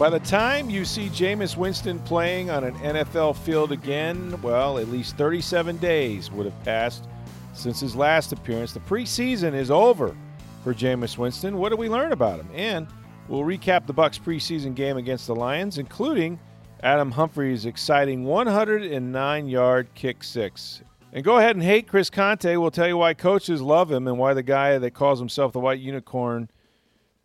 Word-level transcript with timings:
By 0.00 0.08
the 0.08 0.20
time 0.20 0.70
you 0.70 0.86
see 0.86 1.10
Jameis 1.10 1.58
Winston 1.58 1.98
playing 1.98 2.48
on 2.48 2.64
an 2.64 2.72
NFL 2.76 3.36
field 3.36 3.70
again, 3.70 4.40
well, 4.40 4.78
at 4.78 4.88
least 4.88 5.18
37 5.18 5.76
days 5.76 6.30
would 6.30 6.46
have 6.46 6.64
passed 6.64 7.06
since 7.52 7.80
his 7.80 7.94
last 7.94 8.32
appearance. 8.32 8.72
The 8.72 8.80
preseason 8.80 9.52
is 9.52 9.70
over 9.70 10.16
for 10.64 10.72
Jameis 10.72 11.18
Winston. 11.18 11.58
What 11.58 11.68
do 11.68 11.76
we 11.76 11.90
learn 11.90 12.12
about 12.12 12.40
him? 12.40 12.48
And 12.54 12.86
we'll 13.28 13.42
recap 13.42 13.86
the 13.86 13.92
Bucs 13.92 14.18
preseason 14.18 14.74
game 14.74 14.96
against 14.96 15.26
the 15.26 15.34
Lions, 15.34 15.76
including 15.76 16.40
Adam 16.82 17.10
Humphries' 17.10 17.66
exciting 17.66 18.24
109-yard 18.24 19.88
kick 19.94 20.24
six. 20.24 20.80
And 21.12 21.22
go 21.22 21.36
ahead 21.36 21.56
and 21.56 21.62
hate 21.62 21.88
Chris 21.88 22.08
Conte. 22.08 22.56
We'll 22.56 22.70
tell 22.70 22.88
you 22.88 22.96
why 22.96 23.12
coaches 23.12 23.60
love 23.60 23.92
him 23.92 24.08
and 24.08 24.18
why 24.18 24.32
the 24.32 24.42
guy 24.42 24.78
that 24.78 24.94
calls 24.94 25.18
himself 25.18 25.52
the 25.52 25.60
White 25.60 25.80
Unicorn 25.80 26.48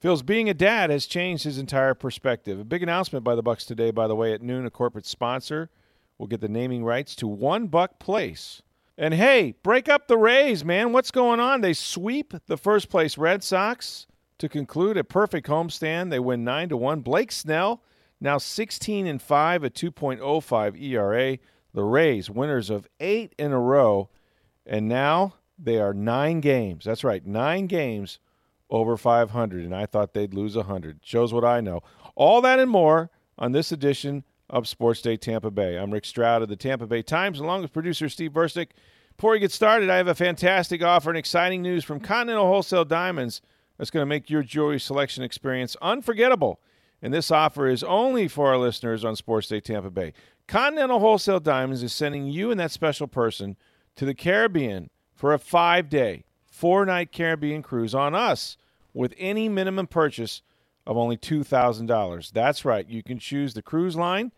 feels 0.05 0.21
being 0.21 0.47
a 0.47 0.53
dad 0.53 0.91
has 0.91 1.07
changed 1.07 1.45
his 1.45 1.57
entire 1.57 1.95
perspective. 1.95 2.59
A 2.59 2.63
big 2.63 2.83
announcement 2.83 3.25
by 3.25 3.33
the 3.33 3.41
Bucs 3.41 3.65
today, 3.65 3.89
by 3.89 4.07
the 4.07 4.15
way, 4.15 4.33
at 4.33 4.41
noon. 4.43 4.63
A 4.67 4.69
corporate 4.69 5.07
sponsor 5.07 5.71
will 6.19 6.27
get 6.27 6.41
the 6.41 6.47
naming 6.47 6.83
rights 6.83 7.15
to 7.15 7.27
One 7.27 7.67
Buc 7.67 7.97
Place. 7.97 8.61
And 8.99 9.15
hey, 9.15 9.55
break 9.63 9.89
up 9.89 10.07
the 10.07 10.19
Rays, 10.19 10.63
man. 10.63 10.91
What's 10.91 11.09
going 11.09 11.39
on? 11.39 11.61
They 11.61 11.73
sweep 11.73 12.35
the 12.45 12.55
first 12.55 12.87
place 12.87 13.17
Red 13.17 13.43
Sox 13.43 14.05
to 14.37 14.47
conclude 14.47 14.95
a 14.95 15.03
perfect 15.03 15.47
homestand. 15.47 16.11
They 16.11 16.19
win 16.19 16.43
nine 16.43 16.69
to 16.69 16.77
one. 16.77 17.01
Blake 17.01 17.31
Snell 17.31 17.81
now 18.21 18.37
16 18.37 19.07
and 19.07 19.19
five, 19.19 19.63
a 19.63 19.71
2.05 19.71 20.79
ERA. 20.79 21.39
The 21.73 21.83
Rays, 21.83 22.29
winners 22.29 22.69
of 22.69 22.87
eight 22.99 23.33
in 23.39 23.51
a 23.51 23.59
row, 23.59 24.09
and 24.67 24.87
now 24.87 25.33
they 25.57 25.79
are 25.79 25.95
nine 25.95 26.41
games. 26.41 26.85
That's 26.85 27.03
right, 27.03 27.25
nine 27.25 27.65
games 27.65 28.19
over 28.69 28.97
500, 28.97 29.63
and 29.63 29.75
I 29.75 29.85
thought 29.85 30.13
they'd 30.13 30.33
lose 30.33 30.55
100. 30.55 30.99
Shows 31.03 31.33
what 31.33 31.45
I 31.45 31.61
know. 31.61 31.81
All 32.15 32.41
that 32.41 32.59
and 32.59 32.69
more 32.69 33.11
on 33.37 33.51
this 33.51 33.71
edition 33.71 34.23
of 34.49 34.67
Sports 34.67 35.01
Day 35.01 35.17
Tampa 35.17 35.51
Bay. 35.51 35.77
I'm 35.77 35.91
Rick 35.91 36.05
Stroud 36.05 36.41
of 36.41 36.49
the 36.49 36.55
Tampa 36.55 36.87
Bay 36.87 37.01
Times, 37.01 37.39
along 37.39 37.61
with 37.61 37.73
producer 37.73 38.09
Steve 38.09 38.31
Burstick. 38.31 38.69
Before 39.17 39.31
we 39.31 39.39
get 39.39 39.51
started, 39.51 39.89
I 39.89 39.97
have 39.97 40.07
a 40.07 40.15
fantastic 40.15 40.83
offer 40.83 41.09
and 41.09 41.17
exciting 41.17 41.61
news 41.61 41.83
from 41.83 41.99
Continental 41.99 42.47
Wholesale 42.47 42.85
Diamonds 42.85 43.41
that's 43.77 43.89
going 43.89 44.01
to 44.01 44.07
make 44.07 44.29
your 44.29 44.43
jewelry 44.43 44.79
selection 44.79 45.23
experience 45.23 45.75
unforgettable. 45.81 46.59
And 47.01 47.13
this 47.13 47.31
offer 47.31 47.67
is 47.67 47.83
only 47.83 48.27
for 48.27 48.49
our 48.49 48.57
listeners 48.57 49.05
on 49.05 49.15
Sports 49.15 49.47
Day 49.47 49.59
Tampa 49.59 49.89
Bay. 49.89 50.13
Continental 50.47 50.99
Wholesale 50.99 51.39
Diamonds 51.39 51.83
is 51.83 51.93
sending 51.93 52.27
you 52.27 52.51
and 52.51 52.59
that 52.59 52.71
special 52.71 53.07
person 53.07 53.57
to 53.95 54.05
the 54.05 54.13
Caribbean 54.13 54.89
for 55.13 55.33
a 55.33 55.39
five 55.39 55.89
day, 55.89 56.25
four 56.55 56.85
night 56.85 57.11
Caribbean 57.11 57.61
cruise 57.61 57.93
on 57.93 58.15
us 58.15 58.55
with 58.93 59.13
any 59.17 59.49
minimum 59.49 59.87
purchase 59.87 60.41
of 60.87 60.95
only 60.95 61.17
$2,000. 61.17 62.31
That's 62.31 62.63
right. 62.63 62.87
You 62.87 63.03
can 63.03 63.19
choose 63.19 63.53
the 63.53 63.61
cruise 63.61 63.95
line 63.95 64.31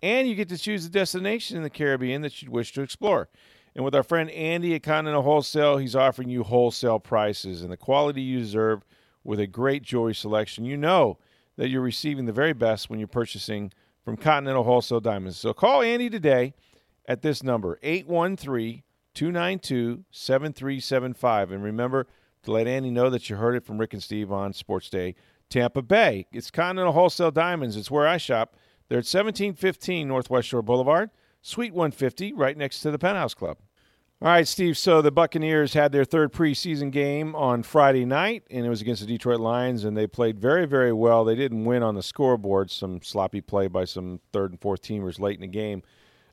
and 0.00 0.28
you 0.28 0.36
get 0.36 0.48
to 0.50 0.58
choose 0.58 0.84
the 0.84 0.90
destination 0.90 1.56
in 1.56 1.62
the 1.62 1.70
Caribbean 1.70 2.22
that 2.22 2.40
you'd 2.40 2.52
wish 2.52 2.72
to 2.74 2.82
explore. 2.82 3.28
And 3.74 3.84
with 3.84 3.94
our 3.94 4.04
friend 4.04 4.30
Andy 4.30 4.74
at 4.74 4.84
Continental 4.84 5.22
Wholesale, 5.22 5.78
he's 5.78 5.96
offering 5.96 6.28
you 6.28 6.44
wholesale 6.44 7.00
prices 7.00 7.62
and 7.62 7.72
the 7.72 7.76
quality 7.76 8.22
you 8.22 8.38
deserve 8.38 8.84
with 9.24 9.40
a 9.40 9.46
great 9.48 9.82
jewelry 9.82 10.14
selection. 10.14 10.64
You 10.64 10.76
know 10.76 11.18
that 11.56 11.70
you're 11.70 11.80
receiving 11.80 12.26
the 12.26 12.32
very 12.32 12.52
best 12.52 12.88
when 12.88 13.00
you're 13.00 13.08
purchasing 13.08 13.72
from 14.04 14.16
Continental 14.16 14.62
Wholesale 14.62 15.00
Diamonds. 15.00 15.38
So 15.38 15.52
call 15.52 15.82
Andy 15.82 16.08
today 16.08 16.54
at 17.08 17.22
this 17.22 17.42
number, 17.42 17.80
813 17.82 18.84
292 19.14 20.04
7375. 20.10 21.52
And 21.52 21.62
remember 21.62 22.06
to 22.42 22.52
let 22.52 22.66
Andy 22.66 22.90
know 22.90 23.10
that 23.10 23.28
you 23.30 23.36
heard 23.36 23.56
it 23.56 23.64
from 23.64 23.78
Rick 23.78 23.92
and 23.92 24.02
Steve 24.02 24.30
on 24.30 24.52
Sports 24.52 24.88
Day 24.88 25.14
Tampa 25.50 25.82
Bay. 25.82 26.26
It's 26.32 26.50
Continental 26.50 26.92
Wholesale 26.92 27.30
Diamonds. 27.30 27.76
It's 27.76 27.90
where 27.90 28.06
I 28.06 28.16
shop. 28.16 28.56
They're 28.88 28.98
at 28.98 29.06
1715 29.06 30.06
Northwest 30.06 30.48
Shore 30.48 30.62
Boulevard, 30.62 31.10
Suite 31.42 31.72
150, 31.72 32.32
right 32.32 32.56
next 32.56 32.80
to 32.80 32.90
the 32.90 32.98
Penthouse 32.98 33.34
Club. 33.34 33.58
All 34.20 34.28
right, 34.28 34.46
Steve. 34.48 34.78
So 34.78 35.02
the 35.02 35.10
Buccaneers 35.10 35.74
had 35.74 35.92
their 35.92 36.04
third 36.04 36.32
preseason 36.32 36.90
game 36.90 37.34
on 37.34 37.62
Friday 37.62 38.04
night, 38.04 38.44
and 38.50 38.64
it 38.64 38.68
was 38.68 38.80
against 38.80 39.02
the 39.02 39.08
Detroit 39.08 39.40
Lions, 39.40 39.84
and 39.84 39.96
they 39.96 40.06
played 40.06 40.38
very, 40.38 40.66
very 40.66 40.92
well. 40.92 41.24
They 41.24 41.34
didn't 41.34 41.64
win 41.64 41.82
on 41.82 41.94
the 41.94 42.02
scoreboard. 42.02 42.70
Some 42.70 43.02
sloppy 43.02 43.40
play 43.40 43.66
by 43.68 43.84
some 43.84 44.20
third 44.32 44.52
and 44.52 44.60
fourth 44.60 44.82
teamers 44.82 45.18
late 45.18 45.34
in 45.34 45.42
the 45.42 45.46
game 45.46 45.82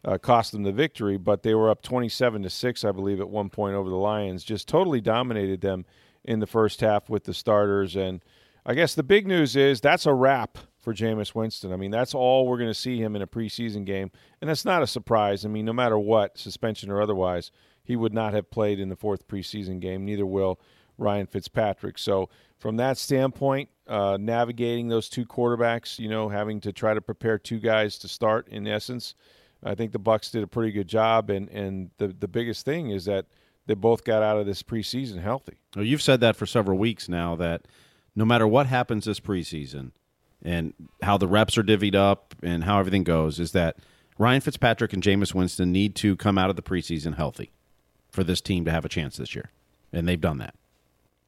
uh, 0.03 0.17
cost 0.17 0.51
them 0.51 0.63
the 0.63 0.71
victory, 0.71 1.17
but 1.17 1.43
they 1.43 1.53
were 1.53 1.69
up 1.69 1.81
27 1.81 2.43
to 2.43 2.49
six, 2.49 2.83
I 2.83 2.91
believe, 2.91 3.19
at 3.19 3.29
one 3.29 3.49
point 3.49 3.75
over 3.75 3.89
the 3.89 3.95
Lions. 3.95 4.43
Just 4.43 4.67
totally 4.67 5.01
dominated 5.01 5.61
them 5.61 5.85
in 6.23 6.39
the 6.39 6.47
first 6.47 6.81
half 6.81 7.09
with 7.09 7.23
the 7.25 7.33
starters. 7.33 7.95
And 7.95 8.23
I 8.65 8.73
guess 8.73 8.95
the 8.95 9.03
big 9.03 9.27
news 9.27 9.55
is 9.55 9.81
that's 9.81 10.05
a 10.05 10.13
wrap 10.13 10.57
for 10.79 10.93
Jameis 10.93 11.35
Winston. 11.35 11.71
I 11.71 11.75
mean, 11.75 11.91
that's 11.91 12.15
all 12.15 12.47
we're 12.47 12.57
going 12.57 12.69
to 12.69 12.73
see 12.73 12.97
him 12.97 13.15
in 13.15 13.21
a 13.21 13.27
preseason 13.27 13.85
game, 13.85 14.11
and 14.41 14.49
that's 14.49 14.65
not 14.65 14.81
a 14.81 14.87
surprise. 14.87 15.45
I 15.45 15.49
mean, 15.49 15.65
no 15.65 15.73
matter 15.73 15.99
what, 15.99 16.37
suspension 16.37 16.89
or 16.89 17.01
otherwise 17.01 17.51
he 17.83 17.95
would 17.95 18.13
not 18.13 18.33
have 18.33 18.49
played 18.51 18.79
in 18.79 18.89
the 18.89 18.95
fourth 18.95 19.27
preseason 19.27 19.79
game. 19.79 20.05
Neither 20.05 20.25
will 20.25 20.59
Ryan 20.97 21.25
Fitzpatrick. 21.25 21.97
So, 21.97 22.29
from 22.57 22.77
that 22.77 22.97
standpoint, 22.97 23.69
uh, 23.87 24.17
navigating 24.19 24.87
those 24.87 25.09
two 25.09 25.25
quarterbacks, 25.25 25.97
you 25.97 26.07
know, 26.07 26.29
having 26.29 26.61
to 26.61 26.71
try 26.71 26.93
to 26.93 27.01
prepare 27.01 27.39
two 27.39 27.59
guys 27.59 27.97
to 27.99 28.07
start 28.07 28.47
in 28.49 28.67
essence, 28.67 29.15
I 29.63 29.75
think 29.75 29.91
the 29.91 29.99
Bucs 29.99 30.31
did 30.31 30.43
a 30.43 30.47
pretty 30.47 30.71
good 30.71 30.87
job. 30.87 31.29
And 31.29 31.49
and 31.49 31.91
the 31.97 32.07
the 32.07 32.27
biggest 32.27 32.65
thing 32.65 32.89
is 32.89 33.05
that 33.05 33.25
they 33.67 33.73
both 33.73 34.03
got 34.03 34.23
out 34.23 34.37
of 34.37 34.45
this 34.45 34.63
preseason 34.63 35.21
healthy. 35.21 35.57
Well, 35.75 35.85
you've 35.85 36.01
said 36.01 36.19
that 36.21 36.35
for 36.35 36.45
several 36.45 36.77
weeks 36.77 37.07
now. 37.07 37.35
That 37.35 37.67
no 38.15 38.25
matter 38.25 38.47
what 38.47 38.67
happens 38.67 39.05
this 39.05 39.19
preseason, 39.19 39.91
and 40.43 40.73
how 41.01 41.17
the 41.17 41.27
reps 41.27 41.57
are 41.57 41.63
divvied 41.63 41.95
up 41.95 42.35
and 42.41 42.63
how 42.63 42.79
everything 42.79 43.03
goes, 43.03 43.39
is 43.39 43.51
that 43.51 43.77
Ryan 44.17 44.41
Fitzpatrick 44.41 44.93
and 44.93 45.01
Jameis 45.01 45.33
Winston 45.33 45.71
need 45.71 45.95
to 45.97 46.15
come 46.15 46.37
out 46.37 46.49
of 46.49 46.55
the 46.55 46.61
preseason 46.61 47.15
healthy 47.15 47.51
for 48.11 48.23
this 48.23 48.41
team 48.41 48.65
to 48.65 48.71
have 48.71 48.85
a 48.85 48.89
chance 48.89 49.17
this 49.17 49.35
year, 49.35 49.51
and 49.93 50.07
they've 50.07 50.19
done 50.19 50.37
that. 50.39 50.55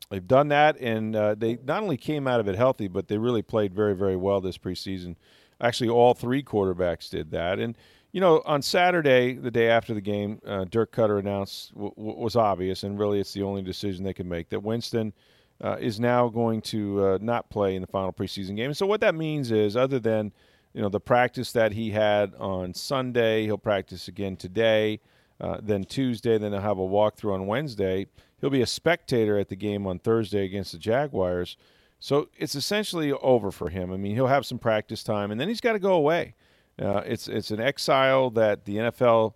They've 0.10 0.28
done 0.28 0.50
that, 0.50 0.78
and 0.80 1.16
uh, 1.16 1.36
they 1.36 1.58
not 1.66 1.82
only 1.82 1.98
came 1.98 2.28
out 2.28 2.40
of 2.40 2.48
it 2.48 2.56
healthy, 2.56 2.88
but 2.88 3.08
they 3.08 3.18
really 3.18 3.42
played 3.42 3.74
very, 3.74 3.96
very 3.96 4.16
well 4.16 4.42
this 4.42 4.58
preseason. 4.58 5.16
Actually, 5.62 5.90
all 5.90 6.14
three 6.14 6.44
quarterbacks 6.44 7.10
did 7.10 7.32
that, 7.32 7.58
and 7.58 7.78
you 8.14 8.22
know, 8.22 8.44
on 8.46 8.62
Saturday, 8.62 9.34
the 9.34 9.50
day 9.50 9.68
after 9.70 9.96
the 9.96 10.02
game, 10.02 10.40
uh, 10.46 10.66
Dirk 10.66 10.92
Koetter 10.96 11.20
announced 11.20 11.74
w- 11.74 11.94
w- 11.96 12.18
was 12.20 12.36
obvious, 12.36 12.84
and 12.84 12.98
really, 12.98 13.20
it's 13.20 13.34
the 13.34 13.42
only 13.42 13.64
decision 13.64 14.04
they 14.04 14.14
can 14.14 14.30
make 14.30 14.50
that 14.50 14.62
Winston 14.62 15.14
uh, 15.62 15.78
is 15.80 16.00
now 16.00 16.30
going 16.30 16.62
to 16.62 17.04
uh, 17.04 17.18
not 17.20 17.50
play 17.50 17.76
in 17.76 17.82
the 17.82 17.88
final 17.88 18.14
preseason 18.14 18.56
game. 18.56 18.68
And 18.68 18.78
So 18.78 18.86
what 18.86 19.02
that 19.02 19.16
means 19.16 19.52
is, 19.52 19.76
other 19.76 20.00
than 20.00 20.32
you 20.74 20.82
know 20.82 20.90
the 20.90 21.00
practice 21.00 21.52
that 21.54 21.72
he 21.72 21.90
had 21.90 22.36
on 22.36 22.76
Sunday, 22.76 23.46
he'll 23.46 23.58
practice 23.58 24.08
again 24.08 24.38
today. 24.38 25.00
Uh, 25.42 25.58
then 25.62 25.84
Tuesday, 25.84 26.38
then 26.38 26.52
they'll 26.52 26.62
have 26.62 26.78
a 26.78 26.82
walkthrough 26.82 27.34
on 27.34 27.48
Wednesday. 27.48 28.06
He'll 28.40 28.52
be 28.52 28.62
a 28.62 28.68
spectator 28.68 29.40
at 29.40 29.50
the 29.50 29.56
game 29.56 29.88
on 29.88 29.98
Thursday 29.98 30.46
against 30.46 30.72
the 30.72 30.78
Jaguars. 30.78 31.58
So 32.00 32.30
it's 32.38 32.54
essentially 32.54 33.12
over 33.12 33.52
for 33.52 33.70
him. 33.70 33.92
I 33.92 33.98
mean, 33.98 34.14
he'll 34.14 34.28
have 34.28 34.46
some 34.46 34.60
practice 34.60 35.04
time, 35.04 35.32
and 35.32 35.42
then 35.42 35.48
he's 35.48 35.62
got 35.62 35.74
to 35.74 35.80
go 35.80 35.94
away. 35.94 36.36
Uh, 36.82 37.02
it's 37.06 37.28
it's 37.28 37.52
an 37.52 37.60
exile 37.60 38.30
that 38.32 38.66
the 38.66 38.78
NFL 38.78 39.34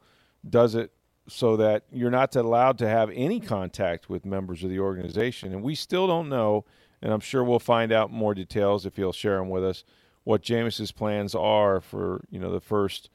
does 0.48 0.76
it 0.76 0.92
so 1.28 1.58
that 1.58 1.84
you're 1.92 2.10
not 2.10 2.36
allowed 2.36 2.78
to 2.78 2.88
have 2.88 3.12
any 3.14 3.40
contact 3.40 4.10
with 4.10 4.26
members 4.26 4.64
of 4.64 4.70
the 4.70 4.80
organization, 4.80 5.54
and 5.54 5.62
we 5.62 5.76
still 5.76 6.08
don't 6.08 6.30
know. 6.30 6.66
And 7.02 7.14
I'm 7.14 7.20
sure 7.20 7.44
we'll 7.44 7.60
find 7.60 7.92
out 7.92 8.12
more 8.12 8.34
details 8.34 8.86
if 8.86 8.96
he'll 8.96 9.14
share 9.14 9.38
them 9.38 9.50
with 9.50 9.64
us. 9.64 9.84
What 10.24 10.42
Jameis's 10.42 10.92
plans 10.92 11.36
are 11.36 11.80
for 11.80 12.26
you 12.30 12.40
know 12.40 12.52
the 12.52 12.62
first 12.62 13.10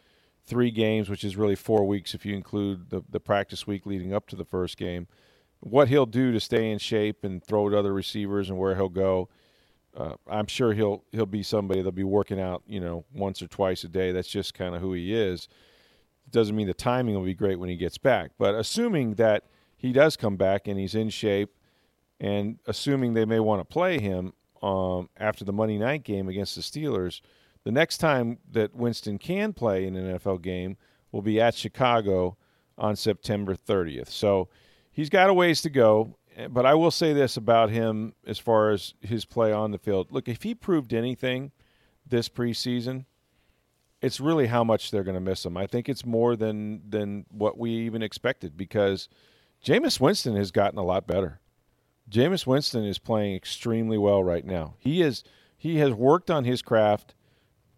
three 0.44 0.70
games, 0.70 1.08
which 1.08 1.24
is 1.24 1.36
really 1.36 1.56
four 1.56 1.84
weeks 1.84 2.14
if 2.14 2.24
you 2.26 2.34
include 2.34 2.90
the, 2.90 3.02
the 3.08 3.20
practice 3.20 3.66
week 3.66 3.86
leading 3.86 4.12
up 4.12 4.28
to 4.28 4.36
the 4.36 4.44
first 4.44 4.76
game. 4.76 5.06
What 5.60 5.88
he'll 5.88 6.06
do 6.06 6.32
to 6.32 6.40
stay 6.40 6.70
in 6.70 6.78
shape 6.78 7.24
and 7.24 7.42
throw 7.42 7.68
to 7.68 7.78
other 7.78 7.92
receivers 7.92 8.50
and 8.50 8.58
where 8.58 8.74
he'll 8.74 8.88
go. 8.88 9.28
Uh, 9.96 10.14
I'm 10.28 10.46
sure 10.46 10.72
he'll 10.72 11.04
he'll 11.12 11.26
be 11.26 11.42
somebody 11.42 11.80
that'll 11.80 11.92
be 11.92 12.04
working 12.04 12.40
out, 12.40 12.62
you 12.66 12.80
know, 12.80 13.04
once 13.14 13.42
or 13.42 13.46
twice 13.48 13.84
a 13.84 13.88
day. 13.88 14.12
That's 14.12 14.28
just 14.28 14.54
kind 14.54 14.74
of 14.74 14.80
who 14.80 14.92
he 14.94 15.14
is. 15.14 15.48
Doesn't 16.30 16.56
mean 16.56 16.66
the 16.66 16.74
timing 16.74 17.14
will 17.14 17.24
be 17.24 17.34
great 17.34 17.58
when 17.58 17.68
he 17.68 17.76
gets 17.76 17.98
back, 17.98 18.32
but 18.38 18.54
assuming 18.54 19.14
that 19.14 19.44
he 19.76 19.92
does 19.92 20.16
come 20.16 20.36
back 20.36 20.68
and 20.68 20.78
he's 20.78 20.94
in 20.94 21.10
shape 21.10 21.50
And 22.20 22.58
assuming 22.66 23.14
they 23.14 23.24
may 23.26 23.40
want 23.40 23.60
to 23.60 23.64
play 23.64 24.00
him 24.00 24.32
um, 24.62 25.10
after 25.18 25.44
the 25.44 25.52
Monday 25.52 25.78
night 25.78 26.04
game 26.04 26.28
against 26.28 26.54
the 26.54 26.62
Steelers, 26.62 27.20
the 27.64 27.72
next 27.72 27.98
time 27.98 28.38
that 28.52 28.74
Winston 28.74 29.18
can 29.18 29.52
play 29.52 29.86
in 29.86 29.96
an 29.96 30.18
NFL 30.18 30.42
game 30.42 30.76
will 31.12 31.22
be 31.22 31.40
at 31.40 31.54
Chicago 31.54 32.36
on 32.78 32.96
September 32.96 33.56
30th. 33.56 34.08
So 34.08 34.48
he's 34.92 35.10
got 35.10 35.30
a 35.30 35.34
ways 35.34 35.62
to 35.62 35.70
go. 35.70 36.16
Eh, 36.36 36.48
but 36.48 36.66
I 36.66 36.74
will 36.74 36.90
say 36.90 37.12
this 37.12 37.36
about 37.36 37.70
him 37.70 38.14
as 38.26 38.38
far 38.38 38.70
as 38.70 38.94
his 39.00 39.24
play 39.24 39.52
on 39.52 39.70
the 39.70 39.78
field. 39.78 40.08
Look, 40.10 40.28
if 40.28 40.42
he 40.42 40.54
proved 40.54 40.92
anything 40.92 41.52
this 42.06 42.28
preseason, 42.28 43.04
it's 44.00 44.20
really 44.20 44.46
how 44.48 44.64
much 44.64 44.90
they're 44.90 45.04
going 45.04 45.14
to 45.14 45.20
miss 45.20 45.44
him. 45.44 45.56
I 45.56 45.66
think 45.66 45.88
it's 45.88 46.04
more 46.04 46.34
than 46.36 46.82
than 46.88 47.26
what 47.30 47.58
we 47.58 47.70
even 47.70 48.02
expected 48.02 48.56
because 48.56 49.08
Jameis 49.64 50.00
Winston 50.00 50.36
has 50.36 50.50
gotten 50.50 50.78
a 50.78 50.84
lot 50.84 51.06
better. 51.06 51.40
Jameis 52.10 52.46
Winston 52.46 52.84
is 52.84 52.98
playing 52.98 53.36
extremely 53.36 53.96
well 53.96 54.22
right 54.22 54.44
now. 54.44 54.74
He 54.78 55.02
is 55.02 55.22
he 55.56 55.78
has 55.78 55.92
worked 55.92 56.30
on 56.30 56.44
his 56.44 56.62
craft. 56.62 57.14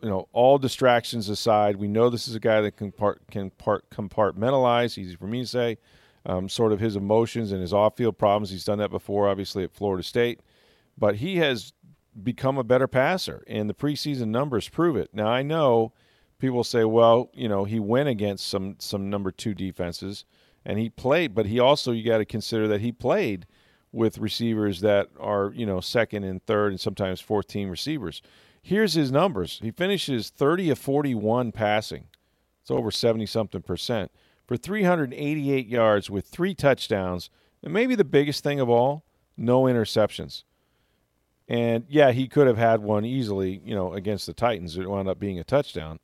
You 0.00 0.10
know, 0.10 0.28
all 0.32 0.58
distractions 0.58 1.30
aside, 1.30 1.76
we 1.76 1.88
know 1.88 2.10
this 2.10 2.28
is 2.28 2.34
a 2.34 2.40
guy 2.40 2.60
that 2.60 2.76
can 2.76 2.92
part, 2.92 3.22
can 3.30 3.50
part 3.50 3.88
compartmentalize. 3.90 4.98
Easy 4.98 5.16
for 5.16 5.26
me 5.26 5.42
to 5.42 5.46
say, 5.46 5.78
um, 6.26 6.48
sort 6.48 6.72
of 6.72 6.80
his 6.80 6.96
emotions 6.96 7.52
and 7.52 7.60
his 7.60 7.72
off-field 7.72 8.18
problems. 8.18 8.50
He's 8.50 8.64
done 8.64 8.78
that 8.78 8.90
before, 8.90 9.28
obviously 9.28 9.64
at 9.64 9.74
Florida 9.74 10.02
State, 10.02 10.40
but 10.96 11.16
he 11.16 11.36
has 11.36 11.72
become 12.22 12.58
a 12.58 12.64
better 12.64 12.86
passer, 12.86 13.42
and 13.46 13.68
the 13.68 13.74
preseason 13.74 14.28
numbers 14.28 14.68
prove 14.68 14.96
it. 14.96 15.10
Now 15.12 15.28
I 15.28 15.42
know 15.42 15.92
people 16.38 16.64
say, 16.64 16.84
well, 16.84 17.30
you 17.34 17.48
know, 17.48 17.64
he 17.64 17.80
went 17.80 18.08
against 18.08 18.46
some 18.46 18.76
some 18.78 19.10
number 19.10 19.30
two 19.30 19.54
defenses, 19.54 20.24
and 20.64 20.78
he 20.78 20.88
played, 20.88 21.34
but 21.34 21.46
he 21.46 21.58
also 21.58 21.92
you 21.92 22.04
got 22.04 22.18
to 22.18 22.24
consider 22.24 22.68
that 22.68 22.80
he 22.80 22.92
played 22.92 23.46
with 23.92 24.18
receivers 24.18 24.80
that 24.80 25.08
are 25.20 25.52
you 25.54 25.66
know 25.66 25.80
second 25.80 26.24
and 26.24 26.44
third 26.46 26.72
and 26.72 26.80
sometimes 26.80 27.20
fourth 27.20 27.46
team 27.46 27.68
receivers. 27.70 28.22
Here's 28.62 28.94
his 28.94 29.12
numbers. 29.12 29.60
He 29.62 29.70
finishes 29.70 30.30
30 30.30 30.70
of 30.70 30.78
41 30.78 31.52
passing. 31.52 32.06
It's 32.62 32.70
over 32.70 32.90
70 32.90 33.26
something 33.26 33.60
percent 33.60 34.10
for 34.46 34.56
388 34.56 35.66
yards 35.66 36.10
with 36.10 36.26
three 36.26 36.54
touchdowns. 36.54 37.30
And 37.62 37.72
maybe 37.72 37.94
the 37.94 38.04
biggest 38.04 38.44
thing 38.44 38.60
of 38.60 38.68
all, 38.68 39.04
no 39.36 39.62
interceptions. 39.62 40.44
And 41.48 41.84
yeah, 41.88 42.12
he 42.12 42.28
could 42.28 42.46
have 42.46 42.58
had 42.58 42.80
one 42.82 43.04
easily, 43.04 43.60
you 43.64 43.74
know, 43.74 43.92
against 43.92 44.26
the 44.26 44.32
Titans. 44.32 44.76
It 44.76 44.88
wound 44.88 45.08
up 45.08 45.18
being 45.18 45.38
a 45.38 45.44
touchdown. 45.44 45.98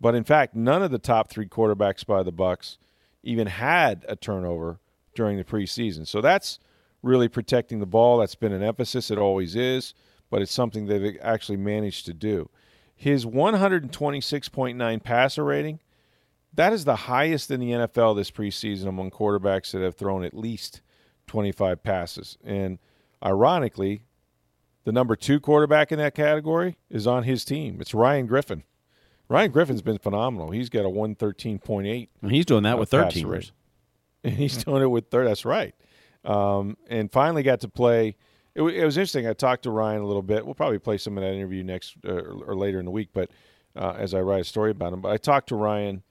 But 0.00 0.14
in 0.14 0.24
fact, 0.24 0.54
none 0.54 0.82
of 0.82 0.90
the 0.90 0.98
top 0.98 1.30
three 1.30 1.46
quarterbacks 1.46 2.04
by 2.04 2.22
the 2.22 2.32
Bucs 2.32 2.76
even 3.22 3.46
had 3.46 4.04
a 4.08 4.14
turnover 4.14 4.78
during 5.14 5.36
the 5.36 5.44
preseason. 5.44 6.06
So 6.06 6.20
that's 6.20 6.60
really 7.02 7.28
protecting 7.28 7.80
the 7.80 7.86
ball. 7.86 8.18
That's 8.18 8.34
been 8.34 8.52
an 8.52 8.62
emphasis. 8.62 9.10
It 9.10 9.18
always 9.18 9.56
is, 9.56 9.94
but 10.30 10.42
it's 10.42 10.52
something 10.52 10.86
they've 10.86 11.16
actually 11.22 11.56
managed 11.56 12.06
to 12.06 12.14
do. 12.14 12.50
His 12.94 13.26
126.9 13.26 15.02
passer 15.02 15.44
rating, 15.44 15.80
that 16.56 16.72
is 16.72 16.84
the 16.84 16.96
highest 16.96 17.50
in 17.50 17.60
the 17.60 17.70
NFL 17.70 18.16
this 18.16 18.30
preseason 18.30 18.86
among 18.86 19.10
quarterbacks 19.10 19.70
that 19.72 19.82
have 19.82 19.94
thrown 19.94 20.24
at 20.24 20.34
least 20.34 20.80
25 21.26 21.82
passes. 21.82 22.38
And 22.44 22.78
ironically, 23.24 24.02
the 24.84 24.92
number 24.92 25.16
two 25.16 25.38
quarterback 25.38 25.92
in 25.92 25.98
that 25.98 26.14
category 26.14 26.76
is 26.90 27.06
on 27.06 27.24
his 27.24 27.44
team. 27.44 27.78
It's 27.80 27.94
Ryan 27.94 28.26
Griffin. 28.26 28.64
Ryan 29.28 29.50
Griffin's 29.50 29.82
been 29.82 29.98
phenomenal. 29.98 30.50
He's 30.50 30.68
got 30.68 30.84
a 30.84 30.88
113.8. 30.88 32.08
And 32.22 32.30
he's 32.30 32.46
doing 32.46 32.62
that 32.62 32.78
with 32.78 32.90
third 32.90 33.08
teamers. 33.08 33.50
And 34.24 34.34
he's 34.34 34.64
doing 34.64 34.82
it 34.82 34.86
with 34.86 35.10
third. 35.10 35.26
That's 35.26 35.44
right. 35.44 35.74
Um, 36.24 36.76
and 36.88 37.12
finally 37.12 37.42
got 37.42 37.60
to 37.60 37.68
play. 37.68 38.16
It, 38.54 38.62
it, 38.62 38.84
was 38.84 38.96
interesting. 38.96 39.26
I 39.26 39.34
talked 39.34 39.64
to 39.64 39.70
Ryan 39.70 40.02
a 40.02 40.06
little 40.06 40.22
bit. 40.22 40.44
We'll 40.44 40.54
probably 40.54 40.78
play 40.78 40.98
some 40.98 41.18
of 41.18 41.22
that 41.22 41.32
interview 41.32 41.62
next 41.62 41.96
uh, 42.06 42.12
or 42.12 42.56
later 42.56 42.78
in 42.78 42.86
the 42.86 42.90
week, 42.90 43.10
but 43.12 43.30
uh, 43.76 43.94
as 43.98 44.14
I 44.14 44.20
write 44.20 44.40
a 44.40 44.44
story 44.44 44.70
about 44.70 44.92
him. 44.92 45.00
But 45.00 45.12
I 45.12 45.16
talked 45.16 45.50
to 45.50 45.56
Ryan 45.56 46.02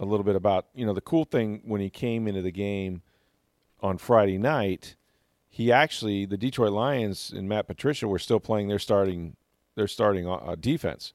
a 0.00 0.04
little 0.04 0.24
bit 0.24 0.34
about 0.34 0.66
you 0.74 0.84
know 0.84 0.94
the 0.94 1.00
cool 1.00 1.24
thing 1.24 1.60
when 1.64 1.80
he 1.80 1.90
came 1.90 2.26
into 2.26 2.42
the 2.42 2.50
game 2.50 3.02
on 3.80 3.98
Friday 3.98 4.38
night. 4.38 4.96
He 5.48 5.70
actually 5.70 6.24
the 6.24 6.38
Detroit 6.38 6.72
Lions 6.72 7.30
and 7.30 7.48
Matt 7.48 7.68
Patricia 7.68 8.08
were 8.08 8.18
still 8.18 8.40
playing 8.40 8.68
their 8.68 8.78
starting 8.78 9.36
their 9.76 9.86
starting 9.86 10.26
uh, 10.26 10.56
defense. 10.58 11.12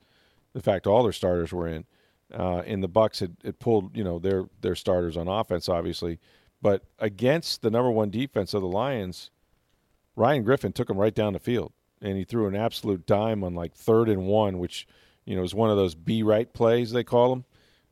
In 0.54 0.62
fact, 0.62 0.88
all 0.88 1.04
their 1.04 1.12
starters 1.12 1.52
were 1.52 1.68
in. 1.68 1.86
Uh, 2.34 2.64
and 2.66 2.82
the 2.82 2.90
Bucs 2.90 3.20
had, 3.20 3.36
had 3.44 3.60
pulled, 3.60 3.96
you 3.96 4.04
know, 4.04 4.18
their 4.20 4.46
their 4.62 4.76
starters 4.76 5.16
on 5.18 5.28
offense, 5.28 5.70
obviously, 5.70 6.20
but 6.62 6.84
against 6.98 7.62
the 7.62 7.70
number 7.70 7.92
one 7.92 8.10
defense 8.10 8.54
of 8.54 8.62
the 8.62 8.68
Lions, 8.68 9.30
Ryan 10.16 10.44
Griffin 10.44 10.74
took 10.74 10.90
him 10.90 10.98
right 10.98 11.14
down 11.14 11.34
the 11.34 11.40
field, 11.40 11.72
and 12.02 12.18
he 12.18 12.24
threw 12.24 12.48
an 12.48 12.56
absolute 12.56 13.06
dime 13.06 13.44
on 13.44 13.54
like 13.54 13.76
third 13.76 14.10
and 14.10 14.26
one, 14.26 14.58
which 14.58 14.88
you 15.26 15.36
know 15.36 15.44
is 15.44 15.54
one 15.54 15.70
of 15.70 15.78
those 15.78 15.94
be 15.94 16.24
right 16.24 16.52
plays 16.52 16.92
they 16.92 17.04
call 17.04 17.30
them. 17.30 17.46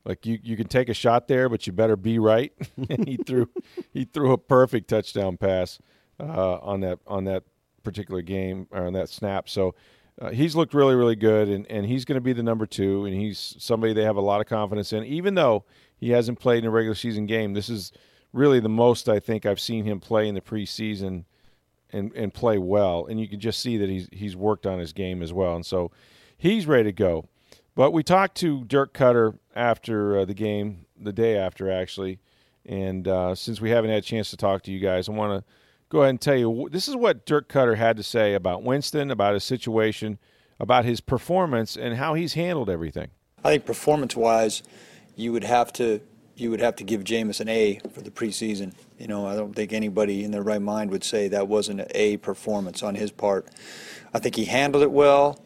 Like 0.05 0.25
you, 0.25 0.39
you 0.41 0.57
can 0.57 0.67
take 0.67 0.89
a 0.89 0.93
shot 0.93 1.27
there, 1.27 1.47
but 1.47 1.65
you 1.65 1.73
better 1.73 1.95
be 1.95 2.19
right. 2.19 2.51
and 2.89 3.07
he 3.07 3.17
threw 3.17 3.49
he 3.93 4.05
threw 4.05 4.33
a 4.33 4.37
perfect 4.37 4.89
touchdown 4.89 5.37
pass 5.37 5.79
uh, 6.19 6.57
on 6.57 6.81
that 6.81 6.99
on 7.07 7.23
that 7.25 7.43
particular 7.83 8.21
game 8.21 8.67
or 8.71 8.85
on 8.85 8.93
that 8.93 9.09
snap. 9.09 9.49
So 9.49 9.75
uh, 10.21 10.29
he's 10.29 10.55
looked 10.55 10.73
really, 10.73 10.95
really 10.95 11.15
good, 11.15 11.49
and, 11.49 11.65
and 11.71 11.85
he's 11.85 12.05
going 12.05 12.17
to 12.17 12.21
be 12.21 12.33
the 12.33 12.43
number 12.43 12.65
two, 12.65 13.05
and 13.05 13.15
he's 13.15 13.55
somebody 13.57 13.93
they 13.93 14.03
have 14.03 14.15
a 14.15 14.21
lot 14.21 14.41
of 14.41 14.47
confidence 14.47 14.93
in. 14.93 15.03
Even 15.05 15.35
though 15.35 15.65
he 15.97 16.11
hasn't 16.11 16.39
played 16.39 16.59
in 16.59 16.65
a 16.65 16.71
regular 16.71 16.95
season 16.95 17.25
game, 17.25 17.53
this 17.53 17.69
is 17.69 17.91
really 18.31 18.59
the 18.59 18.69
most 18.69 19.09
I 19.09 19.19
think 19.19 19.45
I've 19.45 19.59
seen 19.59 19.85
him 19.85 19.99
play 19.99 20.27
in 20.27 20.35
the 20.35 20.41
preseason 20.41 21.25
and, 21.91 22.11
and 22.13 22.33
play 22.33 22.57
well. 22.57 23.05
And 23.05 23.19
you 23.19 23.27
can 23.27 23.39
just 23.39 23.59
see 23.59 23.77
that 23.77 23.89
he's, 23.89 24.09
he's 24.11 24.35
worked 24.35 24.65
on 24.65 24.79
his 24.79 24.91
game 24.93 25.21
as 25.21 25.31
well. 25.31 25.55
And 25.55 25.65
so 25.65 25.91
he's 26.37 26.67
ready 26.67 26.85
to 26.85 26.91
go. 26.91 27.29
But 27.75 27.91
we 27.91 28.03
talked 28.03 28.35
to 28.37 28.63
Dirk 28.65 28.93
Koetter 28.93 29.37
after 29.55 30.19
uh, 30.19 30.25
the 30.25 30.33
game, 30.33 30.85
the 30.99 31.13
day 31.13 31.37
after, 31.37 31.71
actually. 31.71 32.19
And 32.65 33.07
uh, 33.07 33.35
since 33.35 33.59
we 33.59 33.71
haven't 33.71 33.89
had 33.89 33.99
a 33.99 34.05
chance 34.05 34.29
to 34.29 34.37
talk 34.37 34.63
to 34.63 34.71
you 34.71 34.79
guys, 34.79 35.09
I 35.09 35.11
want 35.11 35.39
to 35.39 35.51
go 35.89 35.99
ahead 35.99 36.11
and 36.11 36.21
tell 36.21 36.35
you 36.35 36.69
this 36.71 36.87
is 36.87 36.95
what 36.95 37.25
Dirk 37.25 37.49
Koetter 37.49 37.77
had 37.77 37.97
to 37.97 38.03
say 38.03 38.35
about 38.35 38.63
Winston, 38.63 39.11
about 39.11 39.33
his 39.33 39.43
situation, 39.43 40.19
about 40.59 40.85
his 40.85 41.01
performance, 41.01 41.75
and 41.75 41.97
how 41.97 42.13
he's 42.13 42.33
handled 42.33 42.69
everything. 42.69 43.09
I 43.43 43.49
think 43.49 43.65
performance-wise, 43.65 44.63
you 45.15 45.31
would 45.31 45.43
have 45.43 45.73
to 45.73 46.01
you 46.35 46.49
would 46.49 46.61
have 46.61 46.75
to 46.77 46.83
give 46.83 47.03
Jameis 47.03 47.39
an 47.41 47.49
A 47.49 47.79
for 47.91 48.01
the 48.01 48.09
preseason. 48.09 48.73
You 48.97 49.07
know, 49.07 49.27
I 49.27 49.35
don't 49.35 49.55
think 49.55 49.71
anybody 49.71 50.23
in 50.23 50.31
their 50.31 50.41
right 50.41 50.61
mind 50.61 50.89
would 50.89 51.03
say 51.03 51.27
that 51.27 51.47
wasn't 51.47 51.81
an 51.81 51.87
A 51.91 52.17
performance 52.17 52.81
on 52.81 52.95
his 52.95 53.11
part. 53.11 53.47
I 54.15 54.19
think 54.19 54.35
he 54.35 54.45
handled 54.45 54.83
it 54.83 54.91
well. 54.91 55.39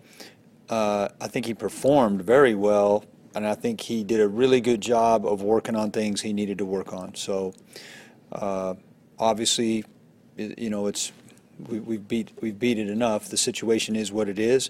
Uh, 0.69 1.09
I 1.21 1.27
think 1.27 1.45
he 1.45 1.53
performed 1.53 2.21
very 2.21 2.55
well, 2.55 3.05
and 3.35 3.47
I 3.47 3.55
think 3.55 3.81
he 3.81 4.03
did 4.03 4.19
a 4.19 4.27
really 4.27 4.61
good 4.61 4.81
job 4.81 5.25
of 5.25 5.41
working 5.41 5.75
on 5.75 5.91
things 5.91 6.21
he 6.21 6.33
needed 6.33 6.57
to 6.57 6.65
work 6.65 6.93
on. 6.93 7.15
So, 7.15 7.53
uh, 8.31 8.75
obviously, 9.17 9.85
you 10.35 10.69
know, 10.69 10.87
it's 10.87 11.11
we, 11.67 11.79
we've 11.79 12.07
beat 12.07 12.31
we've 12.41 12.57
beat 12.57 12.77
it 12.77 12.89
enough. 12.89 13.29
The 13.29 13.37
situation 13.37 13.95
is 13.95 14.11
what 14.11 14.29
it 14.29 14.39
is. 14.39 14.69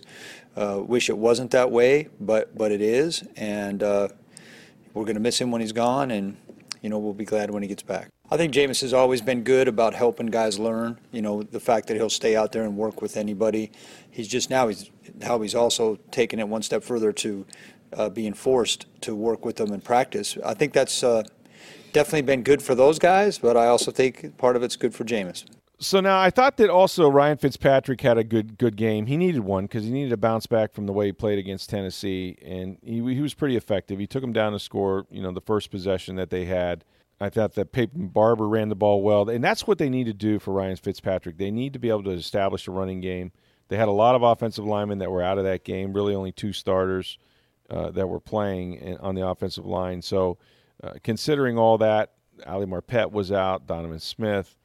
Uh, 0.55 0.81
wish 0.85 1.09
it 1.09 1.17
wasn't 1.17 1.51
that 1.51 1.71
way, 1.71 2.09
but 2.19 2.57
but 2.57 2.71
it 2.71 2.81
is, 2.81 3.23
and 3.35 3.81
uh, 3.83 4.07
we're 4.93 5.05
going 5.05 5.15
to 5.15 5.21
miss 5.21 5.39
him 5.39 5.51
when 5.51 5.61
he's 5.61 5.73
gone, 5.73 6.11
and 6.11 6.37
you 6.81 6.89
know 6.89 6.99
we'll 6.99 7.13
be 7.13 7.25
glad 7.25 7.51
when 7.51 7.63
he 7.63 7.69
gets 7.69 7.83
back. 7.83 8.09
I 8.29 8.35
think 8.35 8.53
Jameis 8.53 8.81
has 8.81 8.93
always 8.93 9.21
been 9.21 9.43
good 9.43 9.69
about 9.69 9.93
helping 9.93 10.27
guys 10.27 10.59
learn. 10.59 10.99
You 11.11 11.21
know, 11.21 11.43
the 11.43 11.61
fact 11.61 11.87
that 11.87 11.95
he'll 11.95 12.09
stay 12.09 12.35
out 12.35 12.51
there 12.51 12.63
and 12.63 12.75
work 12.75 13.01
with 13.01 13.15
anybody. 13.15 13.71
He's 14.11 14.27
just 14.27 14.49
now 14.49 14.67
he's 14.67 14.91
how 15.23 15.39
he's 15.41 15.55
also 15.55 15.97
taken 16.11 16.39
it 16.39 16.47
one 16.47 16.61
step 16.61 16.83
further 16.83 17.13
to 17.13 17.45
uh, 17.93 18.09
being 18.09 18.33
forced 18.33 18.85
to 19.01 19.15
work 19.15 19.45
with 19.45 19.55
them 19.55 19.71
in 19.71 19.79
practice. 19.79 20.37
I 20.43 20.53
think 20.53 20.73
that's 20.73 21.03
uh, 21.03 21.23
definitely 21.93 22.23
been 22.23 22.43
good 22.43 22.61
for 22.61 22.75
those 22.75 22.99
guys, 22.99 23.37
but 23.37 23.55
I 23.55 23.67
also 23.67 23.91
think 23.91 24.37
part 24.37 24.57
of 24.57 24.63
it's 24.63 24.75
good 24.75 24.93
for 24.93 25.05
Jameis. 25.05 25.45
So 25.79 26.01
now 26.01 26.19
I 26.19 26.29
thought 26.29 26.57
that 26.57 26.69
also 26.69 27.07
Ryan 27.07 27.37
Fitzpatrick 27.37 28.01
had 28.01 28.17
a 28.17 28.25
good 28.25 28.57
good 28.57 28.75
game. 28.75 29.05
He 29.05 29.15
needed 29.15 29.41
one 29.41 29.65
because 29.65 29.85
he 29.85 29.91
needed 29.91 30.09
to 30.09 30.17
bounce 30.17 30.47
back 30.47 30.73
from 30.73 30.85
the 30.85 30.91
way 30.91 31.05
he 31.05 31.11
played 31.13 31.39
against 31.39 31.69
Tennessee, 31.69 32.37
and 32.43 32.77
he, 32.83 32.95
he 33.13 33.21
was 33.21 33.33
pretty 33.33 33.55
effective. 33.55 33.99
He 33.99 34.07
took 34.07 34.23
him 34.23 34.33
down 34.33 34.51
to 34.51 34.59
score. 34.59 35.05
You 35.09 35.21
know, 35.21 35.31
the 35.31 35.39
first 35.39 35.71
possession 35.71 36.17
that 36.17 36.29
they 36.29 36.43
had. 36.43 36.83
I 37.19 37.29
thought 37.29 37.55
that 37.55 37.71
Peyton 37.71 38.09
Barber 38.09 38.47
ran 38.47 38.69
the 38.69 38.75
ball 38.75 39.01
well, 39.01 39.27
and 39.29 39.43
that's 39.43 39.65
what 39.65 39.79
they 39.79 39.89
need 39.89 40.05
to 40.05 40.13
do 40.13 40.39
for 40.39 40.53
Ryan 40.53 40.75
Fitzpatrick. 40.75 41.37
They 41.37 41.51
need 41.51 41.73
to 41.73 41.79
be 41.79 41.89
able 41.89 42.03
to 42.03 42.11
establish 42.11 42.67
a 42.67 42.71
running 42.71 43.01
game. 43.01 43.31
They 43.69 43.77
had 43.77 43.87
a 43.87 43.91
lot 43.91 44.15
of 44.15 44.23
offensive 44.23 44.65
linemen 44.65 44.99
that 44.99 45.11
were 45.11 45.23
out 45.23 45.37
of 45.37 45.43
that 45.43 45.63
game. 45.63 45.93
Really, 45.93 46.13
only 46.13 46.31
two 46.31 46.53
starters 46.53 47.17
uh, 47.69 47.91
that 47.91 48.07
were 48.07 48.19
playing 48.19 48.97
on 48.99 49.15
the 49.15 49.27
offensive 49.27 49.65
line. 49.65 50.01
So, 50.01 50.37
uh, 50.83 50.93
considering 51.03 51.57
all 51.57 51.77
that, 51.79 52.13
Ali 52.45 52.67
Marpet 52.67 53.11
was 53.11 53.31
out, 53.31 53.65
Donovan 53.65 53.99
Smith 53.99 54.55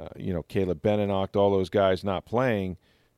uh, 0.00 0.08
you 0.16 0.32
know, 0.32 0.42
Caleb 0.42 0.82
Benenoch, 0.82 1.36
all 1.36 1.50
those 1.50 1.68
guys 1.68 2.04
not 2.04 2.24
playing, 2.24 2.76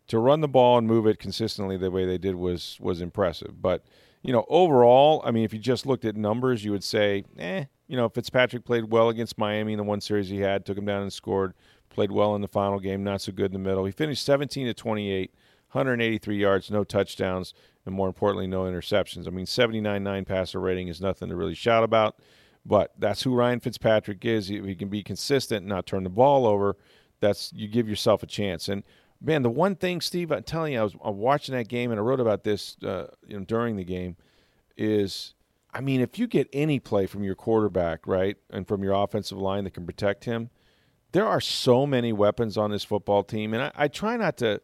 to 0.08 0.18
run 0.18 0.40
the 0.40 0.48
ball 0.48 0.78
and 0.78 0.86
move 0.86 1.06
it 1.06 1.18
consistently 1.18 1.76
the 1.76 1.90
way 1.90 2.04
they 2.04 2.18
did 2.18 2.34
was 2.34 2.76
was 2.80 3.00
impressive. 3.00 3.62
But 3.62 3.84
you 4.22 4.32
know, 4.32 4.44
overall, 4.48 5.22
I 5.24 5.30
mean, 5.30 5.44
if 5.44 5.52
you 5.52 5.58
just 5.58 5.86
looked 5.86 6.04
at 6.04 6.16
numbers, 6.16 6.64
you 6.64 6.72
would 6.72 6.84
say, 6.84 7.24
eh, 7.38 7.64
you 7.88 7.96
know, 7.96 8.08
Fitzpatrick 8.08 8.64
played 8.64 8.90
well 8.90 9.08
against 9.08 9.38
Miami 9.38 9.72
in 9.72 9.78
the 9.78 9.84
one 9.84 10.00
series 10.00 10.28
he 10.28 10.40
had, 10.40 10.64
took 10.64 10.78
him 10.78 10.86
down 10.86 11.02
and 11.02 11.12
scored. 11.12 11.54
Played 11.90 12.12
well 12.12 12.34
in 12.34 12.40
the 12.40 12.48
final 12.48 12.80
game, 12.80 13.04
not 13.04 13.20
so 13.20 13.32
good 13.32 13.46
in 13.46 13.52
the 13.52 13.58
middle. 13.58 13.84
He 13.84 13.92
finished 13.92 14.24
17 14.24 14.66
to 14.66 14.72
28, 14.72 15.30
183 15.72 16.36
yards, 16.38 16.70
no 16.70 16.84
touchdowns, 16.84 17.52
and 17.84 17.94
more 17.94 18.06
importantly, 18.06 18.46
no 18.46 18.62
interceptions. 18.62 19.26
I 19.26 19.30
mean, 19.30 19.44
79.9 19.44 20.26
passer 20.26 20.58
rating 20.58 20.88
is 20.88 21.02
nothing 21.02 21.28
to 21.28 21.36
really 21.36 21.54
shout 21.54 21.84
about, 21.84 22.16
but 22.64 22.92
that's 22.98 23.22
who 23.22 23.34
Ryan 23.34 23.60
Fitzpatrick 23.60 24.24
is. 24.24 24.50
If 24.50 24.64
he 24.64 24.74
can 24.74 24.88
be 24.88 25.02
consistent 25.02 25.60
and 25.60 25.68
not 25.68 25.84
turn 25.84 26.04
the 26.04 26.08
ball 26.08 26.46
over, 26.46 26.78
that's 27.20 27.52
you 27.54 27.68
give 27.68 27.88
yourself 27.88 28.22
a 28.22 28.26
chance. 28.26 28.70
And 28.70 28.84
man, 29.20 29.42
the 29.42 29.50
one 29.50 29.76
thing, 29.76 30.00
Steve, 30.00 30.32
I'm 30.32 30.42
telling 30.44 30.72
you, 30.72 30.80
I 30.80 30.84
was, 30.84 30.94
I 31.04 31.10
was 31.10 31.18
watching 31.18 31.54
that 31.54 31.68
game 31.68 31.90
and 31.90 32.00
I 32.00 32.02
wrote 32.02 32.20
about 32.20 32.44
this 32.44 32.76
uh, 32.82 33.08
you 33.26 33.38
know, 33.38 33.44
during 33.44 33.76
the 33.76 33.84
game, 33.84 34.16
is 34.76 35.34
I 35.72 35.80
mean, 35.80 36.00
if 36.00 36.18
you 36.18 36.26
get 36.26 36.48
any 36.52 36.78
play 36.78 37.06
from 37.06 37.24
your 37.24 37.34
quarterback, 37.34 38.06
right, 38.06 38.36
and 38.50 38.68
from 38.68 38.82
your 38.82 38.92
offensive 38.92 39.38
line 39.38 39.64
that 39.64 39.74
can 39.74 39.86
protect 39.86 40.24
him, 40.24 40.50
there 41.12 41.26
are 41.26 41.40
so 41.40 41.86
many 41.86 42.12
weapons 42.12 42.58
on 42.58 42.70
this 42.70 42.84
football 42.84 43.22
team. 43.22 43.54
And 43.54 43.64
I, 43.64 43.72
I 43.74 43.88
try 43.88 44.16
not 44.16 44.36
to 44.38 44.60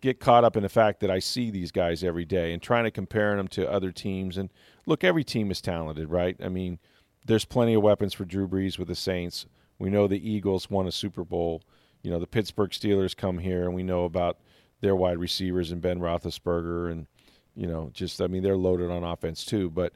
get 0.00 0.20
caught 0.20 0.44
up 0.44 0.56
in 0.56 0.62
the 0.62 0.68
fact 0.68 1.00
that 1.00 1.10
I 1.10 1.20
see 1.20 1.50
these 1.50 1.70
guys 1.70 2.02
every 2.02 2.24
day 2.24 2.52
and 2.52 2.60
trying 2.60 2.84
to 2.84 2.90
compare 2.90 3.36
them 3.36 3.48
to 3.48 3.70
other 3.70 3.92
teams. 3.92 4.36
And 4.36 4.50
look, 4.84 5.04
every 5.04 5.24
team 5.24 5.50
is 5.50 5.60
talented, 5.60 6.10
right? 6.10 6.36
I 6.42 6.48
mean, 6.48 6.78
there's 7.24 7.44
plenty 7.44 7.74
of 7.74 7.82
weapons 7.82 8.12
for 8.12 8.24
Drew 8.24 8.48
Brees 8.48 8.78
with 8.78 8.88
the 8.88 8.96
Saints. 8.96 9.46
We 9.78 9.90
know 9.90 10.06
the 10.06 10.28
Eagles 10.28 10.68
won 10.70 10.86
a 10.86 10.92
Super 10.92 11.24
Bowl. 11.24 11.62
You 12.02 12.10
know, 12.10 12.18
the 12.18 12.26
Pittsburgh 12.26 12.70
Steelers 12.70 13.16
come 13.16 13.38
here, 13.38 13.62
and 13.62 13.74
we 13.74 13.84
know 13.84 14.04
about 14.04 14.38
their 14.80 14.96
wide 14.96 15.18
receivers 15.18 15.70
and 15.70 15.80
Ben 15.80 16.00
Roethlisberger, 16.00 16.90
and 16.90 17.06
you 17.54 17.68
know, 17.68 17.90
just 17.92 18.20
I 18.20 18.26
mean, 18.26 18.42
they're 18.42 18.56
loaded 18.56 18.90
on 18.90 19.04
offense 19.04 19.44
too. 19.44 19.70
But 19.70 19.92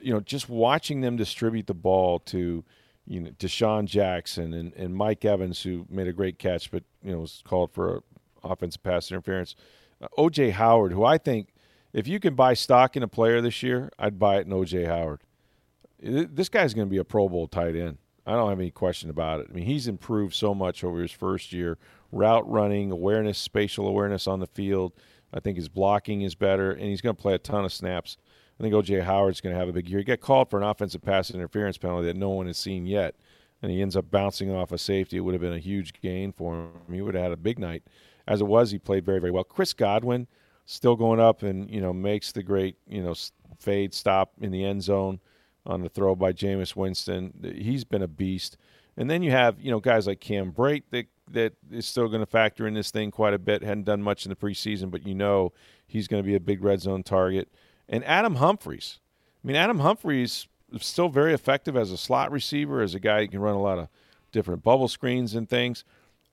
you 0.00 0.12
know, 0.12 0.20
just 0.20 0.48
watching 0.48 1.00
them 1.00 1.16
distribute 1.16 1.66
the 1.66 1.74
ball 1.74 2.18
to, 2.20 2.64
you 3.06 3.20
know, 3.20 3.30
DeSean 3.38 3.86
Jackson 3.86 4.54
and, 4.54 4.72
and 4.74 4.94
Mike 4.94 5.24
Evans, 5.24 5.62
who 5.62 5.86
made 5.88 6.08
a 6.08 6.12
great 6.12 6.38
catch, 6.38 6.70
but 6.70 6.82
you 7.02 7.12
know 7.12 7.18
was 7.18 7.42
called 7.46 7.72
for 7.72 8.02
offensive 8.42 8.82
pass 8.82 9.10
interference. 9.10 9.54
Uh, 10.00 10.08
OJ 10.18 10.52
Howard, 10.52 10.92
who 10.92 11.04
I 11.04 11.18
think, 11.18 11.54
if 11.92 12.06
you 12.06 12.20
can 12.20 12.34
buy 12.34 12.54
stock 12.54 12.96
in 12.96 13.02
a 13.02 13.08
player 13.08 13.40
this 13.40 13.62
year, 13.62 13.90
I'd 13.98 14.18
buy 14.18 14.36
it 14.36 14.46
in 14.46 14.52
OJ 14.52 14.86
Howard. 14.86 15.20
This 15.98 16.50
guy's 16.50 16.74
going 16.74 16.86
to 16.86 16.90
be 16.90 16.98
a 16.98 17.04
Pro 17.04 17.28
Bowl 17.28 17.48
tight 17.48 17.74
end. 17.74 17.98
I 18.26 18.32
don't 18.32 18.50
have 18.50 18.60
any 18.60 18.70
question 18.70 19.08
about 19.08 19.40
it. 19.40 19.46
I 19.48 19.54
mean, 19.54 19.64
he's 19.64 19.88
improved 19.88 20.34
so 20.34 20.54
much 20.54 20.82
over 20.82 21.00
his 21.00 21.12
first 21.12 21.52
year. 21.52 21.78
Route 22.12 22.48
running, 22.50 22.90
awareness, 22.90 23.38
spatial 23.38 23.86
awareness 23.86 24.26
on 24.26 24.40
the 24.40 24.46
field. 24.46 24.92
I 25.32 25.40
think 25.40 25.56
his 25.56 25.68
blocking 25.68 26.22
is 26.22 26.34
better, 26.34 26.72
and 26.72 26.82
he's 26.82 27.00
going 27.00 27.14
to 27.16 27.22
play 27.22 27.34
a 27.34 27.38
ton 27.38 27.64
of 27.64 27.72
snaps. 27.72 28.18
I 28.58 28.62
think 28.62 28.74
OJ 28.74 29.02
Howard's 29.02 29.40
going 29.40 29.54
to 29.54 29.58
have 29.58 29.68
a 29.68 29.72
big 29.72 29.88
year. 29.88 29.98
He 29.98 30.04
got 30.04 30.20
called 30.20 30.48
for 30.48 30.58
an 30.58 30.62
offensive 30.62 31.02
pass 31.02 31.30
interference 31.30 31.76
penalty 31.76 32.06
that 32.06 32.16
no 32.16 32.30
one 32.30 32.46
has 32.46 32.56
seen 32.56 32.86
yet, 32.86 33.14
and 33.60 33.70
he 33.70 33.82
ends 33.82 33.96
up 33.96 34.10
bouncing 34.10 34.50
off 34.50 34.72
a 34.72 34.78
safety. 34.78 35.18
It 35.18 35.20
would 35.20 35.34
have 35.34 35.42
been 35.42 35.52
a 35.52 35.58
huge 35.58 35.92
gain 36.00 36.32
for 36.32 36.54
him. 36.54 36.70
He 36.90 37.02
would 37.02 37.14
have 37.14 37.22
had 37.22 37.32
a 37.32 37.36
big 37.36 37.58
night. 37.58 37.82
As 38.26 38.40
it 38.40 38.46
was, 38.46 38.70
he 38.70 38.78
played 38.78 39.04
very, 39.04 39.20
very 39.20 39.30
well. 39.30 39.44
Chris 39.44 39.72
Godwin 39.72 40.26
still 40.64 40.96
going 40.96 41.20
up 41.20 41.42
and 41.42 41.70
you 41.70 41.80
know 41.80 41.92
makes 41.92 42.32
the 42.32 42.42
great 42.42 42.76
you 42.88 43.00
know 43.00 43.14
fade 43.58 43.94
stop 43.94 44.32
in 44.40 44.50
the 44.50 44.64
end 44.64 44.82
zone 44.82 45.20
on 45.64 45.80
the 45.80 45.88
throw 45.88 46.14
by 46.14 46.32
Jameis 46.32 46.74
Winston. 46.76 47.32
He's 47.56 47.84
been 47.84 48.02
a 48.02 48.08
beast. 48.08 48.56
And 48.96 49.10
then 49.10 49.22
you 49.22 49.30
have 49.30 49.60
you 49.60 49.70
know 49.70 49.80
guys 49.80 50.06
like 50.06 50.20
Cam 50.20 50.52
Brate 50.52 50.84
that 50.90 51.06
that 51.30 51.52
is 51.70 51.86
still 51.86 52.08
going 52.08 52.20
to 52.20 52.26
factor 52.26 52.66
in 52.66 52.74
this 52.74 52.90
thing 52.90 53.10
quite 53.10 53.34
a 53.34 53.38
bit. 53.38 53.62
Hadn't 53.62 53.84
done 53.84 54.02
much 54.02 54.24
in 54.24 54.30
the 54.30 54.36
preseason, 54.36 54.90
but 54.90 55.06
you 55.06 55.14
know 55.14 55.52
he's 55.86 56.08
going 56.08 56.22
to 56.22 56.26
be 56.26 56.34
a 56.34 56.40
big 56.40 56.64
red 56.64 56.80
zone 56.80 57.02
target 57.02 57.48
and 57.88 58.04
Adam 58.04 58.36
Humphries. 58.36 58.98
I 59.42 59.46
mean, 59.46 59.56
Adam 59.56 59.80
Humphries 59.80 60.48
is 60.72 60.84
still 60.84 61.08
very 61.08 61.32
effective 61.32 61.76
as 61.76 61.90
a 61.90 61.96
slot 61.96 62.32
receiver, 62.32 62.82
as 62.82 62.94
a 62.94 63.00
guy 63.00 63.20
who 63.20 63.28
can 63.28 63.40
run 63.40 63.54
a 63.54 63.62
lot 63.62 63.78
of 63.78 63.88
different 64.32 64.62
bubble 64.62 64.88
screens 64.88 65.34
and 65.34 65.48
things. 65.48 65.84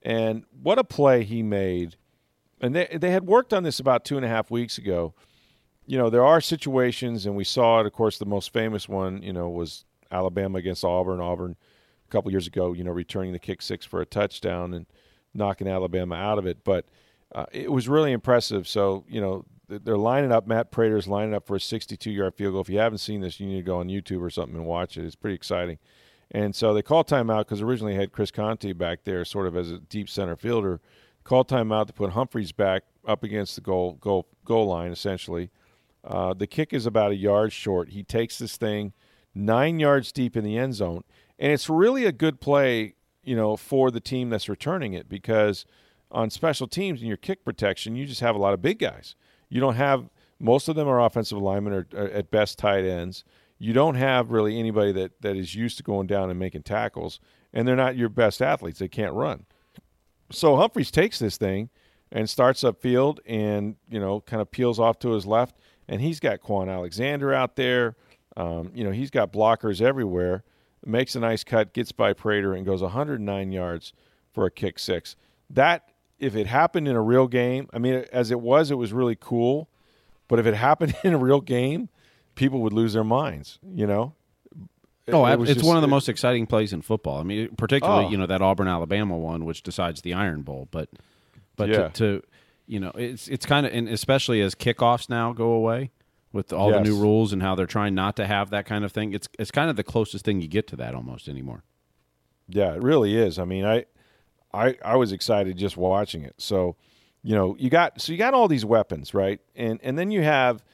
And 0.02 0.44
what 0.62 0.78
a 0.78 0.84
play 0.84 1.24
he 1.24 1.42
made. 1.42 1.96
And 2.60 2.74
they, 2.74 2.96
they 3.00 3.10
had 3.10 3.26
worked 3.26 3.52
on 3.52 3.62
this 3.62 3.80
about 3.80 4.04
two 4.04 4.16
and 4.16 4.24
a 4.24 4.28
half 4.28 4.50
weeks 4.50 4.78
ago. 4.78 5.14
You 5.86 5.98
know, 5.98 6.10
there 6.10 6.24
are 6.24 6.40
situations, 6.40 7.26
and 7.26 7.36
we 7.36 7.44
saw 7.44 7.80
it, 7.80 7.86
of 7.86 7.92
course, 7.92 8.18
the 8.18 8.26
most 8.26 8.52
famous 8.52 8.88
one, 8.88 9.22
you 9.22 9.32
know, 9.32 9.48
was 9.48 9.84
Alabama 10.10 10.58
against 10.58 10.84
Auburn. 10.84 11.20
Auburn 11.20 11.56
a 12.06 12.10
couple 12.10 12.30
years 12.30 12.46
ago, 12.46 12.72
you 12.72 12.84
know, 12.84 12.90
returning 12.90 13.32
the 13.32 13.38
kick 13.38 13.62
six 13.62 13.84
for 13.84 14.00
a 14.00 14.06
touchdown 14.06 14.74
and 14.74 14.86
knocking 15.34 15.68
Alabama 15.68 16.14
out 16.14 16.38
of 16.38 16.46
it. 16.46 16.64
But 16.64 16.86
uh, 17.34 17.46
it 17.52 17.70
was 17.70 17.88
really 17.88 18.12
impressive. 18.12 18.66
So, 18.66 19.04
you 19.08 19.20
know, 19.20 19.44
they're 19.68 19.96
lining 19.96 20.32
up. 20.32 20.46
Matt 20.46 20.70
Prater's 20.70 21.08
lining 21.08 21.34
up 21.34 21.46
for 21.46 21.56
a 21.56 21.60
62-yard 21.60 22.34
field 22.34 22.52
goal. 22.52 22.60
If 22.60 22.68
you 22.68 22.78
haven't 22.78 22.98
seen 22.98 23.20
this, 23.20 23.40
you 23.40 23.46
need 23.46 23.56
to 23.56 23.62
go 23.62 23.78
on 23.78 23.88
YouTube 23.88 24.20
or 24.20 24.30
something 24.30 24.56
and 24.56 24.66
watch 24.66 24.96
it. 24.96 25.04
It's 25.04 25.16
pretty 25.16 25.34
exciting. 25.34 25.78
And 26.30 26.54
so 26.54 26.74
they 26.74 26.82
call 26.82 27.04
timeout 27.04 27.40
because 27.40 27.62
originally 27.62 27.94
had 27.94 28.12
Chris 28.12 28.30
Conte 28.30 28.72
back 28.72 29.04
there, 29.04 29.24
sort 29.24 29.46
of 29.46 29.56
as 29.56 29.70
a 29.70 29.78
deep 29.78 30.08
center 30.08 30.36
fielder. 30.36 30.80
Call 31.22 31.44
timeout 31.44 31.86
to 31.86 31.92
put 31.92 32.10
Humphries 32.10 32.52
back 32.52 32.82
up 33.06 33.22
against 33.22 33.54
the 33.54 33.60
goal 33.60 33.94
goal 33.94 34.26
goal 34.44 34.66
line, 34.66 34.92
essentially. 34.92 35.50
Uh, 36.02 36.34
the 36.34 36.46
kick 36.46 36.72
is 36.72 36.86
about 36.86 37.12
a 37.12 37.16
yard 37.16 37.52
short. 37.52 37.90
He 37.90 38.02
takes 38.02 38.38
this 38.38 38.56
thing 38.56 38.92
nine 39.34 39.78
yards 39.78 40.12
deep 40.12 40.36
in 40.36 40.44
the 40.44 40.58
end 40.58 40.74
zone, 40.74 41.02
and 41.38 41.52
it's 41.52 41.70
really 41.70 42.04
a 42.04 42.12
good 42.12 42.40
play, 42.40 42.94
you 43.22 43.34
know, 43.34 43.56
for 43.56 43.90
the 43.90 44.00
team 44.00 44.28
that's 44.28 44.48
returning 44.48 44.92
it 44.92 45.08
because 45.08 45.64
on 46.10 46.30
special 46.30 46.66
teams 46.66 47.00
and 47.00 47.08
your 47.08 47.16
kick 47.16 47.44
protection, 47.44 47.96
you 47.96 48.06
just 48.06 48.20
have 48.20 48.36
a 48.36 48.38
lot 48.38 48.54
of 48.54 48.60
big 48.60 48.78
guys. 48.78 49.14
You 49.54 49.60
don't 49.60 49.76
have 49.76 50.10
most 50.40 50.68
of 50.68 50.74
them 50.74 50.88
are 50.88 51.00
offensive 51.00 51.38
linemen 51.38 51.72
or, 51.72 51.86
or 51.94 52.08
at 52.08 52.32
best 52.32 52.58
tight 52.58 52.84
ends. 52.84 53.22
You 53.56 53.72
don't 53.72 53.94
have 53.94 54.32
really 54.32 54.58
anybody 54.58 54.90
that, 54.90 55.22
that 55.22 55.36
is 55.36 55.54
used 55.54 55.76
to 55.76 55.84
going 55.84 56.08
down 56.08 56.28
and 56.28 56.40
making 56.40 56.64
tackles, 56.64 57.20
and 57.52 57.66
they're 57.66 57.76
not 57.76 57.96
your 57.96 58.08
best 58.08 58.42
athletes. 58.42 58.80
They 58.80 58.88
can't 58.88 59.14
run. 59.14 59.46
So 60.32 60.56
Humphries 60.56 60.90
takes 60.90 61.20
this 61.20 61.36
thing 61.36 61.70
and 62.10 62.28
starts 62.28 62.64
upfield 62.64 63.20
and, 63.26 63.76
you 63.88 64.00
know, 64.00 64.22
kind 64.22 64.42
of 64.42 64.50
peels 64.50 64.80
off 64.80 64.98
to 64.98 65.10
his 65.10 65.24
left. 65.24 65.56
And 65.86 66.00
he's 66.00 66.18
got 66.18 66.40
Kwon 66.40 66.68
Alexander 66.68 67.32
out 67.32 67.54
there. 67.54 67.94
Um, 68.36 68.72
you 68.74 68.82
know, 68.82 68.90
he's 68.90 69.12
got 69.12 69.32
blockers 69.32 69.80
everywhere. 69.80 70.42
Makes 70.84 71.14
a 71.14 71.20
nice 71.20 71.44
cut, 71.44 71.72
gets 71.72 71.92
by 71.92 72.12
Prater, 72.12 72.54
and 72.54 72.66
goes 72.66 72.82
109 72.82 73.52
yards 73.52 73.92
for 74.32 74.46
a 74.46 74.50
kick 74.50 74.80
six. 74.80 75.14
That 75.48 75.90
if 76.18 76.36
it 76.36 76.46
happened 76.46 76.88
in 76.88 76.96
a 76.96 77.02
real 77.02 77.26
game, 77.26 77.68
I 77.72 77.78
mean, 77.78 78.04
as 78.12 78.30
it 78.30 78.40
was, 78.40 78.70
it 78.70 78.76
was 78.76 78.92
really 78.92 79.16
cool. 79.18 79.68
But 80.28 80.38
if 80.38 80.46
it 80.46 80.54
happened 80.54 80.94
in 81.04 81.12
a 81.12 81.18
real 81.18 81.40
game, 81.40 81.88
people 82.34 82.60
would 82.60 82.72
lose 82.72 82.92
their 82.92 83.04
minds. 83.04 83.58
You 83.74 83.86
know. 83.86 84.14
Oh, 85.08 85.26
it 85.26 85.38
it's 85.42 85.54
just, 85.54 85.66
one 85.66 85.76
of 85.76 85.82
the 85.82 85.88
most 85.88 86.08
exciting 86.08 86.46
plays 86.46 86.72
in 86.72 86.80
football. 86.80 87.18
I 87.18 87.24
mean, 87.24 87.54
particularly 87.56 88.06
oh. 88.06 88.10
you 88.10 88.16
know 88.16 88.26
that 88.26 88.40
Auburn 88.40 88.68
Alabama 88.68 89.18
one, 89.18 89.44
which 89.44 89.62
decides 89.62 90.00
the 90.00 90.14
Iron 90.14 90.42
Bowl. 90.42 90.68
But 90.70 90.88
but 91.56 91.68
yeah. 91.68 91.88
to, 91.88 91.90
to, 91.90 92.22
you 92.66 92.80
know, 92.80 92.90
it's 92.94 93.28
it's 93.28 93.44
kind 93.44 93.66
of 93.66 93.72
and 93.74 93.86
especially 93.88 94.40
as 94.40 94.54
kickoffs 94.54 95.10
now 95.10 95.34
go 95.34 95.50
away 95.50 95.90
with 96.32 96.52
all 96.52 96.70
yes. 96.70 96.78
the 96.78 96.90
new 96.90 96.98
rules 96.98 97.32
and 97.32 97.42
how 97.42 97.54
they're 97.54 97.66
trying 97.66 97.94
not 97.94 98.16
to 98.16 98.26
have 98.26 98.48
that 98.50 98.64
kind 98.64 98.82
of 98.82 98.92
thing. 98.92 99.12
It's 99.12 99.28
it's 99.38 99.50
kind 99.50 99.68
of 99.68 99.76
the 99.76 99.84
closest 99.84 100.24
thing 100.24 100.40
you 100.40 100.48
get 100.48 100.66
to 100.68 100.76
that 100.76 100.94
almost 100.94 101.28
anymore. 101.28 101.64
Yeah, 102.48 102.74
it 102.74 102.82
really 102.82 103.16
is. 103.16 103.38
I 103.38 103.44
mean, 103.44 103.66
I 103.66 103.84
I 104.54 104.76
I 104.84 104.96
was 104.96 105.12
excited 105.12 105.56
just 105.56 105.76
watching 105.76 106.22
it. 106.22 106.34
So, 106.38 106.76
you 107.22 107.34
know, 107.34 107.56
you 107.58 107.70
got 107.70 108.00
so 108.00 108.12
you 108.12 108.18
got 108.18 108.34
all 108.34 108.48
these 108.48 108.64
weapons, 108.64 109.12
right? 109.12 109.40
And 109.54 109.80
and 109.82 109.98
then 109.98 110.10
you 110.10 110.22
have 110.22 110.64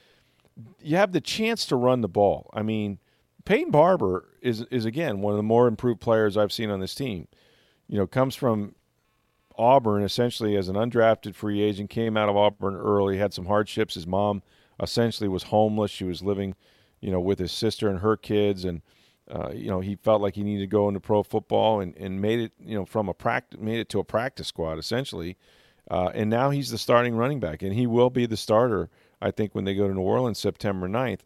you 0.80 0.96
have 0.96 1.12
the 1.12 1.20
chance 1.20 1.64
to 1.66 1.76
run 1.76 2.02
the 2.02 2.08
ball. 2.08 2.50
I 2.52 2.62
mean, 2.62 2.99
Peyton 3.44 3.70
Barber 3.70 4.28
is 4.42 4.62
is 4.70 4.84
again 4.84 5.20
one 5.20 5.32
of 5.32 5.38
the 5.38 5.42
more 5.42 5.66
improved 5.66 6.00
players 6.00 6.37
I've 6.37 6.52
seen 6.52 6.70
on 6.70 6.80
this 6.80 6.94
team. 6.94 7.26
You 7.88 7.99
know, 7.99 8.06
comes 8.06 8.37
from 8.37 8.75
Auburn 9.56 10.02
essentially 10.02 10.56
as 10.56 10.68
an 10.68 10.76
undrafted 10.76 11.34
free 11.34 11.60
agent, 11.60 11.90
came 11.90 12.16
out 12.16 12.28
of 12.28 12.37
Auburn 12.37 12.76
early, 12.76 13.18
had 13.18 13.34
some 13.34 13.46
hardships. 13.46 13.94
His 13.94 14.06
mom 14.06 14.42
essentially 14.80 15.28
was 15.28 15.44
homeless. 15.44 15.90
She 15.90 16.04
was 16.04 16.22
living, 16.22 16.54
you 17.00 17.10
know, 17.10 17.20
with 17.20 17.38
his 17.38 17.52
sister 17.52 17.88
and 17.88 18.00
her 18.00 18.16
kids 18.16 18.64
and 18.64 18.82
uh, 19.30 19.50
you 19.52 19.68
know, 19.68 19.80
he 19.80 19.96
felt 19.96 20.20
like 20.20 20.34
he 20.34 20.42
needed 20.42 20.60
to 20.60 20.66
go 20.66 20.88
into 20.88 21.00
pro 21.00 21.22
football 21.22 21.80
and, 21.80 21.96
and 21.96 22.20
made 22.20 22.40
it, 22.40 22.52
you 22.58 22.75
know, 22.75 22.84
from 22.84 23.08
a 23.08 23.14
practice, 23.14 23.60
made 23.60 23.78
it 23.78 23.88
to 23.90 24.00
a 24.00 24.04
practice 24.04 24.49
squad 24.49 24.78
essentially. 24.78 25.37
Uh, 25.90 26.10
and 26.14 26.30
now 26.30 26.50
he's 26.50 26.70
the 26.70 26.78
starting 26.78 27.16
running 27.16 27.40
back, 27.40 27.62
and 27.62 27.72
he 27.72 27.87
will 27.87 28.10
be 28.10 28.26
the 28.26 28.37
starter, 28.37 28.88
I 29.20 29.30
think, 29.30 29.54
when 29.54 29.64
they 29.64 29.75
go 29.75 29.88
to 29.88 29.94
New 29.94 30.00
Orleans 30.00 30.38
September 30.38 30.88
9th. 30.88 31.20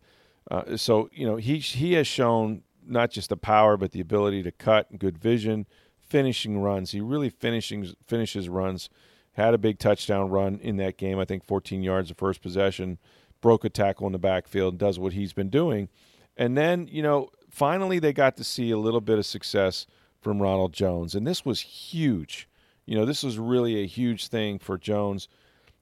Uh, 0.51 0.77
so, 0.77 1.11
you 1.13 1.27
know, 1.27 1.37
he, 1.37 1.59
he 1.59 1.95
has 1.95 2.07
shown 2.07 2.63
not 2.87 3.11
just 3.11 3.29
the 3.29 3.37
power, 3.37 3.77
but 3.77 3.93
the 3.93 4.01
ability 4.01 4.43
to 4.43 4.51
cut, 4.51 4.91
and 4.91 4.99
good 4.99 5.19
vision, 5.19 5.67
finishing 5.99 6.61
runs. 6.61 6.93
He 6.93 7.01
really 7.01 7.31
finishing, 7.31 7.95
finishes 8.07 8.49
runs. 8.49 8.89
Had 9.33 9.53
a 9.53 9.59
big 9.59 9.79
touchdown 9.79 10.31
run 10.31 10.59
in 10.63 10.77
that 10.77 10.97
game, 10.97 11.19
I 11.19 11.25
think 11.25 11.45
14 11.45 11.83
yards 11.83 12.11
of 12.11 12.17
first 12.17 12.41
possession, 12.41 12.99
broke 13.41 13.65
a 13.65 13.69
tackle 13.69 14.07
in 14.07 14.13
the 14.13 14.19
backfield, 14.19 14.79
does 14.79 14.99
what 14.99 15.13
he's 15.13 15.33
been 15.33 15.51
doing. 15.51 15.89
And 16.37 16.57
then, 16.57 16.89
you 16.91 17.03
know, 17.03 17.31
finally 17.55 17.99
they 17.99 18.13
got 18.13 18.37
to 18.37 18.45
see 18.45 18.71
a 18.71 18.79
little 18.79 19.01
bit 19.01 19.19
of 19.19 19.27
success 19.27 19.87
from 20.21 20.43
Ronald 20.43 20.73
Jones, 20.73 21.15
and 21.15 21.27
this 21.27 21.45
was 21.45 21.61
huge. 21.61 22.49
You 22.87 22.97
know, 22.97 23.05
this 23.05 23.23
was 23.23 23.39
really 23.39 23.83
a 23.83 23.87
huge 23.87 24.27
thing 24.29 24.59
for 24.59 24.77
Jones. 24.77 25.29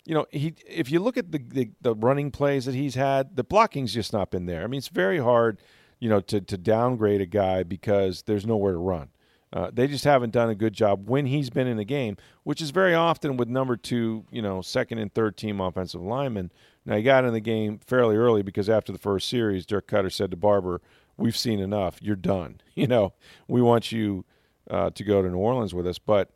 You 0.05 0.15
know, 0.15 0.27
he 0.31 0.55
if 0.67 0.91
you 0.91 1.01
look 1.01 1.17
at 1.17 1.33
the, 1.33 1.39
the, 1.39 1.71
the 1.81 1.95
running 1.95 2.31
plays 2.31 2.65
that 2.67 2.75
he's 2.75 2.97
had, 2.97 3.37
the 3.37 3.45
blocking's 3.45 3.95
just 3.95 4.13
not 4.13 4.31
been 4.31 4.47
there. 4.47 4.65
I 4.65 4.67
mean, 4.67 4.79
it's 4.79 4.89
very 4.89 5.19
hard, 5.19 5.59
you 6.01 6.09
know, 6.09 6.21
to 6.21 6.41
to 6.41 6.59
downgrade 6.59 7.21
a 7.21 7.27
guy 7.27 7.63
because 7.63 8.23
there's 8.23 8.47
nowhere 8.47 8.73
to 8.73 8.79
run. 8.79 9.09
Uh, 9.53 9.71
they 9.71 9.87
just 9.87 10.05
haven't 10.05 10.33
done 10.33 10.49
a 10.49 10.55
good 10.55 10.73
job 10.73 11.09
when 11.11 11.27
he's 11.27 11.51
been 11.51 11.67
in 11.67 11.77
the 11.77 11.85
game, 11.85 12.17
which 12.43 12.63
is 12.63 12.71
very 12.71 12.95
often 12.95 13.37
with 13.37 13.49
number 13.49 13.77
two, 13.77 14.25
you 14.31 14.41
know, 14.41 14.63
second 14.63 14.99
and 14.99 15.13
third 15.13 15.37
team 15.37 15.61
offensive 15.61 16.01
linemen. 16.01 16.51
Now 16.87 16.97
he 16.97 17.03
got 17.03 17.27
in 17.27 17.35
the 17.35 17.41
game 17.41 17.79
fairly 17.79 18.17
early 18.17 18.43
because 18.43 18.71
after 18.71 18.93
the 18.93 18.99
first 18.99 19.29
series, 19.29 19.67
Dirk 19.67 19.87
Koetter 19.87 20.11
said 20.11 20.31
to 20.31 20.37
Barber, 20.39 20.81
"We've 21.17 21.37
seen 21.37 21.61
enough. 21.61 21.99
You're 22.01 22.17
done. 22.17 22.61
You 22.75 22.87
know, 22.87 23.13
we 23.49 23.61
want 23.61 23.93
you 23.93 24.25
uh, 24.71 24.89
to 24.91 25.05
go 25.05 25.21
to 25.21 25.29
New 25.29 25.37
Orleans 25.37 25.75
with 25.75 25.87
us." 25.87 25.99
But 25.99 26.31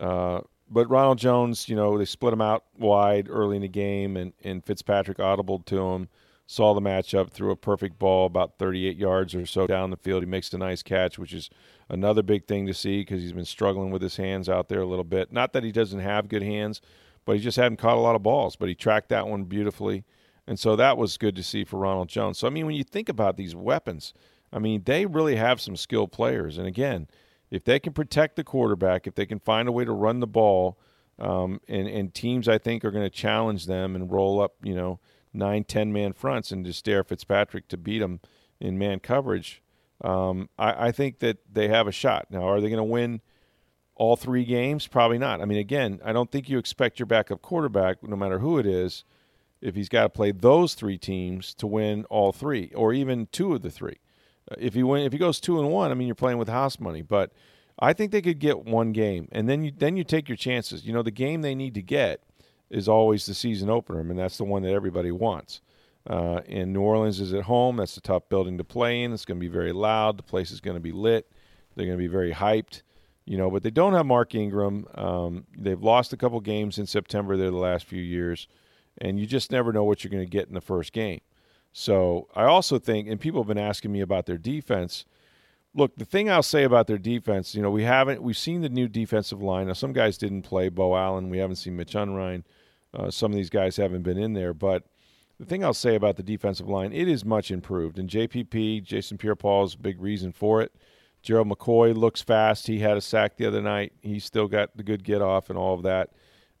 uh, 0.00 0.40
but 0.68 0.90
Ronald 0.90 1.18
Jones, 1.18 1.68
you 1.68 1.76
know, 1.76 1.96
they 1.96 2.04
split 2.04 2.32
him 2.32 2.40
out 2.40 2.64
wide 2.76 3.28
early 3.30 3.56
in 3.56 3.62
the 3.62 3.68
game, 3.68 4.16
and 4.16 4.32
and 4.42 4.64
Fitzpatrick 4.64 5.20
audible 5.20 5.60
to 5.60 5.80
him 5.92 6.08
saw 6.46 6.72
the 6.74 6.80
matchup, 6.80 7.30
threw 7.30 7.50
a 7.50 7.56
perfect 7.56 7.98
ball 7.98 8.26
about 8.26 8.58
38 8.58 8.96
yards 8.96 9.34
or 9.34 9.44
so 9.46 9.66
down 9.66 9.90
the 9.90 9.96
field. 9.96 10.22
He 10.22 10.28
makes 10.28 10.52
a 10.52 10.58
nice 10.58 10.82
catch, 10.82 11.18
which 11.18 11.32
is 11.32 11.50
another 11.88 12.22
big 12.22 12.46
thing 12.46 12.66
to 12.66 12.74
see 12.74 13.00
because 13.00 13.20
he's 13.20 13.32
been 13.32 13.44
struggling 13.44 13.90
with 13.90 14.00
his 14.00 14.16
hands 14.16 14.48
out 14.48 14.68
there 14.68 14.80
a 14.80 14.86
little 14.86 15.04
bit. 15.04 15.32
Not 15.32 15.52
that 15.52 15.64
he 15.64 15.72
doesn't 15.72 16.00
have 16.00 16.28
good 16.28 16.42
hands, 16.42 16.80
but 17.24 17.36
he 17.36 17.42
just 17.42 17.56
hadn't 17.56 17.78
caught 17.78 17.96
a 17.96 18.00
lot 18.00 18.14
of 18.14 18.22
balls. 18.22 18.54
But 18.54 18.68
he 18.68 18.74
tracked 18.74 19.08
that 19.08 19.26
one 19.26 19.44
beautifully. 19.44 20.04
And 20.46 20.58
so 20.58 20.76
that 20.76 20.96
was 20.96 21.18
good 21.18 21.34
to 21.36 21.42
see 21.42 21.64
for 21.64 21.78
Ronald 21.78 22.08
Jones. 22.08 22.38
So, 22.38 22.46
I 22.46 22.50
mean, 22.50 22.66
when 22.66 22.76
you 22.76 22.84
think 22.84 23.08
about 23.08 23.36
these 23.36 23.54
weapons, 23.54 24.14
I 24.52 24.58
mean, 24.58 24.82
they 24.84 25.06
really 25.06 25.36
have 25.36 25.60
some 25.60 25.76
skilled 25.76 26.12
players. 26.12 26.56
And 26.56 26.66
again, 26.66 27.08
if 27.50 27.64
they 27.64 27.80
can 27.80 27.92
protect 27.92 28.36
the 28.36 28.44
quarterback, 28.44 29.06
if 29.06 29.14
they 29.14 29.26
can 29.26 29.40
find 29.40 29.68
a 29.68 29.72
way 29.72 29.84
to 29.84 29.92
run 29.92 30.20
the 30.20 30.26
ball, 30.26 30.78
um, 31.18 31.60
and, 31.68 31.88
and 31.88 32.14
teams, 32.14 32.48
I 32.48 32.58
think, 32.58 32.84
are 32.84 32.90
going 32.90 33.04
to 33.04 33.10
challenge 33.10 33.66
them 33.66 33.96
and 33.96 34.10
roll 34.10 34.40
up, 34.40 34.54
you 34.62 34.74
know, 34.74 35.00
nine, 35.32 35.64
ten 35.64 35.92
man 35.92 36.12
fronts 36.12 36.50
and 36.50 36.64
just 36.64 36.84
dare 36.84 37.04
Fitzpatrick 37.04 37.68
to 37.68 37.76
beat 37.76 37.98
them 37.98 38.20
in 38.60 38.78
man 38.78 39.00
coverage, 39.00 39.62
um, 40.02 40.48
I, 40.58 40.88
I, 40.88 40.92
think 40.92 41.20
that 41.20 41.38
they 41.50 41.68
have 41.68 41.86
a 41.86 41.92
shot. 41.92 42.26
Now, 42.30 42.48
are 42.48 42.60
they 42.60 42.68
going 42.68 42.78
to 42.78 42.84
win 42.84 43.22
all 43.94 44.16
three 44.16 44.44
games? 44.44 44.86
Probably 44.86 45.18
not. 45.18 45.40
I 45.40 45.46
mean, 45.46 45.58
again, 45.58 46.00
I 46.04 46.12
don't 46.12 46.30
think 46.30 46.48
you 46.48 46.58
expect 46.58 46.98
your 46.98 47.06
backup 47.06 47.40
quarterback, 47.40 48.02
no 48.02 48.16
matter 48.16 48.38
who 48.38 48.58
it 48.58 48.66
is, 48.66 49.04
if 49.60 49.74
he's 49.74 49.88
got 49.88 50.02
to 50.02 50.08
play 50.08 50.32
those 50.32 50.74
three 50.74 50.98
teams 50.98 51.54
to 51.54 51.66
win 51.66 52.04
all 52.04 52.32
three 52.32 52.72
or 52.74 52.92
even 52.92 53.28
two 53.32 53.54
of 53.54 53.62
the 53.62 53.70
three. 53.70 53.98
Uh, 54.50 54.56
if 54.58 54.74
he 54.74 54.82
win, 54.82 55.02
if 55.02 55.12
he 55.12 55.18
goes 55.18 55.40
two 55.40 55.58
and 55.58 55.70
one, 55.70 55.90
I 55.90 55.94
mean, 55.94 56.06
you're 56.06 56.14
playing 56.14 56.38
with 56.38 56.48
house 56.48 56.78
money. 56.78 57.02
But 57.02 57.32
I 57.78 57.92
think 57.92 58.12
they 58.12 58.22
could 58.22 58.38
get 58.38 58.64
one 58.64 58.92
game, 58.92 59.28
and 59.32 59.48
then 59.48 59.64
you 59.64 59.72
then 59.76 59.96
you 59.96 60.04
take 60.04 60.28
your 60.28 60.36
chances. 60.36 60.86
You 60.86 60.92
know, 60.92 61.02
the 61.02 61.10
game 61.10 61.42
they 61.42 61.54
need 61.54 61.74
to 61.74 61.82
get 61.82 62.22
is 62.70 62.88
always 62.88 63.26
the 63.26 63.34
season 63.34 63.70
opener. 63.70 64.00
I 64.00 64.02
mean, 64.02 64.16
that's 64.16 64.38
the 64.38 64.44
one 64.44 64.62
that 64.62 64.72
everybody 64.72 65.10
wants. 65.10 65.60
Uh, 66.08 66.40
and 66.48 66.72
New 66.72 66.82
Orleans 66.82 67.20
is 67.20 67.34
at 67.34 67.42
home. 67.42 67.76
That's 67.76 67.96
a 67.96 68.00
tough 68.00 68.28
building 68.28 68.58
to 68.58 68.64
play 68.64 69.02
in. 69.02 69.12
It's 69.12 69.24
going 69.24 69.38
to 69.38 69.44
be 69.44 69.52
very 69.52 69.72
loud. 69.72 70.16
The 70.16 70.22
place 70.22 70.50
is 70.52 70.60
going 70.60 70.76
to 70.76 70.80
be 70.80 70.92
lit. 70.92 71.30
They're 71.74 71.86
going 71.86 71.98
to 71.98 72.02
be 72.02 72.06
very 72.06 72.32
hyped, 72.32 72.82
you 73.24 73.36
know. 73.36 73.50
But 73.50 73.62
they 73.62 73.70
don't 73.70 73.92
have 73.92 74.06
Mark 74.06 74.34
Ingram. 74.34 74.86
Um, 74.94 75.46
they've 75.56 75.82
lost 75.82 76.12
a 76.12 76.16
couple 76.16 76.40
games 76.40 76.78
in 76.78 76.86
September 76.86 77.36
there 77.36 77.50
the 77.50 77.56
last 77.56 77.86
few 77.86 78.02
years, 78.02 78.46
and 78.98 79.18
you 79.18 79.26
just 79.26 79.52
never 79.52 79.72
know 79.72 79.84
what 79.84 80.02
you're 80.02 80.10
going 80.10 80.24
to 80.24 80.30
get 80.30 80.48
in 80.48 80.54
the 80.54 80.60
first 80.60 80.92
game. 80.92 81.20
So 81.72 82.28
I 82.34 82.44
also 82.44 82.78
think, 82.78 83.08
and 83.08 83.20
people 83.20 83.40
have 83.40 83.48
been 83.48 83.58
asking 83.58 83.92
me 83.92 84.00
about 84.00 84.26
their 84.26 84.38
defense. 84.38 85.04
Look, 85.74 85.96
the 85.96 86.06
thing 86.06 86.30
I'll 86.30 86.42
say 86.42 86.64
about 86.64 86.86
their 86.86 86.98
defense, 86.98 87.54
you 87.54 87.60
know, 87.60 87.70
we 87.70 87.82
haven't 87.82 88.22
we've 88.22 88.38
seen 88.38 88.62
the 88.62 88.70
new 88.70 88.88
defensive 88.88 89.42
line. 89.42 89.66
Now, 89.66 89.74
some 89.74 89.92
guys 89.92 90.16
didn't 90.16 90.42
play. 90.42 90.70
Beau 90.70 90.96
Allen, 90.96 91.28
we 91.28 91.38
haven't 91.38 91.56
seen 91.56 91.76
Mitch 91.76 91.94
Unrein. 91.94 92.44
Uh, 92.94 93.10
some 93.10 93.30
of 93.30 93.36
these 93.36 93.50
guys 93.50 93.76
haven't 93.76 94.02
been 94.02 94.16
in 94.16 94.32
there, 94.32 94.54
but 94.54 94.84
the 95.38 95.44
thing 95.44 95.62
I'll 95.62 95.74
say 95.74 95.94
about 95.94 96.16
the 96.16 96.22
defensive 96.22 96.68
line, 96.68 96.92
it 96.92 97.08
is 97.08 97.24
much 97.24 97.50
improved. 97.50 97.98
And 97.98 98.08
JPP, 98.08 98.82
Jason 98.82 99.18
Pierre-Paul 99.18 99.64
is 99.64 99.74
a 99.74 99.78
big 99.78 100.00
reason 100.00 100.32
for 100.32 100.62
it. 100.62 100.72
Gerald 101.22 101.48
McCoy 101.48 101.94
looks 101.94 102.22
fast. 102.22 102.68
He 102.68 102.78
had 102.78 102.96
a 102.96 103.00
sack 103.00 103.36
the 103.36 103.46
other 103.46 103.60
night. 103.60 103.92
He 104.00 104.18
still 104.18 104.48
got 104.48 104.76
the 104.76 104.82
good 104.82 105.04
get 105.04 105.20
off 105.20 105.50
and 105.50 105.58
all 105.58 105.74
of 105.74 105.82
that. 105.82 106.10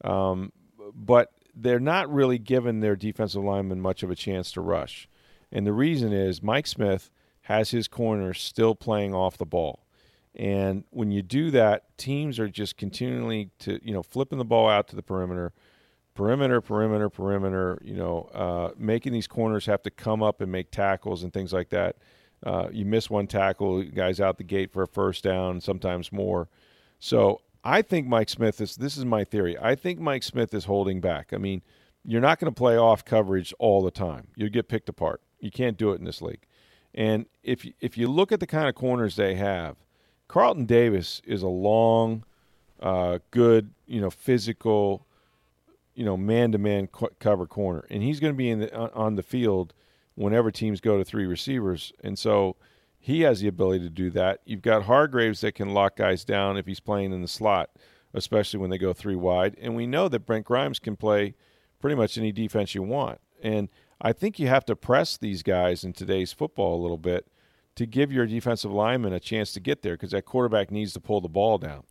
Um, 0.04 0.52
but 0.94 1.32
they're 1.56 1.80
not 1.80 2.12
really 2.12 2.38
giving 2.38 2.80
their 2.80 2.94
defensive 2.94 3.42
linemen 3.42 3.80
much 3.80 4.02
of 4.02 4.10
a 4.10 4.14
chance 4.14 4.52
to 4.52 4.60
rush. 4.60 5.08
And 5.50 5.66
the 5.66 5.72
reason 5.72 6.12
is 6.12 6.42
Mike 6.42 6.66
Smith 6.66 7.10
has 7.42 7.70
his 7.70 7.88
corners 7.88 8.40
still 8.40 8.74
playing 8.74 9.14
off 9.14 9.38
the 9.38 9.46
ball. 9.46 9.86
And 10.34 10.84
when 10.90 11.10
you 11.10 11.22
do 11.22 11.50
that, 11.52 11.96
teams 11.96 12.38
are 12.38 12.48
just 12.48 12.76
continually 12.76 13.50
to, 13.60 13.80
you 13.82 13.94
know, 13.94 14.02
flipping 14.02 14.38
the 14.38 14.44
ball 14.44 14.68
out 14.68 14.86
to 14.88 14.96
the 14.96 15.02
perimeter– 15.02 15.52
perimeter, 16.16 16.60
perimeter, 16.60 17.08
perimeter. 17.08 17.78
You 17.84 17.94
know, 17.94 18.22
uh, 18.34 18.70
making 18.76 19.12
these 19.12 19.28
corners 19.28 19.66
have 19.66 19.82
to 19.82 19.90
come 19.90 20.22
up 20.22 20.40
and 20.40 20.50
make 20.50 20.72
tackles 20.72 21.22
and 21.22 21.32
things 21.32 21.52
like 21.52 21.68
that. 21.68 21.96
Uh, 22.44 22.68
you 22.72 22.84
miss 22.84 23.08
one 23.08 23.28
tackle, 23.28 23.82
guys 23.84 24.20
out 24.20 24.38
the 24.38 24.44
gate 24.44 24.72
for 24.72 24.82
a 24.82 24.88
first 24.88 25.22
down, 25.22 25.60
sometimes 25.60 26.10
more. 26.10 26.48
So 26.98 27.40
I 27.66 27.82
think 27.82 28.06
Mike 28.06 28.28
Smith 28.28 28.60
is. 28.60 28.76
This 28.76 28.96
is 28.96 29.04
my 29.04 29.24
theory. 29.24 29.58
I 29.60 29.74
think 29.74 29.98
Mike 29.98 30.22
Smith 30.22 30.54
is 30.54 30.66
holding 30.66 31.00
back. 31.00 31.32
I 31.32 31.38
mean, 31.38 31.62
you're 32.04 32.20
not 32.20 32.38
going 32.38 32.52
to 32.52 32.56
play 32.56 32.76
off 32.76 33.04
coverage 33.04 33.52
all 33.58 33.82
the 33.82 33.90
time. 33.90 34.28
You 34.36 34.48
get 34.48 34.68
picked 34.68 34.88
apart. 34.88 35.20
You 35.40 35.50
can't 35.50 35.76
do 35.76 35.90
it 35.90 35.98
in 35.98 36.04
this 36.04 36.22
league. 36.22 36.46
And 36.94 37.26
if 37.42 37.64
you, 37.64 37.72
if 37.80 37.98
you 37.98 38.06
look 38.06 38.30
at 38.30 38.38
the 38.38 38.46
kind 38.46 38.68
of 38.68 38.76
corners 38.76 39.16
they 39.16 39.34
have, 39.34 39.76
Carlton 40.28 40.66
Davis 40.66 41.20
is 41.24 41.42
a 41.42 41.48
long, 41.48 42.24
uh, 42.80 43.18
good, 43.32 43.72
you 43.86 44.00
know, 44.00 44.10
physical 44.10 45.06
you 45.96 46.04
know 46.04 46.16
man 46.16 46.52
to 46.52 46.58
man 46.58 46.88
cover 47.18 47.46
corner, 47.46 47.84
and 47.90 48.02
he's 48.02 48.20
going 48.20 48.32
to 48.32 48.36
be 48.36 48.50
in 48.50 48.60
the, 48.60 48.92
on 48.92 49.16
the 49.16 49.22
field 49.22 49.72
whenever 50.14 50.50
teams 50.50 50.80
go 50.80 50.98
to 50.98 51.04
three 51.04 51.26
receivers, 51.26 51.92
and 52.04 52.18
so 52.18 52.54
he 53.06 53.20
has 53.20 53.38
the 53.38 53.46
ability 53.46 53.84
to 53.84 53.88
do 53.88 54.10
that. 54.10 54.40
You've 54.44 54.62
got 54.62 54.82
Hargreaves 54.82 55.40
that 55.42 55.54
can 55.54 55.72
lock 55.72 55.94
guys 55.94 56.24
down 56.24 56.56
if 56.56 56.66
he's 56.66 56.80
playing 56.80 57.12
in 57.12 57.22
the 57.22 57.28
slot, 57.28 57.70
especially 58.12 58.58
when 58.58 58.68
they 58.68 58.78
go 58.78 58.92
three 58.92 59.14
wide, 59.14 59.56
and 59.60 59.76
we 59.76 59.86
know 59.86 60.08
that 60.08 60.26
Brent 60.26 60.44
Grimes 60.44 60.80
can 60.80 60.96
play 60.96 61.36
pretty 61.78 61.94
much 61.94 62.18
any 62.18 62.32
defense 62.32 62.74
you 62.74 62.82
want, 62.82 63.20
and 63.40 63.68
I 64.00 64.12
think 64.12 64.40
you 64.40 64.48
have 64.48 64.64
to 64.64 64.74
press 64.74 65.16
these 65.16 65.44
guys 65.44 65.84
in 65.84 65.92
today's 65.92 66.32
football 66.32 66.74
a 66.74 66.82
little 66.82 66.98
bit 66.98 67.28
to 67.76 67.86
give 67.86 68.10
your 68.10 68.26
defensive 68.26 68.72
lineman 68.72 69.12
a 69.12 69.20
chance 69.20 69.52
to 69.52 69.60
get 69.60 69.82
there 69.82 69.94
because 69.94 70.10
that 70.10 70.24
quarterback 70.24 70.72
needs 70.72 70.92
to 70.94 71.00
pull 71.00 71.20
the 71.20 71.28
ball 71.28 71.58
down. 71.58 71.84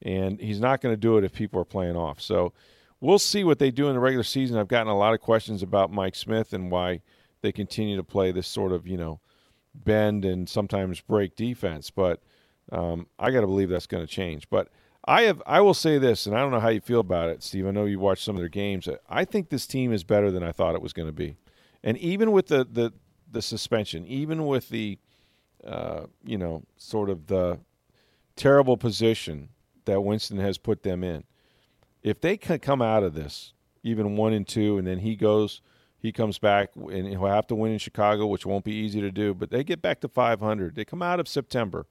And 0.00 0.40
he's 0.40 0.60
not 0.60 0.80
going 0.80 0.92
to 0.92 1.00
do 1.00 1.18
it 1.18 1.24
if 1.24 1.32
people 1.32 1.60
are 1.60 1.64
playing 1.64 1.96
off. 1.96 2.20
So 2.20 2.52
we'll 3.00 3.18
see 3.18 3.42
what 3.42 3.58
they 3.58 3.72
do 3.72 3.88
in 3.88 3.94
the 3.94 4.00
regular 4.00 4.22
season. 4.22 4.56
I've 4.56 4.68
gotten 4.68 4.92
a 4.92 4.96
lot 4.96 5.14
of 5.14 5.20
questions 5.20 5.64
about 5.64 5.90
Mike 5.90 6.14
Smith 6.14 6.52
and 6.52 6.70
why 6.70 7.00
they 7.42 7.50
continue 7.50 7.96
to 7.96 8.04
play 8.04 8.30
this 8.30 8.46
sort 8.46 8.70
of, 8.70 8.86
you 8.86 8.96
know, 8.96 9.20
bend 9.74 10.24
and 10.24 10.48
sometimes 10.48 11.00
break 11.00 11.36
defense. 11.36 11.90
But 11.90 12.22
um, 12.72 13.06
I 13.18 13.30
got 13.30 13.40
to 13.40 13.46
believe 13.46 13.68
that's 13.68 13.86
going 13.86 14.06
to 14.06 14.12
change. 14.12 14.48
But 14.50 14.68
I 15.04 15.22
have, 15.22 15.42
I 15.46 15.60
will 15.60 15.74
say 15.74 15.98
this, 15.98 16.26
and 16.26 16.36
I 16.36 16.40
don't 16.40 16.50
know 16.50 16.60
how 16.60 16.68
you 16.68 16.80
feel 16.80 17.00
about 17.00 17.30
it, 17.30 17.42
Steve. 17.42 17.66
I 17.66 17.70
know 17.70 17.86
you 17.86 17.98
watched 17.98 18.24
some 18.24 18.36
of 18.36 18.40
their 18.40 18.48
games. 18.48 18.88
I 19.08 19.24
think 19.24 19.48
this 19.48 19.66
team 19.66 19.92
is 19.92 20.04
better 20.04 20.30
than 20.30 20.42
I 20.42 20.52
thought 20.52 20.74
it 20.74 20.82
was 20.82 20.92
going 20.92 21.08
to 21.08 21.12
be, 21.12 21.36
and 21.82 21.96
even 21.98 22.32
with 22.32 22.48
the 22.48 22.66
the, 22.70 22.92
the 23.30 23.42
suspension, 23.42 24.06
even 24.06 24.46
with 24.46 24.68
the, 24.68 24.98
uh, 25.64 26.02
you 26.24 26.36
know, 26.36 26.64
sort 26.76 27.08
of 27.08 27.28
the 27.28 27.60
terrible 28.36 28.76
position 28.76 29.48
that 29.86 30.02
Winston 30.02 30.38
has 30.38 30.58
put 30.58 30.82
them 30.82 31.02
in, 31.02 31.24
if 32.02 32.20
they 32.20 32.36
can 32.36 32.58
come 32.58 32.82
out 32.82 33.02
of 33.02 33.14
this 33.14 33.54
even 33.82 34.16
one 34.16 34.32
and 34.32 34.46
two, 34.46 34.78
and 34.78 34.86
then 34.86 34.98
he 34.98 35.16
goes, 35.16 35.60
he 36.00 36.12
comes 36.12 36.38
back, 36.38 36.70
and 36.74 37.06
he'll 37.06 37.26
have 37.26 37.46
to 37.48 37.54
win 37.54 37.72
in 37.72 37.78
Chicago, 37.78 38.26
which 38.26 38.46
won't 38.46 38.64
be 38.64 38.74
easy 38.74 39.00
to 39.00 39.10
do. 39.10 39.34
But 39.34 39.50
they 39.50 39.62
get 39.62 39.82
back 39.82 40.00
to 40.00 40.08
500. 40.08 40.74
They 40.74 40.84
come 40.84 41.02
out 41.02 41.20
of 41.20 41.28
September 41.28 41.86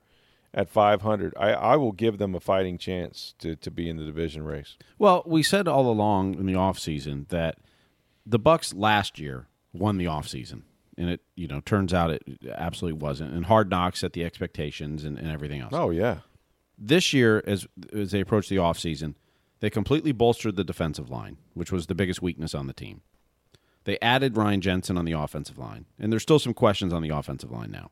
at 0.54 0.70
500. 0.70 1.34
I, 1.38 1.52
I 1.52 1.76
will 1.76 1.92
give 1.92 2.18
them 2.18 2.34
a 2.34 2.40
fighting 2.40 2.78
chance 2.78 3.36
to, 3.40 3.56
to 3.56 3.72
be 3.72 3.90
in 3.90 3.98
the 3.98 4.06
division 4.06 4.44
race. 4.44 4.78
Well, 4.98 5.24
we 5.26 5.44
said 5.44 5.68
all 5.68 5.90
along 5.90 6.36
in 6.36 6.46
the 6.46 6.54
offseason 6.54 7.28
that 7.30 7.58
the 8.26 8.40
Bucs 8.40 8.74
last 8.76 9.20
year 9.20 9.48
won 9.74 9.98
the 9.98 10.06
offseason. 10.06 10.64
And 10.98 11.12
it, 11.12 11.22
you 11.36 11.48
know, 11.48 11.62
turns 11.62 11.94
out 11.94 12.12
it 12.12 12.24
absolutely 12.52 13.00
wasn't. 13.00 13.34
And 13.34 13.46
hard 13.46 13.70
knocks 13.70 14.04
at 14.04 14.14
the 14.14 14.26
expectations 14.26 15.06
and, 15.06 15.18
and 15.18 15.30
everything 15.30 15.62
else. 15.62 15.72
Oh, 15.74 15.92
yeah. 15.92 16.20
This 16.78 17.14
year, 17.14 17.42
as 17.46 17.68
as 17.94 18.12
they 18.12 18.20
approach 18.20 18.50
the 18.50 18.58
offseason– 18.58 19.16
they 19.60 19.70
completely 19.70 20.12
bolstered 20.12 20.56
the 20.56 20.64
defensive 20.64 21.10
line, 21.10 21.38
which 21.54 21.72
was 21.72 21.88
the 21.88 21.96
biggest 21.96 22.22
weakness 22.22 22.56
on 22.56 22.68
the 22.68 22.74
team. 22.74 23.02
They 23.86 24.00
added 24.02 24.38
Ryan 24.38 24.62
Jensen 24.62 24.98
on 24.98 25.06
the 25.06 25.14
offensive 25.14 25.58
line, 25.58 25.86
and 26.00 26.12
there's 26.12 26.24
still 26.24 26.40
some 26.40 26.54
questions 26.54 26.94
on 26.94 27.02
the 27.02 27.10
offensive 27.10 27.52
line 27.52 27.72
now. 27.72 27.92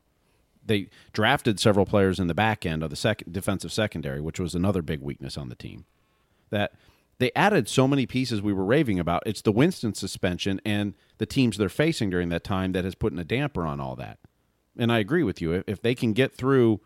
They 0.64 0.90
drafted 1.12 1.58
several 1.58 1.86
players 1.86 2.20
in 2.20 2.26
the 2.26 2.34
back 2.34 2.66
end 2.66 2.82
of 2.82 2.90
the 2.90 2.96
second 2.96 3.32
defensive 3.32 3.72
secondary, 3.72 4.20
which 4.20 4.38
was 4.38 4.54
another 4.54 4.82
big 4.82 5.00
weakness 5.00 5.38
on 5.38 5.48
the 5.48 5.54
team. 5.54 5.86
That 6.50 6.72
they 7.18 7.32
added 7.34 7.68
so 7.68 7.88
many 7.88 8.06
pieces 8.06 8.40
we 8.40 8.52
were 8.52 8.64
raving 8.64 8.98
about. 8.98 9.22
It's 9.26 9.42
the 9.42 9.52
Winston 9.52 9.94
suspension 9.94 10.60
and 10.64 10.94
the 11.18 11.26
teams 11.26 11.56
they're 11.56 11.68
facing 11.68 12.10
during 12.10 12.28
that 12.28 12.44
time 12.44 12.72
that 12.72 12.84
has 12.84 12.94
put 12.94 13.12
in 13.12 13.18
a 13.18 13.24
damper 13.24 13.66
on 13.66 13.80
all 13.80 13.96
that. 13.96 14.18
And 14.76 14.92
I 14.92 14.98
agree 14.98 15.24
with 15.24 15.42
you. 15.42 15.64
If 15.66 15.82
they 15.82 15.94
can 15.94 16.12
get 16.12 16.34
through 16.34 16.80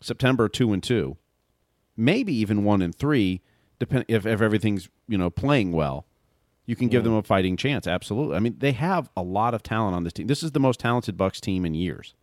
September 0.00 0.48
two 0.48 0.72
and 0.72 0.82
two, 0.82 1.16
maybe 1.96 2.34
even 2.34 2.64
one 2.64 2.82
and 2.82 2.94
three, 2.94 3.40
depend 3.78 4.04
if, 4.08 4.26
if 4.26 4.40
everything's 4.42 4.88
you 5.08 5.16
know 5.16 5.30
playing 5.30 5.72
well, 5.72 6.04
you 6.68 6.76
can 6.76 6.88
give 6.88 7.02
them 7.02 7.14
a 7.14 7.22
fighting 7.22 7.56
chance. 7.56 7.86
Absolutely. 7.86 8.36
I 8.36 8.40
mean, 8.40 8.56
they 8.58 8.72
have 8.72 9.08
a 9.16 9.22
lot 9.22 9.54
of 9.54 9.62
talent 9.62 9.96
on 9.96 10.04
this 10.04 10.12
team. 10.12 10.26
This 10.26 10.42
is 10.42 10.52
the 10.52 10.60
most 10.60 10.78
talented 10.78 11.16
Bucs 11.16 11.40
team 11.40 11.64
in 11.64 11.72
years. 11.72 12.14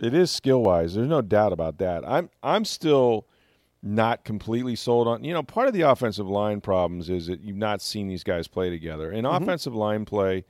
It 0.00 0.14
is 0.14 0.30
skill 0.30 0.62
wise. 0.62 0.94
There's 0.94 1.08
no 1.08 1.22
doubt 1.22 1.52
about 1.52 1.78
that. 1.78 2.08
I'm 2.08 2.30
I'm 2.44 2.64
still 2.64 3.26
not 3.82 4.24
completely 4.24 4.76
sold 4.76 5.08
on. 5.08 5.24
You 5.24 5.34
know, 5.34 5.42
part 5.42 5.66
of 5.66 5.74
the 5.74 5.80
offensive 5.80 6.28
line 6.28 6.60
problems 6.60 7.10
is 7.10 7.26
that 7.26 7.40
you've 7.40 7.56
not 7.56 7.82
seen 7.82 8.06
these 8.06 8.22
guys 8.22 8.46
play 8.46 8.70
together. 8.70 9.10
In 9.10 9.24
mm-hmm. 9.24 9.42
offensive 9.42 9.74
line 9.74 10.04
play, 10.04 10.44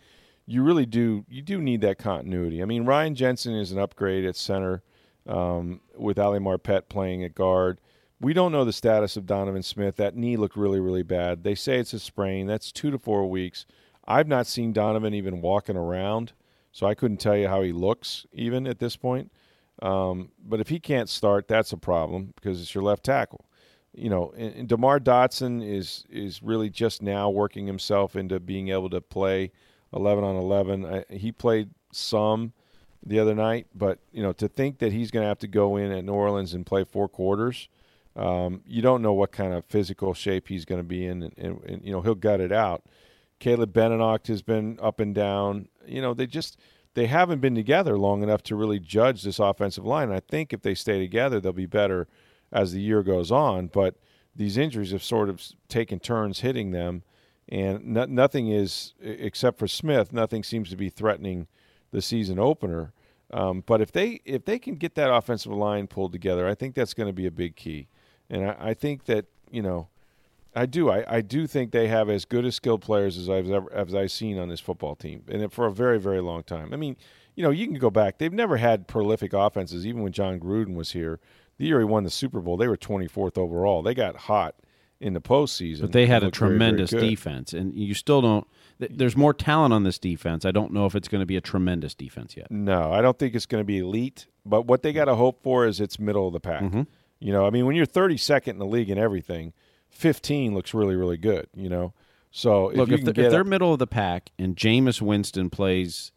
you 0.44 0.62
really 0.62 0.84
do 0.84 1.24
you 1.30 1.40
do 1.40 1.62
need 1.62 1.80
that 1.80 1.96
continuity. 1.96 2.60
I 2.60 2.66
mean, 2.66 2.84
Ryan 2.84 3.14
Jensen 3.14 3.54
is 3.54 3.72
an 3.72 3.78
upgrade 3.78 4.26
at 4.26 4.36
center 4.36 4.82
um, 5.26 5.80
with 5.96 6.18
Ali 6.18 6.40
Marpet 6.40 6.90
playing 6.90 7.24
at 7.24 7.34
guard. 7.34 7.80
We 8.22 8.34
don't 8.34 8.52
know 8.52 8.64
the 8.64 8.72
status 8.72 9.16
of 9.16 9.26
Donovan 9.26 9.64
Smith. 9.64 9.96
That 9.96 10.14
knee 10.14 10.36
looked 10.36 10.56
really, 10.56 10.78
really 10.78 11.02
bad. 11.02 11.42
They 11.42 11.56
say 11.56 11.78
it's 11.78 11.92
a 11.92 11.98
sprain. 11.98 12.46
That's 12.46 12.70
two 12.70 12.92
to 12.92 12.98
four 12.98 13.28
weeks. 13.28 13.66
I've 14.06 14.28
not 14.28 14.46
seen 14.46 14.72
Donovan 14.72 15.12
even 15.12 15.40
walking 15.40 15.76
around, 15.76 16.32
so 16.70 16.86
I 16.86 16.94
couldn't 16.94 17.16
tell 17.16 17.36
you 17.36 17.48
how 17.48 17.62
he 17.62 17.72
looks 17.72 18.24
even 18.32 18.68
at 18.68 18.78
this 18.78 18.94
point. 18.94 19.32
Um, 19.82 20.30
but 20.40 20.60
if 20.60 20.68
he 20.68 20.78
can't 20.78 21.08
start, 21.08 21.48
that's 21.48 21.72
a 21.72 21.76
problem 21.76 22.32
because 22.36 22.62
it's 22.62 22.72
your 22.72 22.84
left 22.84 23.02
tackle. 23.02 23.44
You 23.92 24.08
know, 24.08 24.32
and, 24.36 24.54
and 24.54 24.68
Demar 24.68 25.00
Dotson 25.00 25.60
is 25.60 26.04
is 26.08 26.44
really 26.44 26.70
just 26.70 27.02
now 27.02 27.28
working 27.28 27.66
himself 27.66 28.14
into 28.14 28.38
being 28.38 28.68
able 28.68 28.90
to 28.90 29.00
play 29.00 29.50
11 29.92 30.22
on 30.22 30.36
11. 30.36 30.86
I, 30.86 31.04
he 31.12 31.32
played 31.32 31.70
some 31.90 32.52
the 33.04 33.18
other 33.18 33.34
night, 33.34 33.66
but 33.74 33.98
you 34.12 34.22
know, 34.22 34.32
to 34.34 34.46
think 34.46 34.78
that 34.78 34.92
he's 34.92 35.10
going 35.10 35.24
to 35.24 35.28
have 35.28 35.40
to 35.40 35.48
go 35.48 35.76
in 35.76 35.90
at 35.90 36.04
New 36.04 36.12
Orleans 36.12 36.54
and 36.54 36.64
play 36.64 36.84
four 36.84 37.08
quarters, 37.08 37.68
um, 38.16 38.62
you 38.66 38.82
don't 38.82 39.02
know 39.02 39.12
what 39.12 39.32
kind 39.32 39.54
of 39.54 39.64
physical 39.64 40.14
shape 40.14 40.48
he's 40.48 40.64
going 40.64 40.80
to 40.80 40.86
be 40.86 41.06
in, 41.06 41.22
and, 41.22 41.34
and, 41.38 41.64
and, 41.64 41.84
you 41.84 41.92
know 41.92 42.02
he'll 42.02 42.14
gut 42.14 42.40
it 42.40 42.52
out. 42.52 42.84
Caleb 43.38 43.72
Benenoch 43.72 44.26
has 44.26 44.42
been 44.42 44.78
up 44.80 45.00
and 45.00 45.14
down. 45.14 45.68
You 45.86 46.02
know, 46.02 46.14
they 46.14 46.26
just 46.26 46.58
they 46.94 47.06
haven't 47.06 47.40
been 47.40 47.54
together 47.54 47.96
long 47.96 48.22
enough 48.22 48.42
to 48.44 48.56
really 48.56 48.78
judge 48.78 49.22
this 49.22 49.38
offensive 49.38 49.86
line. 49.86 50.12
I 50.12 50.20
think 50.20 50.52
if 50.52 50.62
they 50.62 50.74
stay 50.74 50.98
together, 50.98 51.40
they'll 51.40 51.52
be 51.52 51.66
better 51.66 52.06
as 52.52 52.72
the 52.72 52.80
year 52.80 53.02
goes 53.02 53.32
on. 53.32 53.68
But 53.68 53.96
these 54.36 54.58
injuries 54.58 54.92
have 54.92 55.02
sort 55.02 55.28
of 55.28 55.42
taken 55.68 55.98
turns 55.98 56.40
hitting 56.40 56.70
them, 56.70 57.02
and 57.48 57.84
no, 57.84 58.04
nothing 58.04 58.48
is 58.48 58.94
except 59.00 59.58
for 59.58 59.66
Smith. 59.66 60.12
Nothing 60.12 60.42
seems 60.42 60.68
to 60.70 60.76
be 60.76 60.90
threatening 60.90 61.46
the 61.92 62.02
season 62.02 62.38
opener. 62.38 62.92
Um, 63.32 63.64
but 63.64 63.80
if 63.80 63.90
they 63.90 64.20
if 64.24 64.44
they 64.44 64.58
can 64.58 64.76
get 64.76 64.94
that 64.96 65.12
offensive 65.12 65.52
line 65.52 65.86
pulled 65.86 66.12
together, 66.12 66.46
I 66.46 66.54
think 66.54 66.74
that's 66.74 66.94
going 66.94 67.08
to 67.08 67.14
be 67.14 67.26
a 67.26 67.30
big 67.30 67.56
key. 67.56 67.88
And 68.32 68.50
I, 68.50 68.56
I, 68.58 68.74
think 68.74 69.04
that 69.04 69.26
you 69.50 69.62
know, 69.62 69.88
I 70.56 70.66
do 70.66 70.90
I, 70.90 71.04
I 71.06 71.20
do 71.20 71.46
think 71.46 71.70
they 71.70 71.86
have 71.86 72.08
as 72.08 72.24
good 72.24 72.44
as 72.44 72.56
skilled 72.56 72.80
players 72.80 73.16
as 73.16 73.30
I've 73.30 73.50
ever 73.50 73.72
as 73.72 73.94
I've 73.94 74.10
seen 74.10 74.38
on 74.38 74.48
this 74.48 74.60
football 74.60 74.96
team, 74.96 75.22
and 75.28 75.52
for 75.52 75.66
a 75.66 75.72
very 75.72 76.00
very 76.00 76.20
long 76.20 76.42
time. 76.42 76.72
I 76.72 76.76
mean, 76.76 76.96
you 77.36 77.44
know, 77.44 77.50
you 77.50 77.66
can 77.66 77.78
go 77.78 77.90
back; 77.90 78.18
they've 78.18 78.32
never 78.32 78.56
had 78.56 78.88
prolific 78.88 79.32
offenses. 79.32 79.86
Even 79.86 80.02
when 80.02 80.12
Jon 80.12 80.40
Gruden 80.40 80.74
was 80.74 80.92
here, 80.92 81.20
the 81.58 81.66
year 81.66 81.78
he 81.78 81.84
won 81.84 82.04
the 82.04 82.10
Super 82.10 82.40
Bowl, 82.40 82.56
they 82.56 82.68
were 82.68 82.76
24th 82.76 83.38
overall. 83.38 83.82
They 83.82 83.94
got 83.94 84.16
hot 84.16 84.56
in 85.02 85.14
the 85.14 85.20
postseason. 85.20 85.82
But 85.82 85.92
they 85.92 86.06
had 86.06 86.22
a 86.22 86.30
tremendous 86.30 86.90
very, 86.90 87.00
very 87.00 87.10
defense, 87.10 87.52
and 87.52 87.74
you 87.74 87.92
still 87.92 88.22
don't. 88.22 88.46
There's 88.78 89.16
more 89.16 89.34
talent 89.34 89.74
on 89.74 89.82
this 89.82 89.98
defense. 89.98 90.44
I 90.44 90.52
don't 90.52 90.72
know 90.72 90.86
if 90.86 90.94
it's 90.94 91.08
going 91.08 91.20
to 91.20 91.26
be 91.26 91.36
a 91.36 91.40
tremendous 91.40 91.94
defense 91.94 92.36
yet. 92.36 92.50
No, 92.50 92.92
I 92.92 93.02
don't 93.02 93.18
think 93.18 93.34
it's 93.34 93.46
going 93.46 93.60
to 93.60 93.66
be 93.66 93.78
elite. 93.78 94.26
But 94.46 94.66
what 94.66 94.82
they 94.82 94.92
got 94.92 95.04
to 95.04 95.14
hope 95.14 95.42
for 95.42 95.66
is 95.66 95.80
it's 95.80 95.98
middle 95.98 96.26
of 96.26 96.32
the 96.32 96.40
pack. 96.40 96.62
Mm-hmm. 96.62 96.82
You 97.22 97.32
know, 97.32 97.46
I 97.46 97.50
mean, 97.50 97.66
when 97.66 97.76
you're 97.76 97.86
32nd 97.86 98.48
in 98.48 98.58
the 98.58 98.66
league 98.66 98.90
and 98.90 98.98
everything, 98.98 99.52
15 99.90 100.54
looks 100.54 100.74
really, 100.74 100.96
really 100.96 101.16
good. 101.16 101.46
You 101.54 101.68
know, 101.68 101.94
so 102.30 102.70
if 102.70 102.76
look 102.76 102.90
if, 102.90 103.04
the, 103.04 103.10
if 103.10 103.30
they're 103.30 103.44
middle 103.44 103.72
of 103.72 103.78
the 103.78 103.86
pack 103.86 104.30
and 104.38 104.56
Jameis 104.56 105.00
Winston 105.00 105.48
plays 105.48 106.10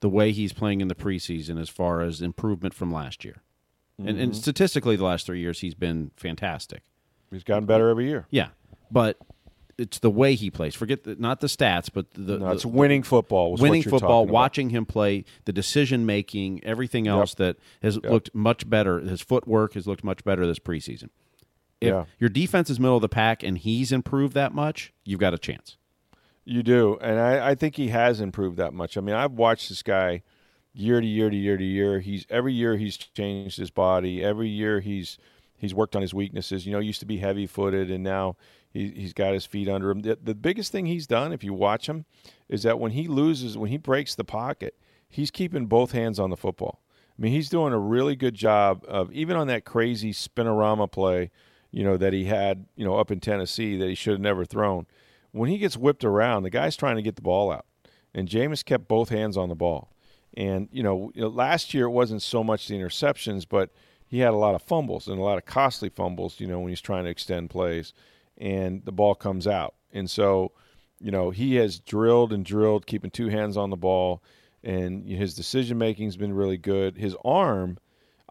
the 0.00 0.08
way 0.08 0.30
he's 0.30 0.52
playing 0.52 0.80
in 0.80 0.88
the 0.88 0.94
preseason, 0.94 1.60
as 1.60 1.68
far 1.68 2.00
as 2.00 2.22
improvement 2.22 2.74
from 2.74 2.92
last 2.92 3.24
year, 3.24 3.42
mm-hmm. 4.00 4.08
and, 4.08 4.20
and 4.20 4.32
mm-hmm. 4.32 4.40
statistically, 4.40 4.94
the 4.94 5.04
last 5.04 5.26
three 5.26 5.40
years 5.40 5.60
he's 5.60 5.74
been 5.74 6.12
fantastic. 6.16 6.82
He's 7.30 7.42
gotten 7.42 7.66
better 7.66 7.88
every 7.88 8.06
year. 8.06 8.26
Yeah, 8.30 8.48
but 8.90 9.18
it's 9.78 9.98
the 9.98 10.10
way 10.10 10.34
he 10.34 10.50
plays. 10.50 10.74
Forget 10.74 11.04
the, 11.04 11.16
not 11.16 11.40
the 11.40 11.46
stats, 11.46 11.90
but 11.92 12.10
the, 12.14 12.38
no, 12.38 12.50
it's 12.50 12.62
the, 12.62 12.68
winning 12.68 13.02
football. 13.02 13.54
Winning 13.56 13.82
football, 13.82 14.26
watching 14.26 14.70
him 14.70 14.86
play, 14.86 15.24
the 15.44 15.52
decision 15.52 16.06
making, 16.06 16.64
everything 16.64 17.06
else 17.06 17.32
yep. 17.32 17.36
that 17.38 17.56
has 17.82 17.96
yep. 17.96 18.10
looked 18.10 18.34
much 18.34 18.68
better. 18.68 19.00
His 19.00 19.20
footwork 19.20 19.74
has 19.74 19.86
looked 19.86 20.02
much 20.02 20.24
better 20.24 20.46
this 20.46 20.58
preseason. 20.58 21.10
If 21.80 21.88
yeah. 21.88 22.04
your 22.18 22.30
defense 22.30 22.70
is 22.70 22.80
middle 22.80 22.96
of 22.96 23.02
the 23.02 23.08
pack 23.08 23.42
and 23.42 23.58
he's 23.58 23.92
improved 23.92 24.32
that 24.34 24.54
much, 24.54 24.94
you've 25.04 25.20
got 25.20 25.34
a 25.34 25.38
chance. 25.38 25.76
You 26.44 26.62
do, 26.62 26.96
and 27.00 27.18
I, 27.18 27.50
I 27.50 27.54
think 27.54 27.74
he 27.76 27.88
has 27.88 28.20
improved 28.20 28.56
that 28.56 28.72
much. 28.72 28.96
I 28.96 29.00
mean, 29.00 29.16
I've 29.16 29.32
watched 29.32 29.68
this 29.68 29.82
guy 29.82 30.22
year 30.72 31.00
to 31.00 31.06
year 31.06 31.28
to 31.28 31.36
year 31.36 31.56
to 31.56 31.64
year. 31.64 32.00
He's 32.00 32.24
every 32.30 32.54
year 32.54 32.76
he's 32.76 32.96
changed 32.96 33.58
his 33.58 33.70
body. 33.70 34.22
Every 34.22 34.48
year 34.48 34.80
he's 34.80 35.18
he's 35.58 35.74
worked 35.74 35.96
on 35.96 36.02
his 36.02 36.14
weaknesses. 36.14 36.64
You 36.64 36.72
know, 36.72 36.80
he 36.80 36.86
used 36.86 37.00
to 37.00 37.06
be 37.06 37.18
heavy 37.18 37.46
footed, 37.46 37.90
and 37.90 38.04
now 38.04 38.36
he, 38.76 38.90
he's 38.90 39.12
got 39.12 39.32
his 39.32 39.46
feet 39.46 39.68
under 39.68 39.90
him. 39.90 40.00
The, 40.00 40.18
the 40.22 40.34
biggest 40.34 40.70
thing 40.70 40.86
he's 40.86 41.06
done, 41.06 41.32
if 41.32 41.42
you 41.42 41.54
watch 41.54 41.88
him, 41.88 42.04
is 42.48 42.62
that 42.64 42.78
when 42.78 42.92
he 42.92 43.08
loses, 43.08 43.56
when 43.56 43.70
he 43.70 43.78
breaks 43.78 44.14
the 44.14 44.24
pocket, 44.24 44.76
he's 45.08 45.30
keeping 45.30 45.66
both 45.66 45.92
hands 45.92 46.20
on 46.20 46.30
the 46.30 46.36
football. 46.36 46.82
I 47.18 47.22
mean, 47.22 47.32
he's 47.32 47.48
doing 47.48 47.72
a 47.72 47.78
really 47.78 48.14
good 48.14 48.34
job 48.34 48.84
of 48.86 49.10
even 49.12 49.36
on 49.36 49.46
that 49.46 49.64
crazy 49.64 50.12
spinorama 50.12 50.90
play, 50.90 51.30
you 51.70 51.82
know, 51.82 51.96
that 51.96 52.12
he 52.12 52.26
had, 52.26 52.66
you 52.76 52.84
know, 52.84 52.96
up 52.96 53.10
in 53.10 53.20
Tennessee 53.20 53.78
that 53.78 53.88
he 53.88 53.94
should 53.94 54.12
have 54.12 54.20
never 54.20 54.44
thrown. 54.44 54.86
When 55.32 55.48
he 55.48 55.58
gets 55.58 55.76
whipped 55.76 56.04
around, 56.04 56.42
the 56.42 56.50
guy's 56.50 56.76
trying 56.76 56.96
to 56.96 57.02
get 57.02 57.16
the 57.16 57.22
ball 57.22 57.50
out, 57.50 57.64
and 58.14 58.28
Jameis 58.28 58.64
kept 58.64 58.88
both 58.88 59.08
hands 59.08 59.36
on 59.36 59.48
the 59.48 59.54
ball. 59.54 59.90
And 60.36 60.68
you 60.70 60.82
know, 60.82 61.12
last 61.16 61.72
year 61.72 61.86
it 61.86 61.90
wasn't 61.90 62.20
so 62.20 62.44
much 62.44 62.68
the 62.68 62.74
interceptions, 62.74 63.46
but 63.48 63.70
he 64.06 64.18
had 64.18 64.34
a 64.34 64.36
lot 64.36 64.54
of 64.54 64.62
fumbles 64.62 65.08
and 65.08 65.18
a 65.18 65.22
lot 65.22 65.38
of 65.38 65.46
costly 65.46 65.88
fumbles. 65.88 66.40
You 66.40 66.46
know, 66.46 66.60
when 66.60 66.68
he's 66.68 66.80
trying 66.82 67.04
to 67.04 67.10
extend 67.10 67.48
plays 67.48 67.94
and 68.38 68.84
the 68.84 68.92
ball 68.92 69.14
comes 69.14 69.46
out. 69.46 69.74
And 69.92 70.10
so, 70.10 70.52
you 71.00 71.10
know, 71.10 71.30
he 71.30 71.56
has 71.56 71.78
drilled 71.78 72.32
and 72.32 72.44
drilled, 72.44 72.86
keeping 72.86 73.10
two 73.10 73.28
hands 73.28 73.56
on 73.56 73.70
the 73.70 73.76
ball, 73.76 74.22
and 74.62 75.06
his 75.06 75.34
decision 75.34 75.78
making 75.78 76.06
has 76.06 76.16
been 76.16 76.32
really 76.32 76.58
good. 76.58 76.96
His 76.96 77.16
arm, 77.24 77.78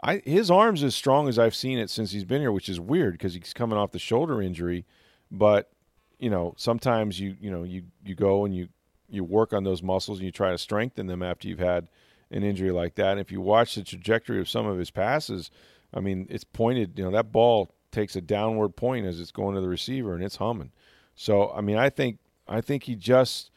I 0.04 0.22
his 0.26 0.52
arm's 0.52 0.84
as 0.84 0.96
strong 0.96 1.28
as 1.28 1.39
I've 1.39 1.56
seen 1.56 1.80
it 1.80 1.89
since 1.89 2.12
he's 2.12 2.26
been 2.26 2.41
here, 2.41 2.52
which 2.52 2.70
is 2.70 2.80
weird 2.80 3.13
because 3.13 3.34
he's 3.34 3.54
coming 3.54 3.78
off 3.78 3.91
the 3.91 4.00
shoulder 4.00 4.41
injury. 4.41 4.86
But 5.32 5.72
you 6.20 6.30
know, 6.30 6.54
sometimes 6.58 7.20
you 7.20 7.36
you 7.39 7.50
know 7.50 7.63
you 7.63 7.84
you 8.04 8.15
go 8.15 8.46
and 8.46 8.56
you 8.56 8.68
you 9.10 9.24
work 9.24 9.54
on 9.54 9.63
those 9.63 9.84
muscles 9.84 10.18
and 10.20 10.26
you 10.26 10.32
try 10.32 10.52
to 10.52 10.58
strengthen 10.58 11.08
them 11.08 11.24
after 11.24 11.48
you've 11.48 11.60
had 11.60 11.88
an 12.32 12.44
injury 12.44 12.72
like 12.72 12.96
that. 12.96 13.12
And 13.12 13.20
if 13.20 13.32
you 13.32 13.39
watch 13.39 13.76
the 13.76 13.84
trajectory 13.84 14.39
of 14.39 14.50
some 14.50 14.65
of 14.65 14.78
his 14.78 14.91
passes, 14.91 15.52
I 15.94 16.00
mean, 16.00 16.28
it's 16.30 16.44
pointed. 16.44 16.98
You 16.98 17.06
know, 17.06 17.12
that 17.12 17.32
ball 17.32 17.72
takes 17.96 18.16
a 18.16 18.22
downward 18.22 18.76
point 18.76 19.06
as 19.06 19.20
it's 19.20 19.32
going 19.32 19.56
to 19.56 19.62
the 19.62 19.70
receiver 19.70 20.14
and 20.14 20.24
it's 20.24 20.36
humming. 20.36 20.72
So 21.16 21.52
I 21.52 21.62
mean, 21.62 21.78
I 21.78 21.90
think 21.90 22.20
I 22.48 22.62
think 22.62 22.84
he 22.84 22.96
just 22.96 23.50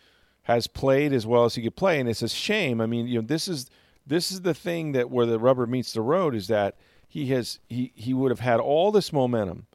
has 0.45 0.67
played 0.67 1.13
as 1.13 1.27
well 1.27 1.45
as 1.45 1.57
he 1.57 1.63
could 1.63 1.77
play, 1.77 2.01
and 2.01 2.09
it's 2.09 2.23
a 2.23 2.29
shame. 2.29 2.81
I 2.81 2.87
mean, 2.87 3.07
you 3.07 3.21
know, 3.21 3.27
this 3.27 3.49
is 3.49 3.69
this 4.07 4.31
is 4.31 4.43
the 4.43 4.55
thing 4.55 4.93
that 4.93 5.11
where 5.11 5.27
the 5.27 5.39
rubber 5.39 5.67
meets 5.67 5.93
the 5.93 6.01
road 6.01 6.35
is 6.35 6.47
that 6.49 6.77
he 7.09 7.27
has 7.27 7.59
he 7.69 7.93
he 7.95 8.15
would 8.15 8.31
have 8.31 8.41
had 8.41 8.61
all 8.61 8.93
this 8.93 9.13
momentum. 9.13 9.67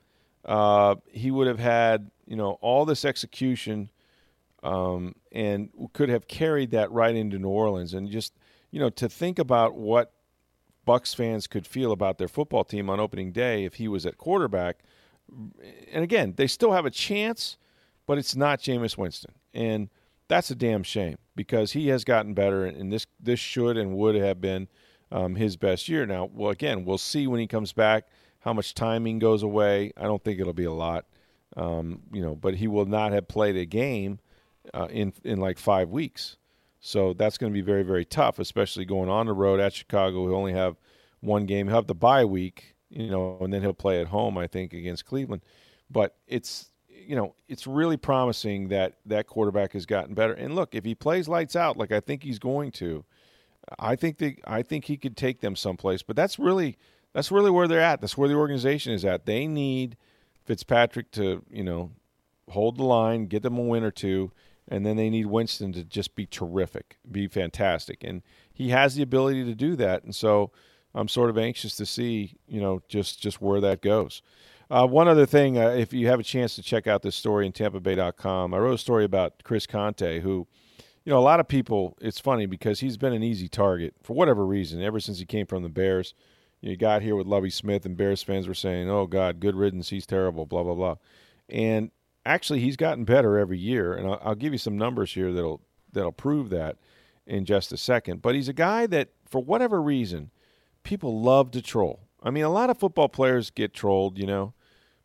Uh, 0.45 0.95
he 1.11 1.29
would 1.29 1.47
have 1.47 1.59
had 1.59 2.09
you 2.25 2.37
know 2.37 2.57
all 2.61 2.85
this 2.85 3.03
execution, 3.03 3.89
um, 4.63 5.13
and 5.31 5.69
could 5.91 6.09
have 6.09 6.27
carried 6.27 6.71
that 6.71 6.89
right 6.91 7.15
into 7.15 7.37
New 7.37 7.49
Orleans. 7.49 7.93
And 7.93 8.09
just 8.09 8.33
you 8.71 8.79
know 8.79 8.89
to 8.91 9.09
think 9.09 9.39
about 9.39 9.75
what 9.75 10.13
Bucs 10.87 11.15
fans 11.15 11.47
could 11.47 11.65
feel 11.65 11.91
about 11.91 12.17
their 12.17 12.27
football 12.27 12.63
team 12.63 12.89
on 12.89 12.99
opening 12.99 13.31
day 13.31 13.65
if 13.65 13.75
he 13.75 13.87
was 13.87 14.05
at 14.05 14.17
quarterback. 14.17 14.79
And 15.91 16.03
again, 16.03 16.33
they 16.35 16.47
still 16.47 16.73
have 16.73 16.85
a 16.85 16.91
chance, 16.91 17.57
but 18.05 18.17
it's 18.17 18.35
not 18.35 18.59
Jameis 18.59 18.97
Winston, 18.97 19.33
and 19.53 19.89
that's 20.27 20.51
a 20.51 20.55
damn 20.55 20.83
shame 20.83 21.17
because 21.35 21.71
he 21.71 21.87
has 21.87 22.03
gotten 22.03 22.33
better, 22.33 22.65
and 22.65 22.91
this 22.91 23.07
this 23.19 23.39
should 23.39 23.77
and 23.77 23.95
would 23.95 24.15
have 24.15 24.41
been 24.41 24.67
um, 25.11 25.35
his 25.35 25.55
best 25.55 25.87
year. 25.87 26.05
Now, 26.05 26.29
well, 26.33 26.51
again, 26.51 26.83
we'll 26.83 26.97
see 26.97 27.27
when 27.27 27.39
he 27.39 27.47
comes 27.47 27.71
back 27.71 28.07
how 28.39 28.51
much 28.51 28.73
timing 28.73 29.19
goes 29.19 29.43
away. 29.43 29.93
I 29.95 30.03
don't 30.03 30.23
think 30.23 30.39
it'll 30.39 30.53
be 30.53 30.65
a 30.65 30.73
lot, 30.73 31.05
um, 31.55 32.01
you 32.11 32.21
know, 32.21 32.35
but 32.35 32.55
he 32.55 32.67
will 32.67 32.85
not 32.85 33.13
have 33.13 33.27
played 33.27 33.55
a 33.55 33.65
game 33.65 34.19
uh, 34.73 34.87
in 34.89 35.13
in 35.23 35.39
like 35.39 35.57
five 35.57 35.89
weeks. 35.89 36.37
So 36.85 37.13
that's 37.13 37.37
going 37.37 37.49
to 37.49 37.53
be 37.53 37.61
very, 37.61 37.83
very 37.83 38.03
tough, 38.03 38.39
especially 38.39 38.83
going 38.83 39.07
on 39.07 39.27
the 39.27 39.33
road 39.33 39.61
at 39.61 39.71
Chicago. 39.71 40.27
He'll 40.27 40.35
only 40.35 40.51
have 40.51 40.75
one 41.21 41.45
game. 41.45 41.67
He'll 41.67 41.77
have 41.77 41.87
the 41.87 41.95
bye 41.95 42.25
week, 42.25 42.75
you 42.89 43.09
know, 43.09 43.37
and 43.39 43.53
then 43.53 43.61
he'll 43.61 43.73
play 43.73 44.01
at 44.01 44.07
home, 44.07 44.37
I 44.37 44.47
think, 44.47 44.73
against 44.73 45.05
Cleveland. 45.05 45.43
But 45.89 46.17
it's, 46.27 46.71
you 46.89 47.15
know, 47.15 47.35
it's 47.47 47.65
really 47.65 47.95
promising 47.95 48.67
that 48.67 48.97
that 49.05 49.27
quarterback 49.27 49.71
has 49.71 49.85
gotten 49.85 50.13
better. 50.13 50.33
And 50.33 50.55
look, 50.55 50.75
if 50.75 50.83
he 50.83 50.93
plays 50.93 51.29
lights 51.29 51.55
out 51.55 51.77
like 51.77 51.93
I 51.93 52.01
think 52.01 52.21
he's 52.21 52.37
going 52.37 52.71
to, 52.73 53.05
I 53.79 53.95
think 53.95 54.17
that 54.17 54.41
I 54.45 54.61
think 54.61 54.83
he 54.83 54.97
could 54.97 55.15
take 55.15 55.39
them 55.39 55.55
someplace. 55.55 56.03
But 56.03 56.17
that's 56.17 56.37
really 56.37 56.77
that's 57.13 57.31
really 57.31 57.49
where 57.49 57.69
they're 57.69 57.79
at. 57.79 58.01
That's 58.01 58.17
where 58.17 58.27
the 58.27 58.35
organization 58.35 58.91
is 58.91 59.05
at. 59.05 59.25
They 59.25 59.47
need 59.47 59.95
Fitzpatrick 60.43 61.11
to, 61.11 61.45
you 61.49 61.63
know, 61.63 61.91
hold 62.49 62.75
the 62.77 62.83
line, 62.83 63.27
get 63.27 63.41
them 63.41 63.57
a 63.57 63.61
win 63.61 63.85
or 63.85 63.91
two 63.91 64.33
and 64.67 64.85
then 64.85 64.97
they 64.97 65.09
need 65.09 65.25
Winston 65.25 65.73
to 65.73 65.83
just 65.83 66.15
be 66.15 66.25
terrific, 66.25 66.97
be 67.09 67.27
fantastic, 67.27 68.03
and 68.03 68.21
he 68.51 68.69
has 68.69 68.95
the 68.95 69.03
ability 69.03 69.43
to 69.45 69.55
do 69.55 69.75
that. 69.75 70.03
And 70.03 70.15
so, 70.15 70.51
I'm 70.95 71.07
sort 71.07 71.29
of 71.29 71.37
anxious 71.37 71.75
to 71.77 71.85
see, 71.85 72.35
you 72.47 72.61
know, 72.61 72.81
just 72.87 73.21
just 73.21 73.41
where 73.41 73.61
that 73.61 73.81
goes. 73.81 74.21
Uh, 74.69 74.87
one 74.87 75.07
other 75.07 75.25
thing, 75.25 75.57
uh, 75.57 75.69
if 75.69 75.93
you 75.93 76.07
have 76.07 76.19
a 76.19 76.23
chance 76.23 76.55
to 76.55 76.63
check 76.63 76.87
out 76.87 77.01
this 77.01 77.15
story 77.15 77.45
in 77.45 77.51
TampaBay.com, 77.51 78.53
I 78.53 78.57
wrote 78.57 78.73
a 78.73 78.77
story 78.77 79.03
about 79.03 79.43
Chris 79.43 79.67
Conte, 79.67 80.21
who, 80.21 80.47
you 81.03 81.11
know, 81.11 81.19
a 81.19 81.21
lot 81.21 81.39
of 81.39 81.47
people. 81.47 81.97
It's 82.01 82.19
funny 82.19 82.45
because 82.45 82.79
he's 82.79 82.97
been 82.97 83.13
an 83.13 83.23
easy 83.23 83.47
target 83.47 83.93
for 84.01 84.13
whatever 84.13 84.45
reason 84.45 84.81
ever 84.81 84.99
since 84.99 85.19
he 85.19 85.25
came 85.25 85.45
from 85.45 85.63
the 85.63 85.69
Bears. 85.69 86.13
You 86.61 86.77
got 86.77 87.01
here 87.01 87.15
with 87.15 87.27
Lovie 87.27 87.49
Smith, 87.49 87.85
and 87.85 87.97
Bears 87.97 88.23
fans 88.23 88.47
were 88.47 88.53
saying, 88.53 88.89
"Oh 88.89 89.05
God, 89.05 89.39
good 89.39 89.55
riddance. 89.55 89.89
He's 89.89 90.05
terrible." 90.05 90.45
Blah 90.45 90.63
blah 90.63 90.75
blah. 90.75 90.95
And 91.49 91.91
actually, 92.25 92.59
he's 92.59 92.77
gotten 92.77 93.03
better 93.05 93.37
every 93.37 93.59
year. 93.59 93.93
And 93.93 94.07
I'll, 94.07 94.19
I'll 94.23 94.35
give 94.35 94.53
you 94.53 94.59
some 94.59 94.77
numbers 94.77 95.13
here 95.13 95.31
that'll 95.33 95.61
that'll 95.91 96.11
prove 96.11 96.49
that 96.49 96.77
in 97.25 97.45
just 97.45 97.71
a 97.71 97.77
second. 97.77 98.21
But 98.21 98.35
he's 98.35 98.49
a 98.49 98.53
guy 98.53 98.87
that, 98.87 99.09
for 99.25 99.43
whatever 99.43 99.81
reason, 99.81 100.31
people 100.83 101.21
love 101.21 101.51
to 101.51 101.61
troll. 101.61 102.01
I 102.21 102.29
mean, 102.29 102.43
a 102.43 102.49
lot 102.49 102.69
of 102.69 102.77
football 102.77 103.09
players 103.09 103.49
get 103.49 103.73
trolled, 103.73 104.17
you 104.17 104.25
know, 104.25 104.53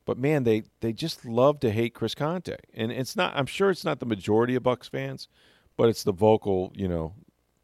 but 0.05 0.19
man, 0.19 0.45
they 0.45 0.63
they 0.81 0.93
just 0.93 1.25
love 1.27 1.61
to 1.61 1.71
hate 1.71 1.95
Chris 1.95 2.15
Conte. 2.15 2.57
And 2.73 2.91
it's 2.91 3.15
not. 3.15 3.35
I'm 3.37 3.47
sure 3.47 3.71
it's 3.71 3.85
not 3.85 4.01
the 4.01 4.07
majority 4.07 4.55
of 4.55 4.63
Bucs 4.63 4.89
fans, 4.89 5.29
but 5.77 5.89
it's 5.89 6.03
the 6.03 6.13
vocal, 6.13 6.73
you 6.75 6.89
know, 6.89 7.13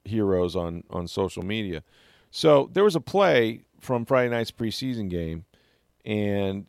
heroes 0.05 0.55
on 0.55 0.85
on 0.91 1.09
social 1.09 1.43
media. 1.43 1.83
So 2.31 2.69
there 2.73 2.85
was 2.85 2.97
a 2.97 3.01
play 3.01 3.65
from 3.81 4.05
Friday 4.05 4.29
night's 4.29 4.51
preseason 4.51 5.09
game, 5.09 5.45
and 6.05 6.67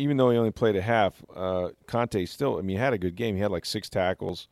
even 0.00 0.16
though 0.16 0.30
he 0.30 0.38
only 0.38 0.50
played 0.50 0.76
a 0.76 0.82
half, 0.82 1.22
uh, 1.34 1.68
Conte 1.86 2.24
still, 2.26 2.58
I 2.58 2.62
mean, 2.62 2.76
he 2.76 2.82
had 2.82 2.92
a 2.92 2.98
good 2.98 3.16
game. 3.16 3.36
He 3.36 3.42
had 3.42 3.50
like 3.50 3.64
six 3.64 3.88
tackles. 3.88 4.48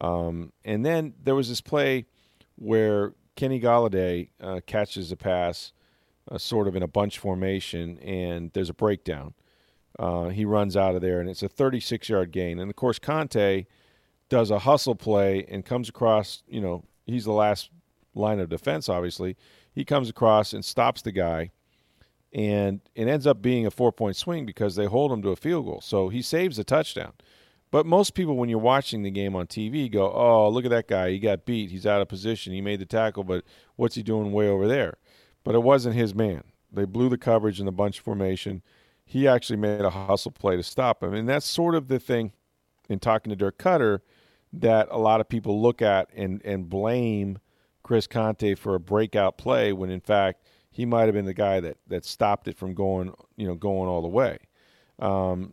Um, 0.00 0.52
and 0.64 0.84
then 0.84 1.14
there 1.22 1.34
was 1.34 1.48
this 1.48 1.60
play 1.60 2.06
where 2.56 3.14
Kenny 3.36 3.60
Golladay 3.60 4.30
uh, 4.40 4.60
catches 4.66 5.10
a 5.12 5.16
pass, 5.16 5.72
uh, 6.30 6.38
sort 6.38 6.68
of 6.68 6.76
in 6.76 6.82
a 6.82 6.88
bunch 6.88 7.18
formation, 7.18 7.98
and 7.98 8.50
there's 8.52 8.70
a 8.70 8.74
breakdown. 8.74 9.34
Uh, 9.98 10.28
he 10.28 10.44
runs 10.44 10.76
out 10.76 10.94
of 10.94 11.00
there, 11.00 11.20
and 11.20 11.28
it's 11.28 11.42
a 11.42 11.48
36 11.48 12.08
yard 12.08 12.30
gain. 12.30 12.58
And 12.58 12.70
of 12.70 12.76
course, 12.76 12.98
Conte 12.98 13.66
does 14.28 14.50
a 14.50 14.60
hustle 14.60 14.94
play 14.94 15.44
and 15.48 15.64
comes 15.64 15.88
across, 15.88 16.42
you 16.46 16.60
know, 16.60 16.84
he's 17.06 17.24
the 17.24 17.32
last 17.32 17.70
line 18.14 18.40
of 18.40 18.48
defense, 18.48 18.88
obviously 18.88 19.36
he 19.78 19.84
comes 19.84 20.10
across 20.10 20.52
and 20.52 20.64
stops 20.64 21.02
the 21.02 21.12
guy, 21.12 21.52
and 22.32 22.80
it 22.94 23.08
ends 23.08 23.26
up 23.26 23.40
being 23.40 23.66
a 23.66 23.70
four 23.70 23.92
point 23.92 24.16
swing 24.16 24.44
because 24.44 24.76
they 24.76 24.86
hold 24.86 25.12
him 25.12 25.22
to 25.22 25.30
a 25.30 25.36
field 25.36 25.66
goal. 25.66 25.80
So 25.80 26.08
he 26.08 26.22
saves 26.22 26.58
a 26.58 26.64
touchdown. 26.64 27.12
But 27.70 27.84
most 27.84 28.14
people, 28.14 28.36
when 28.36 28.48
you're 28.48 28.58
watching 28.58 29.02
the 29.02 29.10
game 29.10 29.36
on 29.36 29.46
TV, 29.46 29.90
go, 29.90 30.10
"Oh, 30.10 30.48
look 30.48 30.64
at 30.64 30.70
that 30.70 30.88
guy! 30.88 31.10
He 31.10 31.18
got 31.18 31.44
beat. 31.44 31.70
He's 31.70 31.86
out 31.86 32.00
of 32.00 32.08
position. 32.08 32.52
He 32.52 32.60
made 32.60 32.80
the 32.80 32.86
tackle, 32.86 33.24
but 33.24 33.44
what's 33.76 33.94
he 33.94 34.02
doing 34.02 34.32
way 34.32 34.48
over 34.48 34.66
there?" 34.66 34.94
But 35.44 35.54
it 35.54 35.62
wasn't 35.62 35.94
his 35.94 36.14
man. 36.14 36.44
They 36.72 36.86
blew 36.86 37.08
the 37.08 37.18
coverage 37.18 37.60
in 37.60 37.66
the 37.66 37.72
bunch 37.72 38.00
formation. 38.00 38.62
He 39.04 39.28
actually 39.28 39.56
made 39.56 39.82
a 39.82 39.90
hustle 39.90 40.32
play 40.32 40.56
to 40.56 40.62
stop 40.62 41.02
him, 41.02 41.14
and 41.14 41.28
that's 41.28 41.46
sort 41.46 41.74
of 41.74 41.88
the 41.88 41.98
thing. 41.98 42.32
In 42.88 42.98
talking 42.98 43.28
to 43.28 43.36
Dirk 43.36 43.58
Koetter, 43.58 44.00
that 44.52 44.88
a 44.90 44.98
lot 44.98 45.20
of 45.20 45.28
people 45.28 45.60
look 45.60 45.82
at 45.82 46.08
and 46.14 46.40
and 46.44 46.70
blame 46.70 47.38
Chris 47.82 48.06
Conte 48.06 48.54
for 48.54 48.74
a 48.74 48.80
breakout 48.80 49.36
play 49.36 49.72
when 49.74 49.90
in 49.90 50.00
fact 50.00 50.42
he 50.78 50.86
might 50.86 51.06
have 51.06 51.14
been 51.14 51.24
the 51.24 51.34
guy 51.34 51.58
that 51.58 51.76
that 51.88 52.04
stopped 52.04 52.46
it 52.46 52.56
from 52.56 52.72
going 52.72 53.12
you 53.36 53.48
know 53.48 53.56
going 53.56 53.88
all 53.88 54.00
the 54.00 54.06
way. 54.06 54.38
Um, 55.00 55.52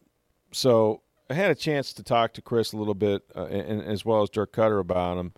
so 0.51 1.01
I 1.31 1.33
had 1.33 1.49
a 1.49 1.55
chance 1.55 1.93
to 1.93 2.03
talk 2.03 2.33
to 2.33 2.43
Chris 2.43 2.73
a 2.73 2.77
little 2.77 2.93
bit, 2.93 3.23
uh, 3.35 3.45
and, 3.45 3.81
and, 3.81 3.81
as 3.81 4.05
well 4.05 4.21
as 4.21 4.29
Dirk 4.29 4.53
Koetter 4.53 4.79
about 4.79 5.17
him. 5.17 5.33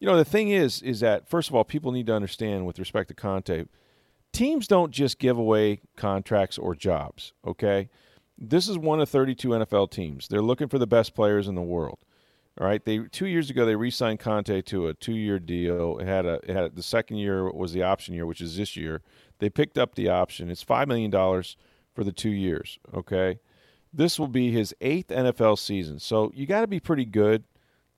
You 0.00 0.06
know, 0.06 0.16
the 0.16 0.24
thing 0.24 0.48
is, 0.48 0.80
is 0.80 1.00
that 1.00 1.28
first 1.28 1.50
of 1.50 1.54
all, 1.54 1.64
people 1.64 1.92
need 1.92 2.06
to 2.06 2.14
understand 2.14 2.64
with 2.64 2.78
respect 2.78 3.08
to 3.08 3.14
Conte, 3.14 3.66
teams 4.32 4.66
don't 4.66 4.90
just 4.90 5.18
give 5.18 5.36
away 5.36 5.80
contracts 5.96 6.56
or 6.56 6.74
jobs. 6.74 7.34
Okay, 7.46 7.90
this 8.38 8.70
is 8.70 8.78
one 8.78 9.00
of 9.00 9.10
32 9.10 9.48
NFL 9.50 9.90
teams. 9.90 10.28
They're 10.28 10.40
looking 10.40 10.68
for 10.68 10.78
the 10.78 10.86
best 10.86 11.14
players 11.14 11.46
in 11.46 11.56
the 11.56 11.60
world. 11.60 11.98
All 12.58 12.66
right, 12.66 12.82
they 12.82 13.00
two 13.00 13.26
years 13.26 13.50
ago 13.50 13.66
they 13.66 13.76
re-signed 13.76 14.18
Conte 14.18 14.62
to 14.62 14.88
a 14.88 14.94
two-year 14.94 15.38
deal. 15.38 15.98
It 15.98 16.06
had 16.06 16.24
a 16.24 16.40
it 16.44 16.56
had 16.56 16.74
the 16.74 16.82
second 16.82 17.18
year 17.18 17.50
was 17.50 17.74
the 17.74 17.82
option 17.82 18.14
year, 18.14 18.24
which 18.24 18.40
is 18.40 18.56
this 18.56 18.76
year. 18.76 19.02
They 19.40 19.50
picked 19.50 19.76
up 19.76 19.94
the 19.94 20.08
option. 20.08 20.50
It's 20.50 20.62
five 20.62 20.88
million 20.88 21.10
dollars 21.10 21.58
for 21.94 22.02
the 22.02 22.12
two 22.12 22.30
years. 22.30 22.78
Okay, 22.94 23.40
this 23.92 24.18
will 24.18 24.28
be 24.28 24.50
his 24.50 24.74
eighth 24.80 25.08
NFL 25.08 25.58
season. 25.58 25.98
So 25.98 26.32
you 26.34 26.46
got 26.46 26.62
to 26.62 26.66
be 26.66 26.80
pretty 26.80 27.04
good 27.04 27.44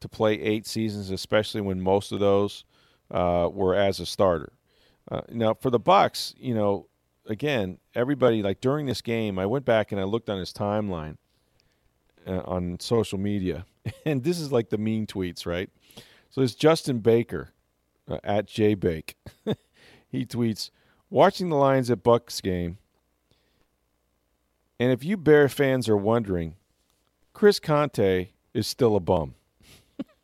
to 0.01 0.09
play 0.09 0.35
eight 0.41 0.67
seasons, 0.67 1.11
especially 1.11 1.61
when 1.61 1.81
most 1.81 2.11
of 2.11 2.19
those 2.19 2.65
uh, 3.13 3.49
were 3.53 3.77
as 3.77 4.01
a 4.01 4.07
starter. 4.07 4.53
Uh, 5.09 5.21
now 5.31 5.55
for 5.55 5.71
the 5.71 5.81
Bucs, 5.81 6.35
you 6.37 6.55
know, 6.55 6.89
again, 7.27 7.79
everybody 7.95 8.43
like 8.43 8.61
during 8.61 8.87
this 8.87 9.03
game, 9.03 9.39
I 9.39 9.47
went 9.47 9.65
back 9.65 9.93
and 9.93 10.01
I 10.01 10.05
looked 10.05 10.29
on 10.29 10.39
his 10.39 10.53
timeline 10.53 11.17
uh, 12.27 12.43
on 12.45 12.81
social 12.81 13.19
media 13.19 13.65
and 14.05 14.25
this 14.25 14.41
is 14.41 14.53
like 14.53 14.71
the 14.71 14.79
mean 14.79 15.07
tweets, 15.07 15.47
right? 15.47 15.71
So 16.31 16.43
it's 16.43 16.55
Justin 16.55 16.99
Baker 16.99 17.53
uh, 18.09 18.19
at 18.23 18.47
JBake. 18.47 19.15
he 20.09 20.27
tweets, 20.27 20.71
watching 21.11 21.49
the 21.49 21.57
Lions 21.57 21.91
at 21.91 22.03
Bucks 22.03 22.41
game. 22.41 22.79
And 24.81 24.93
if 24.93 25.03
you 25.05 25.17
Bear 25.17 25.49
fans 25.49 25.89
are 25.89 25.97
wondering, 25.97 26.55
Chris 27.33 27.59
Conte 27.59 28.29
is 28.55 28.67
still 28.67 28.95
a 28.95 29.01
bum. 29.01 29.35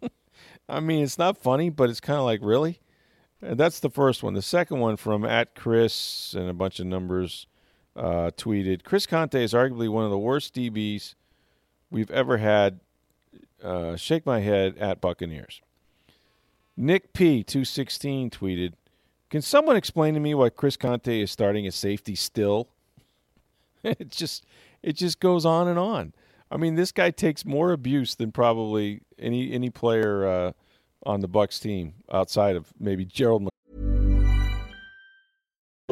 I 0.69 0.81
mean, 0.81 1.03
it's 1.03 1.19
not 1.19 1.37
funny, 1.37 1.71
but 1.71 1.91
it's 1.91 2.01
kind 2.01 2.19
of 2.19 2.25
like, 2.25 2.41
really? 2.43 2.81
And 3.43 3.59
that's 3.59 3.81
the 3.81 3.91
first 3.91 4.23
one. 4.23 4.35
The 4.35 4.43
second 4.43 4.79
one 4.79 4.97
from 4.97 5.25
at 5.25 5.55
Chris 5.55 6.35
and 6.35 6.49
a 6.49 6.55
bunch 6.55 6.81
of 6.81 6.87
numbers 6.87 7.47
uh, 7.97 8.31
tweeted 8.37 8.85
Chris 8.85 9.07
Conte 9.07 9.43
is 9.43 9.53
arguably 9.53 9.89
one 9.89 10.05
of 10.05 10.11
the 10.11 10.19
worst 10.19 10.55
DBs 10.55 11.15
we've 11.91 12.11
ever 12.11 12.39
had 12.39 12.81
uh, 13.65 13.97
shake 13.97 14.27
my 14.27 14.41
head 14.41 14.77
at 14.79 15.01
Buccaneers. 15.01 15.61
Nick 16.77 17.13
P 17.13 17.43
two 17.43 17.65
sixteen 17.65 18.31
tweeted, 18.31 18.75
"Can 19.31 19.43
someone 19.43 19.77
explain 19.77 20.15
to 20.15 20.21
me 20.21 20.35
why 20.35 20.51
Chris 20.51 20.77
Conte 20.77 21.21
is 21.21 21.31
starting 21.31 21.67
at 21.67 21.75
safety 21.75 22.15
still?" 22.15 22.69
it 23.85 24.11
just 24.11 24.45
it 24.83 24.95
just 24.97 25.21
goes 25.21 25.45
on 25.47 25.69
and 25.69 25.79
on. 25.79 26.13
I 26.51 26.57
mean, 26.57 26.75
this 26.75 26.93
guy 26.93 27.11
takes 27.11 27.45
more 27.45 27.73
abuse 27.73 28.15
than 28.15 28.33
probably 28.33 29.01
any 29.19 29.53
any 29.53 29.71
player 29.71 30.27
uh, 30.27 30.53
on 31.05 31.21
the 31.21 31.29
Bucs 31.29 31.61
team 31.61 31.95
outside 32.13 32.57
of 32.57 32.73
maybe 32.79 33.05
Gerald 33.05 33.49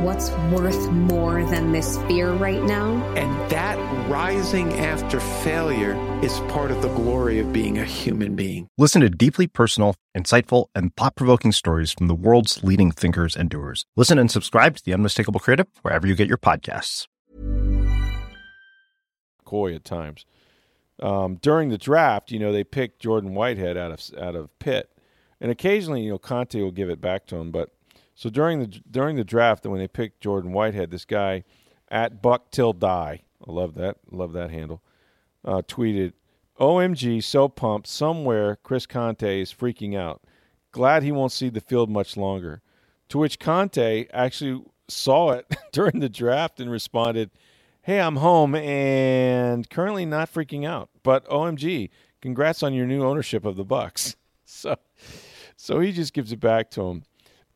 What's 0.00 0.30
worth 0.52 0.92
more 0.92 1.42
than 1.46 1.72
this 1.72 1.98
fear 2.06 2.30
right 2.30 2.62
now? 2.62 3.04
And 3.16 3.50
that 3.50 3.76
rising 4.08 4.72
after 4.74 5.18
failure 5.18 5.94
is 6.22 6.38
part 6.52 6.70
of 6.70 6.82
the 6.82 6.88
glory 6.90 7.40
of 7.40 7.52
being 7.52 7.78
a 7.78 7.84
human 7.84 8.36
being. 8.36 8.68
Listen 8.78 9.00
to 9.00 9.10
deeply 9.10 9.48
personal, 9.48 9.96
insightful, 10.16 10.66
and 10.72 10.94
thought 10.94 11.16
provoking 11.16 11.50
stories 11.50 11.90
from 11.90 12.06
the 12.06 12.14
world's 12.14 12.62
leading 12.62 12.92
thinkers 12.92 13.34
and 13.34 13.50
doers. 13.50 13.86
Listen 13.96 14.20
and 14.20 14.30
subscribe 14.30 14.76
to 14.76 14.84
The 14.84 14.94
Unmistakable 14.94 15.40
Creative 15.40 15.66
wherever 15.82 16.06
you 16.06 16.14
get 16.14 16.28
your 16.28 16.38
podcasts. 16.38 17.08
Coy 19.44 19.74
at 19.74 19.84
times. 19.84 20.24
Um, 21.00 21.40
during 21.42 21.70
the 21.70 21.78
draft, 21.78 22.30
you 22.30 22.38
know, 22.38 22.52
they 22.52 22.62
picked 22.62 23.00
Jordan 23.00 23.34
Whitehead 23.34 23.76
out 23.76 23.90
of 23.90 24.00
out 24.16 24.36
of 24.36 24.56
Pitt, 24.60 24.92
and 25.40 25.50
occasionally, 25.50 26.02
you 26.02 26.10
know, 26.10 26.18
Conte 26.18 26.62
will 26.62 26.70
give 26.70 26.88
it 26.88 27.00
back 27.00 27.26
to 27.26 27.36
him. 27.36 27.50
But 27.50 27.70
so 28.18 28.30
during 28.30 28.58
the 28.58 28.66
during 28.90 29.14
the 29.14 29.22
draft, 29.22 29.64
when 29.64 29.78
they 29.78 29.86
picked 29.86 30.20
Jordan 30.20 30.50
Whitehead, 30.50 30.90
this 30.90 31.04
guy 31.04 31.44
at 31.88 32.20
Buck 32.20 32.50
Till 32.50 32.72
Die, 32.72 33.22
I 33.46 33.50
love 33.50 33.76
that, 33.76 33.98
love 34.10 34.32
that 34.32 34.50
handle, 34.50 34.82
uh, 35.44 35.62
tweeted, 35.68 36.14
"OMG, 36.58 37.22
so 37.22 37.48
pumped! 37.48 37.86
Somewhere 37.86 38.56
Chris 38.64 38.86
Conte 38.86 39.40
is 39.40 39.54
freaking 39.54 39.96
out. 39.96 40.24
Glad 40.72 41.04
he 41.04 41.12
won't 41.12 41.30
see 41.30 41.48
the 41.48 41.60
field 41.60 41.90
much 41.90 42.16
longer." 42.16 42.60
To 43.10 43.18
which 43.18 43.38
Conte 43.38 44.08
actually 44.12 44.64
saw 44.88 45.30
it 45.30 45.46
during 45.72 46.00
the 46.00 46.08
draft 46.08 46.58
and 46.58 46.72
responded, 46.72 47.30
"Hey, 47.82 48.00
I'm 48.00 48.16
home 48.16 48.56
and 48.56 49.70
currently 49.70 50.06
not 50.06 50.34
freaking 50.34 50.66
out, 50.66 50.90
but 51.04 51.24
OMG, 51.28 51.88
congrats 52.20 52.64
on 52.64 52.74
your 52.74 52.86
new 52.86 53.04
ownership 53.04 53.44
of 53.44 53.54
the 53.54 53.64
Bucs." 53.64 54.16
So, 54.50 54.76
so 55.58 55.78
he 55.78 55.92
just 55.92 56.14
gives 56.14 56.32
it 56.32 56.40
back 56.40 56.70
to 56.70 56.82
him. 56.88 57.02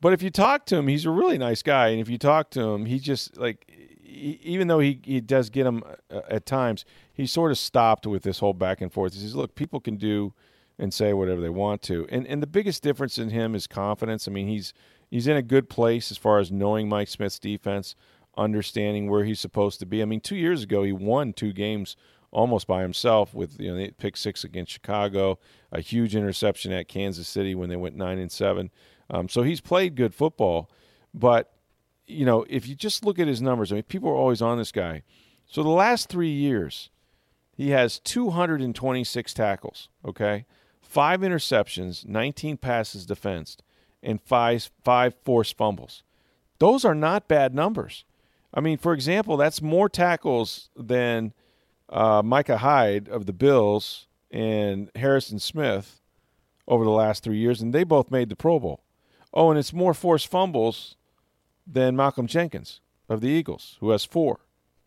But 0.02 0.12
if 0.12 0.22
you 0.22 0.30
talk 0.30 0.66
to 0.66 0.76
him, 0.76 0.88
he's 0.88 1.06
a 1.06 1.10
really 1.10 1.38
nice 1.38 1.62
guy, 1.62 1.88
and 1.88 2.00
if 2.00 2.10
you 2.10 2.18
talk 2.18 2.50
to 2.50 2.60
him, 2.60 2.86
he 2.86 2.98
just 2.98 3.38
like, 3.38 3.64
he, 4.02 4.38
even 4.42 4.68
though 4.68 4.80
he 4.80 5.00
he 5.02 5.20
does 5.22 5.48
get 5.48 5.64
him 5.64 5.82
uh, 6.10 6.20
at 6.28 6.44
times, 6.44 6.84
he 7.14 7.24
sort 7.26 7.52
of 7.52 7.58
stopped 7.58 8.06
with 8.06 8.24
this 8.24 8.40
whole 8.40 8.52
back 8.52 8.82
and 8.82 8.92
forth. 8.92 9.14
He 9.14 9.20
says, 9.20 9.36
"Look, 9.36 9.54
people 9.54 9.80
can 9.80 9.96
do." 9.96 10.34
And 10.78 10.92
say 10.92 11.12
whatever 11.12 11.40
they 11.40 11.50
want 11.50 11.82
to, 11.82 12.08
and 12.10 12.26
and 12.26 12.42
the 12.42 12.46
biggest 12.46 12.82
difference 12.82 13.16
in 13.18 13.30
him 13.30 13.54
is 13.54 13.66
confidence. 13.68 14.26
I 14.26 14.32
mean, 14.32 14.48
he's 14.48 14.72
he's 15.10 15.28
in 15.28 15.36
a 15.36 15.42
good 15.42 15.68
place 15.68 16.10
as 16.10 16.16
far 16.18 16.40
as 16.40 16.50
knowing 16.50 16.88
Mike 16.88 17.08
Smith's 17.08 17.38
defense. 17.38 17.94
understanding 18.36 19.08
where 19.10 19.24
he's 19.24 19.40
supposed 19.40 19.78
to 19.80 19.86
be. 19.86 20.02
I 20.02 20.06
mean, 20.06 20.20
two 20.20 20.36
years 20.36 20.62
ago 20.62 20.82
he 20.82 20.92
won 20.92 21.32
two 21.32 21.52
games 21.52 21.96
almost 22.30 22.66
by 22.66 22.82
himself 22.82 23.34
with 23.34 23.60
you 23.60 23.76
know 23.76 23.88
picked 23.98 24.18
six 24.18 24.42
against 24.44 24.72
Chicago, 24.72 25.38
a 25.70 25.80
huge 25.80 26.16
interception 26.16 26.72
at 26.72 26.88
Kansas 26.88 27.28
City 27.28 27.54
when 27.54 27.68
they 27.68 27.76
went 27.76 27.94
nine 27.96 28.18
and 28.18 28.32
seven. 28.32 28.70
Um, 29.10 29.28
so 29.28 29.42
he's 29.42 29.60
played 29.60 29.94
good 29.94 30.14
football, 30.14 30.70
but 31.12 31.52
you 32.06 32.24
know 32.24 32.44
if 32.48 32.66
you 32.66 32.74
just 32.74 33.04
look 33.04 33.18
at 33.18 33.28
his 33.28 33.42
numbers, 33.42 33.72
I 33.72 33.76
mean 33.76 33.84
people 33.84 34.08
are 34.08 34.16
always 34.16 34.42
on 34.42 34.58
this 34.58 34.72
guy. 34.72 35.02
So 35.46 35.62
the 35.62 35.68
last 35.68 36.08
three 36.08 36.30
years, 36.30 36.90
he 37.54 37.70
has 37.70 37.98
226 37.98 39.34
tackles. 39.34 39.88
Okay, 40.04 40.46
five 40.80 41.20
interceptions, 41.20 42.06
19 42.06 42.56
passes 42.56 43.06
defensed, 43.06 43.62
and 44.02 44.20
five 44.20 44.70
five 44.82 45.14
forced 45.24 45.56
fumbles. 45.56 46.02
Those 46.58 46.84
are 46.84 46.94
not 46.94 47.28
bad 47.28 47.54
numbers. 47.54 48.04
I 48.54 48.60
mean, 48.60 48.78
for 48.78 48.92
example, 48.92 49.36
that's 49.36 49.62
more 49.62 49.88
tackles 49.88 50.68
than 50.76 51.32
uh, 51.88 52.22
Micah 52.24 52.58
Hyde 52.58 53.08
of 53.08 53.26
the 53.26 53.32
Bills 53.32 54.06
and 54.30 54.90
Harrison 54.94 55.38
Smith 55.38 56.00
over 56.66 56.84
the 56.84 56.90
last 56.90 57.22
three 57.22 57.38
years, 57.38 57.60
and 57.60 57.72
they 57.72 57.84
both 57.84 58.10
made 58.10 58.28
the 58.28 58.36
Pro 58.36 58.58
Bowl. 58.58 58.82
Oh, 59.32 59.50
and 59.50 59.58
it's 59.58 59.72
more 59.72 59.94
forced 59.94 60.28
fumbles 60.28 60.96
than 61.66 61.96
Malcolm 61.96 62.26
Jenkins 62.26 62.80
of 63.08 63.20
the 63.20 63.28
Eagles, 63.28 63.76
who 63.80 63.90
has 63.90 64.04
four, 64.04 64.40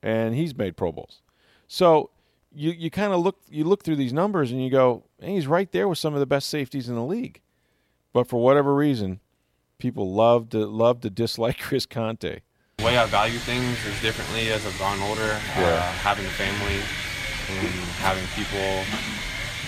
and 0.03 0.35
he's 0.35 0.55
made 0.55 0.77
Pro 0.77 0.91
Bowls. 0.91 1.21
So 1.67 2.11
you 2.53 2.71
you 2.71 2.89
kind 2.89 3.13
of 3.13 3.19
look 3.19 3.39
you 3.49 3.63
look 3.63 3.83
through 3.83 3.95
these 3.97 4.13
numbers 4.13 4.51
and 4.51 4.63
you 4.63 4.69
go, 4.69 5.03
hey, 5.19 5.33
he's 5.35 5.47
right 5.47 5.71
there 5.71 5.87
with 5.87 5.97
some 5.97 6.13
of 6.13 6.19
the 6.19 6.25
best 6.25 6.49
safeties 6.49 6.89
in 6.89 6.95
the 6.95 7.03
league. 7.03 7.41
But 8.13 8.27
for 8.27 8.41
whatever 8.41 8.73
reason, 8.73 9.19
people 9.77 10.13
love 10.13 10.49
to 10.51 10.65
love 10.65 11.01
to 11.01 11.09
dislike 11.09 11.59
Chris 11.59 11.85
Conte. 11.85 12.39
The 12.77 12.83
way 12.83 12.97
I 12.97 13.05
value 13.05 13.39
things 13.39 13.83
is 13.85 13.99
differently 14.01 14.51
as 14.51 14.65
I've 14.65 14.77
gotten 14.77 15.01
older. 15.03 15.39
Yeah. 15.57 15.75
Uh, 15.75 15.81
having 16.03 16.25
a 16.25 16.29
family 16.29 16.79
and 17.49 17.67
having 17.99 18.25
people 18.35 18.83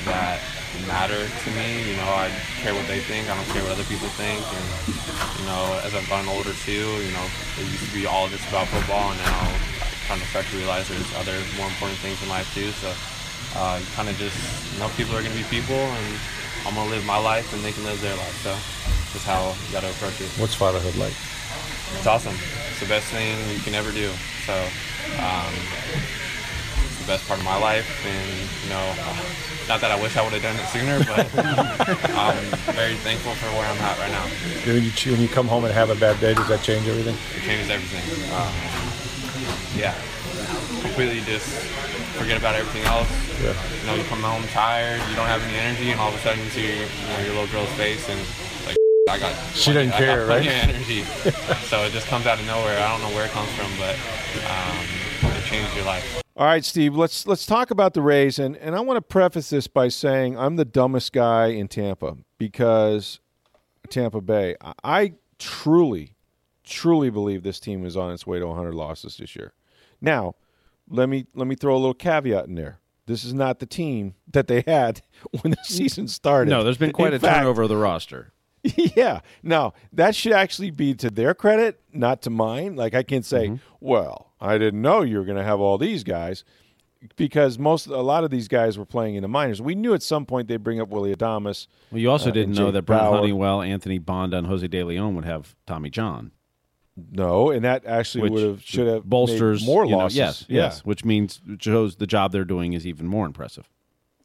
that 0.07 0.39
matter 0.87 1.27
to 1.27 1.49
me. 1.55 1.83
You 1.89 1.95
know, 1.97 2.09
I 2.09 2.31
care 2.61 2.73
what 2.73 2.87
they 2.87 2.99
think. 2.99 3.29
I 3.29 3.35
don't 3.35 3.47
care 3.49 3.63
what 3.63 3.71
other 3.71 3.87
people 3.87 4.07
think. 4.19 4.41
And 4.41 4.67
you 5.39 5.45
know, 5.45 5.79
as 5.83 5.95
I've 5.95 6.07
gotten 6.09 6.29
older 6.29 6.53
too, 6.65 6.85
you 7.03 7.11
know, 7.13 7.25
it 7.59 7.65
used 7.67 7.85
to 7.85 7.93
be 7.93 8.05
all 8.05 8.27
just 8.27 8.47
about 8.49 8.67
football, 8.67 9.11
and 9.11 9.19
now 9.21 9.39
I 9.81 9.87
kind 10.07 10.21
of 10.21 10.27
start 10.29 10.45
to 10.47 10.55
realize 10.57 10.87
there's 10.87 11.13
other 11.15 11.35
more 11.57 11.67
important 11.67 11.99
things 11.99 12.21
in 12.21 12.29
life 12.29 12.47
too. 12.53 12.71
So 12.79 12.89
uh, 13.55 13.81
kind 13.95 14.09
of 14.09 14.15
just 14.17 14.37
you 14.73 14.79
know, 14.79 14.89
people 14.95 15.15
are 15.15 15.23
gonna 15.23 15.35
be 15.35 15.47
people, 15.49 15.79
and 15.79 16.07
I'm 16.65 16.75
gonna 16.75 16.89
live 16.89 17.05
my 17.05 17.19
life, 17.19 17.51
and 17.53 17.63
they 17.63 17.71
can 17.71 17.83
live 17.83 17.99
their 18.01 18.15
life. 18.15 18.37
So 18.43 18.53
just 19.13 19.25
how 19.25 19.55
you 19.67 19.71
gotta 19.71 19.89
approach 19.89 20.19
it. 20.21 20.29
What's 20.37 20.55
fatherhood 20.55 20.95
like? 20.95 21.15
It's 21.95 22.05
awesome. 22.05 22.35
It's 22.69 22.79
the 22.81 22.85
best 22.85 23.07
thing 23.07 23.37
you 23.49 23.61
can 23.61 23.73
ever 23.73 23.91
do. 23.91 24.11
So, 24.45 24.53
um, 25.23 25.53
it's 26.83 26.99
the 26.99 27.07
best 27.07 27.27
part 27.27 27.39
of 27.39 27.45
my 27.45 27.57
life, 27.57 27.87
and 28.05 28.27
you 28.63 28.69
know, 28.69 28.85
not 29.67 29.81
that 29.81 29.91
I 29.91 30.01
wish 30.01 30.15
I 30.15 30.23
would 30.23 30.33
have 30.33 30.41
done 30.41 30.55
it 30.55 30.67
sooner, 30.71 30.97
but 31.03 31.27
I'm 32.15 32.39
very 32.75 32.95
thankful 33.03 33.33
for 33.35 33.47
where 33.57 33.67
I'm 33.67 33.77
at 33.83 33.99
right 33.99 34.11
now. 34.11 34.23
When 34.65 34.83
you, 34.83 34.91
when 35.11 35.21
you 35.21 35.27
come 35.27 35.47
home 35.47 35.65
and 35.65 35.73
have 35.73 35.89
a 35.89 35.95
bad 35.95 36.19
day, 36.19 36.33
does 36.33 36.47
that 36.47 36.61
change 36.63 36.87
everything? 36.87 37.15
It 37.35 37.43
changes 37.43 37.69
everything. 37.69 38.03
Um, 38.31 38.53
yeah, 39.75 39.93
completely 40.81 41.19
just 41.21 41.47
forget 42.15 42.37
about 42.37 42.55
everything 42.55 42.83
else. 42.87 43.09
Yeah. 43.43 43.53
You 43.81 43.87
know, 43.87 43.95
you 43.95 44.03
come 44.09 44.21
home 44.23 44.43
tired, 44.55 45.01
you 45.09 45.15
don't 45.15 45.27
have 45.27 45.43
any 45.43 45.55
energy, 45.59 45.91
and 45.91 45.99
all 45.99 46.09
of 46.09 46.15
a 46.15 46.19
sudden 46.19 46.39
you 46.43 46.49
see 46.49 46.65
your, 46.65 46.87
you 46.87 47.07
know, 47.11 47.19
your 47.27 47.33
little 47.43 47.51
girl's 47.51 47.69
face, 47.75 48.07
and 48.09 48.19
like 48.65 48.77
I 49.09 49.19
got. 49.19 49.35
She 49.53 49.71
plenty- 49.71 49.91
didn't 49.91 49.95
I 49.95 49.99
got 49.99 50.15
care, 50.15 50.25
right? 50.25 50.47
energy. 50.47 51.03
so 51.69 51.83
it 51.83 51.91
just 51.91 52.07
comes 52.07 52.25
out 52.25 52.39
of 52.39 52.45
nowhere. 52.47 52.79
I 52.79 52.87
don't 52.89 53.01
know 53.03 53.13
where 53.15 53.25
it 53.25 53.31
comes 53.31 53.51
from, 53.53 53.69
but 53.77 53.95
um, 54.47 55.35
it 55.35 55.43
changes 55.45 55.73
your 55.75 55.85
life. 55.85 56.23
All 56.37 56.45
right, 56.45 56.63
Steve. 56.63 56.95
Let's 56.95 57.25
let's 57.25 57.47
talk 57.47 57.71
about 57.71 57.95
the 57.95 58.01
Rays, 58.03 58.37
and 58.37 58.55
and 58.57 58.75
I 58.75 58.79
want 58.81 58.97
to 58.97 59.01
preface 59.01 59.49
this 59.49 59.65
by 59.65 59.87
saying 59.87 60.37
I'm 60.37 60.55
the 60.55 60.65
dumbest 60.65 61.11
guy 61.11 61.47
in 61.47 61.67
Tampa 61.67 62.15
because 62.37 63.19
Tampa 63.89 64.21
Bay. 64.21 64.55
I, 64.83 65.13
truly, 65.39 66.13
truly 66.63 67.09
believe 67.09 67.41
this 67.41 67.59
team 67.59 67.83
is 67.87 67.97
on 67.97 68.11
its 68.11 68.27
way 68.27 68.37
to 68.37 68.45
100 68.45 68.75
losses 68.75 69.17
this 69.17 69.35
year. 69.35 69.53
Now, 69.99 70.35
let 70.87 71.09
me 71.09 71.25
let 71.33 71.47
me 71.47 71.55
throw 71.55 71.73
a 71.73 71.79
little 71.79 71.95
caveat 71.95 72.45
in 72.45 72.53
there. 72.53 72.77
This 73.07 73.23
is 73.23 73.33
not 73.33 73.57
the 73.57 73.65
team 73.65 74.13
that 74.31 74.47
they 74.47 74.63
had 74.67 75.01
when 75.41 75.51
the 75.51 75.63
season 75.63 76.07
started. 76.07 76.51
No, 76.51 76.63
there's 76.63 76.77
been 76.77 76.91
quite 76.91 77.13
In 77.13 77.15
a 77.15 77.19
fact, 77.19 77.39
turnover 77.39 77.63
of 77.63 77.69
the 77.69 77.77
roster. 77.77 78.31
yeah. 78.95 79.21
No, 79.43 79.73
that 79.93 80.15
should 80.15 80.33
actually 80.33 80.71
be 80.71 80.93
to 80.95 81.09
their 81.09 81.33
credit, 81.33 81.79
not 81.93 82.21
to 82.23 82.29
mine. 82.29 82.75
Like 82.75 82.93
I 82.93 83.03
can't 83.03 83.25
say, 83.25 83.59
well, 83.79 84.31
I 84.39 84.57
didn't 84.57 84.81
know 84.81 85.01
you 85.01 85.17
were 85.17 85.25
going 85.25 85.37
to 85.37 85.43
have 85.43 85.59
all 85.59 85.77
these 85.77 86.03
guys 86.03 86.43
because 87.15 87.59
most 87.59 87.87
a 87.87 88.01
lot 88.01 88.23
of 88.23 88.31
these 88.31 88.47
guys 88.47 88.77
were 88.77 88.85
playing 88.85 89.15
in 89.15 89.21
the 89.21 89.27
minors. 89.27 89.61
We 89.61 89.75
knew 89.75 89.93
at 89.93 90.01
some 90.03 90.25
point 90.25 90.47
they'd 90.47 90.63
bring 90.63 90.79
up 90.81 90.89
Willy 90.89 91.15
Adames. 91.15 91.67
Well, 91.91 92.01
you 92.01 92.09
also 92.09 92.29
uh, 92.29 92.33
didn't 92.33 92.55
know 92.55 92.65
Jake 92.67 92.73
that 92.73 92.81
Brent 92.83 93.01
Bauer. 93.03 93.17
Honeywell, 93.17 93.61
Anthony 93.61 93.99
Banda, 93.99 94.37
and 94.37 94.47
Jose 94.47 94.67
De 94.67 94.83
Leon 94.83 95.15
would 95.15 95.25
have 95.25 95.55
Tommy 95.65 95.89
John. 95.89 96.31
No, 97.11 97.51
and 97.51 97.63
that 97.63 97.85
actually 97.85 98.29
would 98.31 98.43
have 98.43 98.63
should 98.63 98.87
have 98.87 99.03
bolsters 99.05 99.61
made 99.61 99.67
more 99.67 99.85
you 99.85 99.91
know, 99.91 99.97
losses. 99.99 100.17
yes, 100.17 100.45
Yeah. 100.49 100.61
yes, 100.63 100.79
which 100.83 101.05
means 101.05 101.39
shows 101.59 101.97
the 101.97 102.07
job 102.07 102.31
they're 102.31 102.43
doing 102.43 102.73
is 102.73 102.87
even 102.87 103.05
more 103.05 103.27
impressive. 103.27 103.69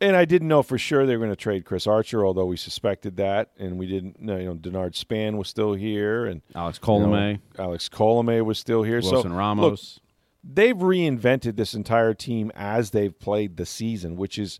And 0.02 0.16
I 0.16 0.24
didn't 0.24 0.48
know 0.48 0.64
for 0.64 0.78
sure 0.78 1.06
they 1.06 1.16
were 1.16 1.24
going 1.24 1.30
to 1.30 1.40
trade 1.40 1.64
Chris 1.64 1.86
Archer, 1.86 2.26
although 2.26 2.46
we 2.46 2.56
suspected 2.56 3.18
that, 3.18 3.50
and 3.56 3.78
we 3.78 3.86
didn't. 3.86 4.20
know, 4.20 4.36
You 4.36 4.46
know, 4.46 4.54
Denard 4.56 4.96
Span 4.96 5.36
was 5.36 5.48
still 5.48 5.74
here, 5.74 6.26
and 6.26 6.42
Alex 6.56 6.80
you 6.82 6.98
know, 6.98 7.64
Alex 7.64 7.88
Colomé 7.88 8.44
was 8.44 8.58
still 8.58 8.82
here. 8.82 9.00
Wilson 9.00 9.30
so, 9.30 9.36
Ramos. 9.36 10.00
Look, 10.00 10.54
they've 10.56 10.76
reinvented 10.76 11.54
this 11.54 11.72
entire 11.72 12.14
team 12.14 12.50
as 12.56 12.90
they've 12.90 13.16
played 13.16 13.56
the 13.56 13.64
season, 13.64 14.16
which 14.16 14.40
is 14.40 14.58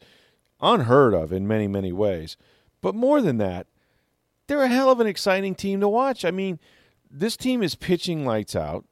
unheard 0.60 1.12
of 1.12 1.32
in 1.32 1.48
many, 1.48 1.66
many 1.66 1.92
ways. 1.92 2.36
But 2.80 2.94
more 2.94 3.20
than 3.20 3.38
that, 3.38 3.66
they're 4.46 4.62
a 4.62 4.68
hell 4.68 4.90
of 4.90 5.00
an 5.00 5.08
exciting 5.08 5.56
team 5.56 5.80
to 5.80 5.88
watch. 5.88 6.24
I 6.24 6.30
mean, 6.30 6.60
this 7.10 7.36
team 7.36 7.64
is 7.64 7.74
pitching 7.74 8.24
lights 8.24 8.54
out. 8.54 8.84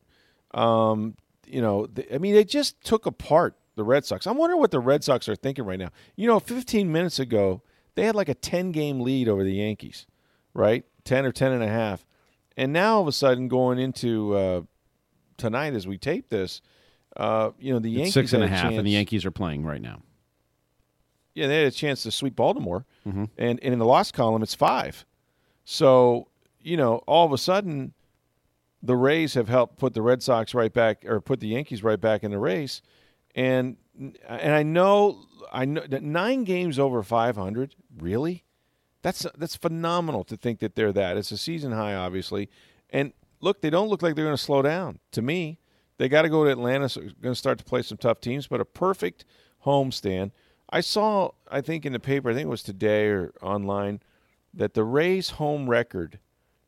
Um, 0.52 1.14
you 1.46 1.62
know, 1.62 1.86
th- 1.86 2.08
I 2.12 2.18
mean, 2.18 2.34
they 2.34 2.44
just 2.44 2.80
took 2.82 3.06
apart 3.06 3.54
the 3.80 3.84
Red 3.84 4.04
Sox. 4.04 4.26
I'm 4.26 4.36
wondering 4.36 4.60
what 4.60 4.70
the 4.70 4.78
Red 4.78 5.02
Sox 5.02 5.26
are 5.28 5.34
thinking 5.34 5.64
right 5.64 5.78
now. 5.78 5.88
You 6.16 6.26
know, 6.26 6.38
15 6.38 6.92
minutes 6.92 7.18
ago, 7.18 7.62
they 7.94 8.04
had 8.04 8.14
like 8.14 8.28
a 8.28 8.34
10 8.34 8.72
game 8.72 9.00
lead 9.00 9.26
over 9.28 9.42
the 9.42 9.54
Yankees, 9.54 10.06
right? 10.54 10.84
10 11.04 11.24
or 11.24 11.32
10 11.32 11.52
and 11.52 11.62
a 11.62 11.68
half. 11.68 12.04
And 12.56 12.72
now 12.72 12.96
all 12.96 13.02
of 13.02 13.08
a 13.08 13.12
sudden, 13.12 13.48
going 13.48 13.78
into 13.78 14.34
uh, 14.36 14.60
tonight 15.38 15.72
as 15.74 15.86
we 15.86 15.96
tape 15.96 16.28
this, 16.28 16.60
uh, 17.16 17.50
you 17.58 17.72
know, 17.72 17.78
the 17.78 17.88
Yankees 17.90 18.08
It's 18.08 18.14
six 18.14 18.32
and 18.34 18.44
a 18.44 18.48
had 18.48 18.58
half, 18.64 18.72
and 18.72 18.86
the 18.86 18.90
Yankees 18.92 19.24
are 19.24 19.30
playing 19.30 19.64
right 19.64 19.80
now. 19.80 20.02
yeah, 21.34 21.46
they 21.46 21.58
had 21.64 21.66
a 21.68 21.70
chance 21.70 22.02
to 22.02 22.10
sweep 22.10 22.36
Baltimore, 22.36 22.84
Mm-hmm. 23.08 23.24
and, 23.38 23.58
and 23.62 23.72
in 23.72 23.78
the 23.78 23.86
loss 23.86 24.12
column, 24.12 24.42
it's 24.42 24.54
five. 24.54 25.04
So 25.64 26.28
you 26.62 26.76
know, 26.76 26.96
all 27.06 27.24
of 27.24 27.32
a 27.32 27.38
sudden, 27.38 27.94
the 28.82 28.96
Rays 28.96 29.32
have 29.34 29.48
helped 29.48 29.78
put 29.78 29.94
the 29.94 30.02
Red 30.02 30.22
Sox 30.22 30.54
right 30.54 30.72
back, 30.72 31.04
or 31.06 31.20
put 31.20 31.40
the 31.40 31.48
Yankees 31.48 31.82
right 31.82 32.00
back 32.00 32.22
in 32.22 32.30
the 32.30 32.38
race, 32.38 32.82
and 33.34 33.76
and 33.94 34.54
I 34.54 34.62
know 34.62 35.24
I 35.52 35.64
know 35.64 35.86
that 35.86 36.02
nine 36.02 36.44
games 36.44 36.78
over 36.78 37.02
five 37.02 37.36
hundred, 37.36 37.74
really, 37.98 38.44
that's 39.02 39.26
that's 39.36 39.56
phenomenal 39.56 40.24
to 40.24 40.36
think 40.36 40.60
that 40.60 40.74
they're 40.74 40.92
that. 40.92 41.16
It's 41.16 41.32
a 41.32 41.38
season 41.38 41.72
high, 41.72 41.94
obviously, 41.94 42.48
and 42.90 43.12
look, 43.40 43.60
they 43.60 43.70
don't 43.70 43.88
look 43.88 44.02
like 44.02 44.14
they're 44.14 44.24
going 44.24 44.36
to 44.36 44.42
slow 44.42 44.62
down. 44.62 44.98
To 45.12 45.22
me, 45.22 45.58
they 45.98 46.08
got 46.08 46.22
to 46.22 46.28
go 46.28 46.44
to 46.44 46.50
Atlanta. 46.50 46.88
So 46.88 47.00
going 47.00 47.32
to 47.32 47.34
start 47.34 47.58
to 47.58 47.64
play 47.64 47.82
some 47.82 47.98
tough 47.98 48.20
teams, 48.20 48.46
but 48.46 48.60
a 48.60 48.64
perfect 48.64 49.24
homestand. 49.64 50.32
I 50.72 50.80
saw, 50.80 51.32
I 51.50 51.60
think 51.60 51.84
in 51.84 51.92
the 51.92 51.98
paper, 51.98 52.30
I 52.30 52.34
think 52.34 52.46
it 52.46 52.50
was 52.50 52.62
today 52.62 53.08
or 53.08 53.32
online, 53.42 54.00
that 54.54 54.74
the 54.74 54.84
Rays' 54.84 55.30
home 55.30 55.68
record 55.68 56.20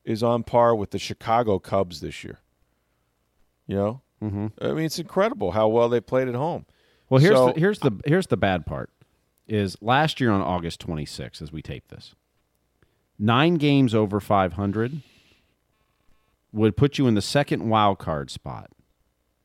is 0.04 0.22
on 0.22 0.42
par 0.42 0.74
with 0.74 0.90
the 0.90 0.98
Chicago 0.98 1.60
Cubs 1.60 2.00
this 2.00 2.24
year. 2.24 2.40
You 3.66 3.76
know, 3.76 4.02
mm-hmm. 4.22 4.46
I 4.60 4.72
mean, 4.72 4.84
it's 4.84 4.98
incredible 4.98 5.50
how 5.52 5.68
well 5.68 5.88
they 5.88 6.00
played 6.00 6.28
at 6.28 6.34
home. 6.34 6.66
Well, 7.10 7.20
here's 7.20 7.34
So- 7.36 7.52
the, 7.52 7.60
here's 7.60 7.78
the 7.80 7.92
here's 8.06 8.26
the 8.28 8.36
bad 8.36 8.64
part. 8.66 8.90
Is 9.48 9.76
last 9.82 10.20
year 10.20 10.30
on 10.30 10.40
August 10.40 10.86
26th, 10.86 11.42
as 11.42 11.52
we 11.52 11.60
tape 11.62 11.88
this, 11.88 12.14
nine 13.18 13.54
games 13.56 13.94
over 13.94 14.20
500 14.20 15.02
would 16.52 16.76
put 16.76 16.98
you 16.98 17.06
in 17.06 17.14
the 17.14 17.22
second 17.22 17.68
wild 17.68 17.98
card 17.98 18.30
spot 18.30 18.70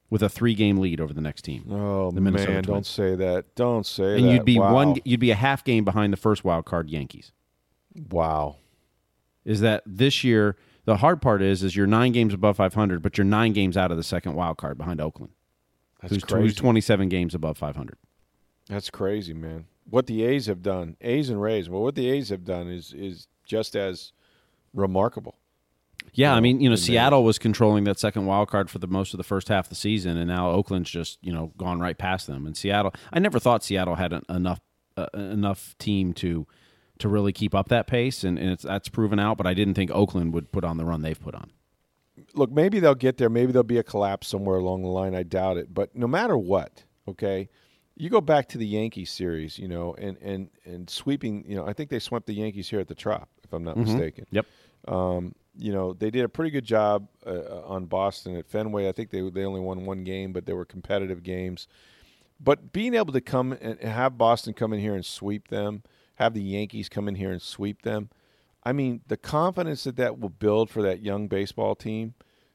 with 0.09 0.21
a 0.21 0.29
three 0.29 0.53
game 0.53 0.77
lead 0.77 1.01
over 1.01 1.13
the 1.13 1.21
next 1.21 1.41
team. 1.43 1.65
Oh 1.69 2.11
the 2.11 2.21
Minnesota 2.21 2.51
man, 2.53 2.63
don't 2.63 2.85
say 2.85 3.15
that. 3.15 3.55
Don't 3.55 3.85
say 3.85 4.15
and 4.15 4.23
that. 4.23 4.27
And 4.27 4.31
you'd 4.31 4.45
be 4.45 4.59
Wow. 4.59 4.73
one 4.73 4.95
you'd 5.03 5.19
be 5.19 5.31
a 5.31 5.35
half 5.35 5.63
game 5.63 5.83
behind 5.83 6.13
the 6.13 6.17
first 6.17 6.43
wild 6.43 6.65
card 6.65 6.89
Yankees. 6.89 7.31
Wow. 8.09 8.57
Is 9.43 9.61
that 9.61 9.83
this 9.85 10.23
year 10.23 10.55
the 10.87 10.97
hard 10.97 11.21
part 11.21 11.41
is 11.41 11.63
is 11.63 11.75
you're 11.75 11.85
9 11.85 12.13
games 12.13 12.33
above 12.33 12.57
500 12.57 13.01
but 13.01 13.17
you're 13.17 13.25
9 13.25 13.53
games 13.53 13.75
out 13.77 13.91
of 13.91 13.97
the 13.97 14.03
second 14.03 14.33
wild 14.33 14.57
card 14.57 14.77
behind 14.77 15.01
Oakland. 15.01 15.33
That's 16.01 16.13
who's, 16.13 16.23
crazy. 16.23 16.41
who's 16.43 16.55
27 16.55 17.09
games 17.09 17.35
above 17.35 17.57
500. 17.57 17.97
That's 18.69 18.89
crazy, 18.89 19.33
man. 19.33 19.65
What 19.89 20.07
the 20.07 20.23
A's 20.23 20.45
have 20.47 20.61
done, 20.61 20.95
A's 21.01 21.29
and 21.29 21.41
Rays, 21.41 21.69
well, 21.69 21.81
what 21.83 21.95
the 21.95 22.09
A's 22.09 22.29
have 22.29 22.43
done 22.45 22.67
is 22.67 22.93
is 22.93 23.27
just 23.45 23.75
as 23.75 24.11
remarkable. 24.73 25.35
Yeah, 26.13 26.33
I 26.33 26.39
mean, 26.39 26.61
you 26.61 26.69
know, 26.69 26.75
Seattle 26.75 27.23
was 27.23 27.37
controlling 27.37 27.83
that 27.83 27.99
second 27.99 28.25
wild 28.25 28.49
card 28.49 28.69
for 28.69 28.79
the 28.79 28.87
most 28.87 29.13
of 29.13 29.17
the 29.17 29.23
first 29.23 29.49
half 29.49 29.65
of 29.65 29.69
the 29.69 29.75
season, 29.75 30.17
and 30.17 30.27
now 30.27 30.51
Oakland's 30.51 30.89
just 30.89 31.19
you 31.21 31.33
know 31.33 31.51
gone 31.57 31.79
right 31.79 31.97
past 31.97 32.27
them. 32.27 32.45
And 32.45 32.55
Seattle, 32.55 32.93
I 33.11 33.19
never 33.19 33.39
thought 33.39 33.63
Seattle 33.63 33.95
had 33.95 34.13
an, 34.13 34.23
enough 34.29 34.59
uh, 34.95 35.07
enough 35.13 35.75
team 35.79 36.13
to 36.15 36.47
to 36.99 37.09
really 37.09 37.31
keep 37.33 37.53
up 37.55 37.69
that 37.69 37.87
pace, 37.87 38.23
and, 38.23 38.37
and 38.39 38.49
it's 38.49 38.63
that's 38.63 38.89
proven 38.89 39.19
out. 39.19 39.37
But 39.37 39.47
I 39.47 39.53
didn't 39.53 39.73
think 39.75 39.91
Oakland 39.91 40.33
would 40.33 40.51
put 40.51 40.63
on 40.63 40.77
the 40.77 40.85
run 40.85 41.01
they've 41.01 41.19
put 41.19 41.35
on. 41.35 41.51
look, 42.33 42.51
maybe 42.51 42.79
they'll 42.79 42.95
get 42.95 43.17
there. 43.17 43.29
Maybe 43.29 43.51
there'll 43.51 43.63
be 43.63 43.77
a 43.77 43.83
collapse 43.83 44.27
somewhere 44.27 44.57
along 44.57 44.81
the 44.81 44.87
line. 44.89 45.13
I 45.15 45.23
doubt 45.23 45.57
it. 45.57 45.73
But 45.73 45.95
no 45.95 46.07
matter 46.07 46.37
what, 46.37 46.83
okay, 47.07 47.49
you 47.95 48.09
go 48.09 48.21
back 48.21 48.47
to 48.49 48.57
the 48.57 48.67
Yankees 48.67 49.11
series, 49.11 49.57
you 49.59 49.67
know, 49.67 49.93
and 49.97 50.17
and 50.21 50.49
and 50.65 50.89
sweeping. 50.89 51.43
You 51.47 51.55
know, 51.55 51.65
I 51.67 51.73
think 51.73 51.89
they 51.89 51.99
swept 51.99 52.25
the 52.27 52.33
Yankees 52.33 52.69
here 52.69 52.79
at 52.79 52.87
the 52.87 52.95
Trop, 52.95 53.29
if 53.43 53.53
I'm 53.53 53.63
not 53.63 53.75
Mhm. 53.77 53.85
mistaken. 53.85 54.25
Yep. 54.31 54.45
Um, 54.87 55.33
you 55.59 55.71
know, 55.73 55.93
they 55.93 56.11
did 56.11 56.23
a 56.23 56.29
pretty 56.29 56.51
good 56.51 56.65
job 56.65 57.07
uh, 57.25 57.61
on 57.65 57.85
Boston 57.85 58.35
at 58.35 58.47
Fenway. 58.47 58.87
I 58.87 58.91
think 58.91 59.09
they 59.09 59.27
they 59.29 59.43
only 59.45 59.59
won 59.61 59.85
one 59.85 60.03
game, 60.03 60.31
but 60.33 60.45
they 60.45 60.53
were 60.53 60.65
competitive 60.65 61.23
games. 61.23 61.67
But 62.39 62.71
being 62.71 62.93
able 62.93 63.13
to 63.13 63.21
come 63.21 63.53
and 63.59 63.79
have 63.81 64.15
Boston 64.17 64.53
come 64.53 64.71
in 64.71 64.79
here 64.79 64.93
and 64.93 65.03
sweep 65.03 65.47
them, 65.47 65.81
have 66.17 66.33
the 66.33 66.41
Yankees 66.41 66.89
come 66.89 67.07
in 67.07 67.15
here 67.15 67.31
and 67.31 67.41
sweep 67.41 67.81
them, 67.81 68.09
I 68.63 68.73
mean, 68.73 69.01
the 69.07 69.17
confidence 69.17 69.83
that 69.85 69.95
that 69.95 70.19
will 70.19 70.29
build 70.29 70.69
for 70.69 70.81
that 70.83 71.01
young 71.01 71.27
baseball 71.27 71.73
team 71.75 72.13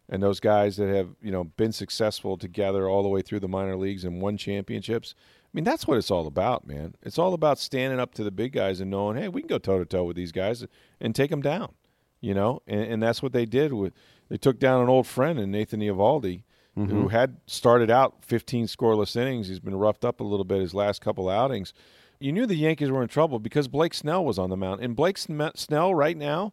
and 0.08 0.22
those 0.22 0.40
guys 0.40 0.76
that 0.76 0.88
have, 0.94 1.10
you 1.22 1.30
know, 1.32 1.44
been 1.44 1.72
successful 1.72 2.36
together 2.36 2.88
all 2.88 3.02
the 3.02 3.08
way 3.08 3.22
through 3.22 3.40
the 3.40 3.48
minor 3.48 3.76
leagues 3.76 4.04
and 4.04 4.20
won 4.20 4.36
championships. 4.36 5.14
I 5.44 5.48
mean, 5.54 5.64
that's 5.64 5.86
what 5.86 5.96
it's 5.98 6.10
all 6.10 6.26
about, 6.26 6.66
man. 6.66 6.94
It's 7.02 7.18
all 7.18 7.34
about 7.34 7.58
standing 7.58 7.98
up 8.00 8.12
to 8.14 8.24
the 8.24 8.30
big 8.30 8.52
guys 8.52 8.80
and 8.80 8.90
knowing, 8.90 9.16
hey, 9.16 9.28
we 9.28 9.40
can 9.42 9.48
go 9.48 9.58
toe 9.58 9.78
to 9.78 9.84
toe 9.86 10.04
with 10.04 10.16
these 10.16 10.32
guys 10.32 10.66
and 11.00 11.14
take 11.14 11.30
them 11.30 11.40
down, 11.42 11.72
you 12.20 12.34
know? 12.34 12.60
And, 12.66 12.82
and 12.84 13.02
that's 13.02 13.22
what 13.22 13.32
they 13.32 13.46
did 13.46 13.72
with 13.72 13.92
they 14.28 14.36
took 14.38 14.58
down 14.58 14.82
an 14.82 14.88
old 14.88 15.06
friend 15.06 15.38
in 15.38 15.50
Nathan 15.50 15.80
Eovaldi, 15.80 16.42
who 16.74 16.86
Mhm. 16.86 17.10
had 17.10 17.36
started 17.46 17.90
out 17.90 18.24
15 18.24 18.64
scoreless 18.66 19.14
innings. 19.14 19.48
He's 19.48 19.60
been 19.60 19.74
roughed 19.76 20.06
up 20.06 20.20
a 20.20 20.24
little 20.24 20.44
bit 20.44 20.60
his 20.62 20.72
last 20.74 21.02
couple 21.02 21.28
outings. 21.28 21.74
You 22.22 22.32
knew 22.32 22.46
the 22.46 22.54
Yankees 22.56 22.90
were 22.90 23.02
in 23.02 23.08
trouble 23.08 23.38
because 23.38 23.68
Blake 23.68 23.94
Snell 23.94 24.24
was 24.24 24.38
on 24.38 24.48
the 24.50 24.56
mound. 24.56 24.80
And 24.80 24.94
Blake 24.94 25.18
Snell 25.18 25.94
right 25.94 26.16
now, 26.16 26.52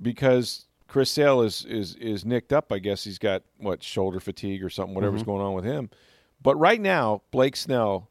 because 0.00 0.66
Chris 0.86 1.10
Sale 1.10 1.42
is, 1.42 1.64
is 1.64 1.94
is 1.96 2.24
nicked 2.24 2.52
up, 2.52 2.72
I 2.72 2.78
guess 2.78 3.04
he's 3.04 3.18
got 3.18 3.42
what 3.58 3.82
shoulder 3.82 4.20
fatigue 4.20 4.62
or 4.62 4.70
something, 4.70 4.94
whatever's 4.94 5.22
Mhm. 5.22 5.26
going 5.26 5.42
on 5.42 5.54
with 5.54 5.64
him. 5.64 5.90
But 6.42 6.56
right 6.56 6.80
now, 6.80 7.22
Blake 7.30 7.56
Snell 7.56 8.10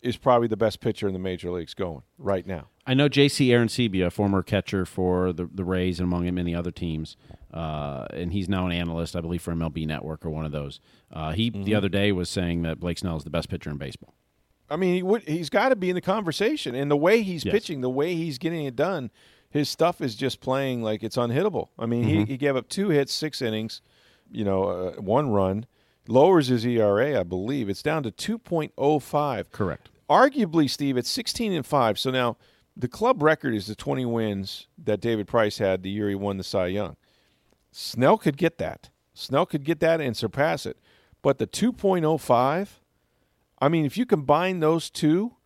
is 0.00 0.16
probably 0.16 0.48
the 0.48 0.56
best 0.56 0.80
pitcher 0.80 1.06
in 1.06 1.12
the 1.12 1.18
major 1.20 1.50
leagues 1.50 1.74
going 1.74 2.02
right 2.18 2.44
now. 2.46 2.66
I 2.84 2.94
know 2.94 3.08
J.C. 3.08 3.50
Arencibia, 3.50 4.10
former 4.10 4.42
catcher 4.42 4.84
for 4.84 5.32
the 5.32 5.46
the 5.46 5.64
Rays 5.64 6.00
and 6.00 6.06
among 6.12 6.32
many 6.34 6.54
other 6.54 6.72
teams, 6.72 7.16
uh, 7.54 8.06
and 8.12 8.32
he's 8.32 8.48
now 8.48 8.66
an 8.66 8.72
analyst, 8.72 9.14
I 9.14 9.20
believe, 9.20 9.40
for 9.42 9.52
MLB 9.52 9.86
Network 9.86 10.26
or 10.26 10.30
one 10.30 10.44
of 10.44 10.50
those. 10.52 10.80
Uh, 11.12 11.30
he 11.32 11.50
the 11.50 11.58
Mhm. 11.72 11.76
other 11.76 11.88
day 11.88 12.10
was 12.10 12.28
saying 12.28 12.62
that 12.62 12.80
Blake 12.80 12.98
Snell 12.98 13.16
is 13.16 13.24
the 13.24 13.30
best 13.30 13.48
pitcher 13.48 13.70
in 13.70 13.76
baseball. 13.76 14.12
I 14.72 14.76
mean, 14.76 14.94
he 14.94 15.02
would 15.02 15.22
he's 15.28 15.50
got 15.50 15.68
to 15.68 15.76
be 15.76 15.88
in 15.90 15.94
the 15.94 16.00
conversation, 16.00 16.74
and 16.74 16.90
the 16.90 16.96
way 16.96 17.22
he's 17.22 17.44
Yes. 17.44 17.52
pitching, 17.52 17.80
the 17.80 17.90
way 17.90 18.14
he's 18.14 18.38
getting 18.38 18.64
it 18.64 18.74
done, 18.76 19.10
his 19.50 19.68
stuff 19.68 20.00
is 20.00 20.14
just 20.14 20.40
playing 20.40 20.82
like 20.82 21.02
it's 21.02 21.16
unhittable. 21.16 21.68
I 21.78 21.86
mean, 21.86 22.04
Mhm. 22.04 22.08
he, 22.08 22.24
he 22.32 22.36
gave 22.36 22.56
up 22.56 22.68
two 22.68 22.88
hits, 22.88 23.12
six 23.12 23.42
innings, 23.42 23.82
you 24.30 24.44
know, 24.44 24.64
uh, 24.64 24.92
one 25.00 25.30
run, 25.30 25.66
lowers 26.08 26.48
his 26.48 26.64
ERA, 26.64 27.20
I 27.20 27.22
believe. 27.22 27.68
It's 27.68 27.82
down 27.82 28.02
to 28.04 28.10
two 28.10 28.38
point 28.38 28.72
oh 28.78 28.98
five. 28.98 29.50
Correct. 29.52 29.90
Arguably, 30.08 30.68
Steve, 30.68 30.96
it's 30.96 31.10
sixteen 31.10 31.52
and 31.52 31.64
five. 31.66 31.98
So 31.98 32.10
now 32.10 32.36
the 32.76 32.88
club 32.88 33.22
record 33.22 33.54
is 33.54 33.66
the 33.66 33.74
twenty 33.74 34.04
wins 34.06 34.66
that 34.82 35.00
David 35.00 35.26
Price 35.26 35.58
had 35.58 35.82
the 35.82 35.90
year 35.90 36.08
he 36.08 36.14
won 36.14 36.38
the 36.38 36.44
Cy 36.44 36.66
Young. 36.68 36.96
Snell 37.70 38.16
could 38.18 38.36
get 38.36 38.58
that. 38.58 38.90
Snell 39.14 39.44
could 39.46 39.64
get 39.64 39.80
that 39.80 40.00
and 40.00 40.16
surpass 40.16 40.64
it. 40.66 40.78
But 41.22 41.38
the 41.38 41.46
2.05, 41.46 42.80
I 43.62 43.68
mean, 43.68 43.84
if 43.86 43.96
you 43.96 44.04
combine 44.04 44.60
those 44.60 44.90
two, 44.90 45.36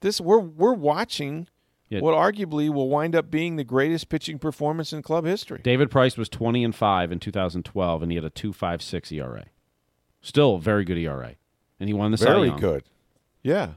this 0.00 0.20
we're 0.20 0.38
we're 0.38 0.74
watching 0.74 1.48
Yeah. 1.88 2.00
what 2.00 2.14
arguably 2.14 2.68
will 2.68 2.88
wind 2.88 3.16
up 3.16 3.30
being 3.30 3.56
the 3.56 3.64
greatest 3.64 4.08
pitching 4.10 4.38
performance 4.38 4.92
in 4.92 5.00
club 5.02 5.24
history. 5.24 5.60
David 5.64 5.90
Price 5.90 6.16
was 6.16 6.28
twenty 6.28 6.62
and 6.62 6.74
five 6.74 7.10
in 7.10 7.18
2012, 7.18 8.02
and 8.02 8.12
he 8.12 8.16
had 8.16 8.24
a 8.24 8.30
two 8.30 8.52
five 8.52 8.82
six 8.82 9.10
ERA. 9.10 9.46
Still 10.20 10.58
very 10.58 10.84
good 10.84 10.98
ERA, 10.98 11.36
and 11.80 11.88
he 11.88 11.94
won 11.94 12.10
the 12.10 12.18
Cy 12.18 12.26
Very 12.26 12.48
Young. 12.48 12.60
good. 12.60 12.84
Yeah. 13.42 13.72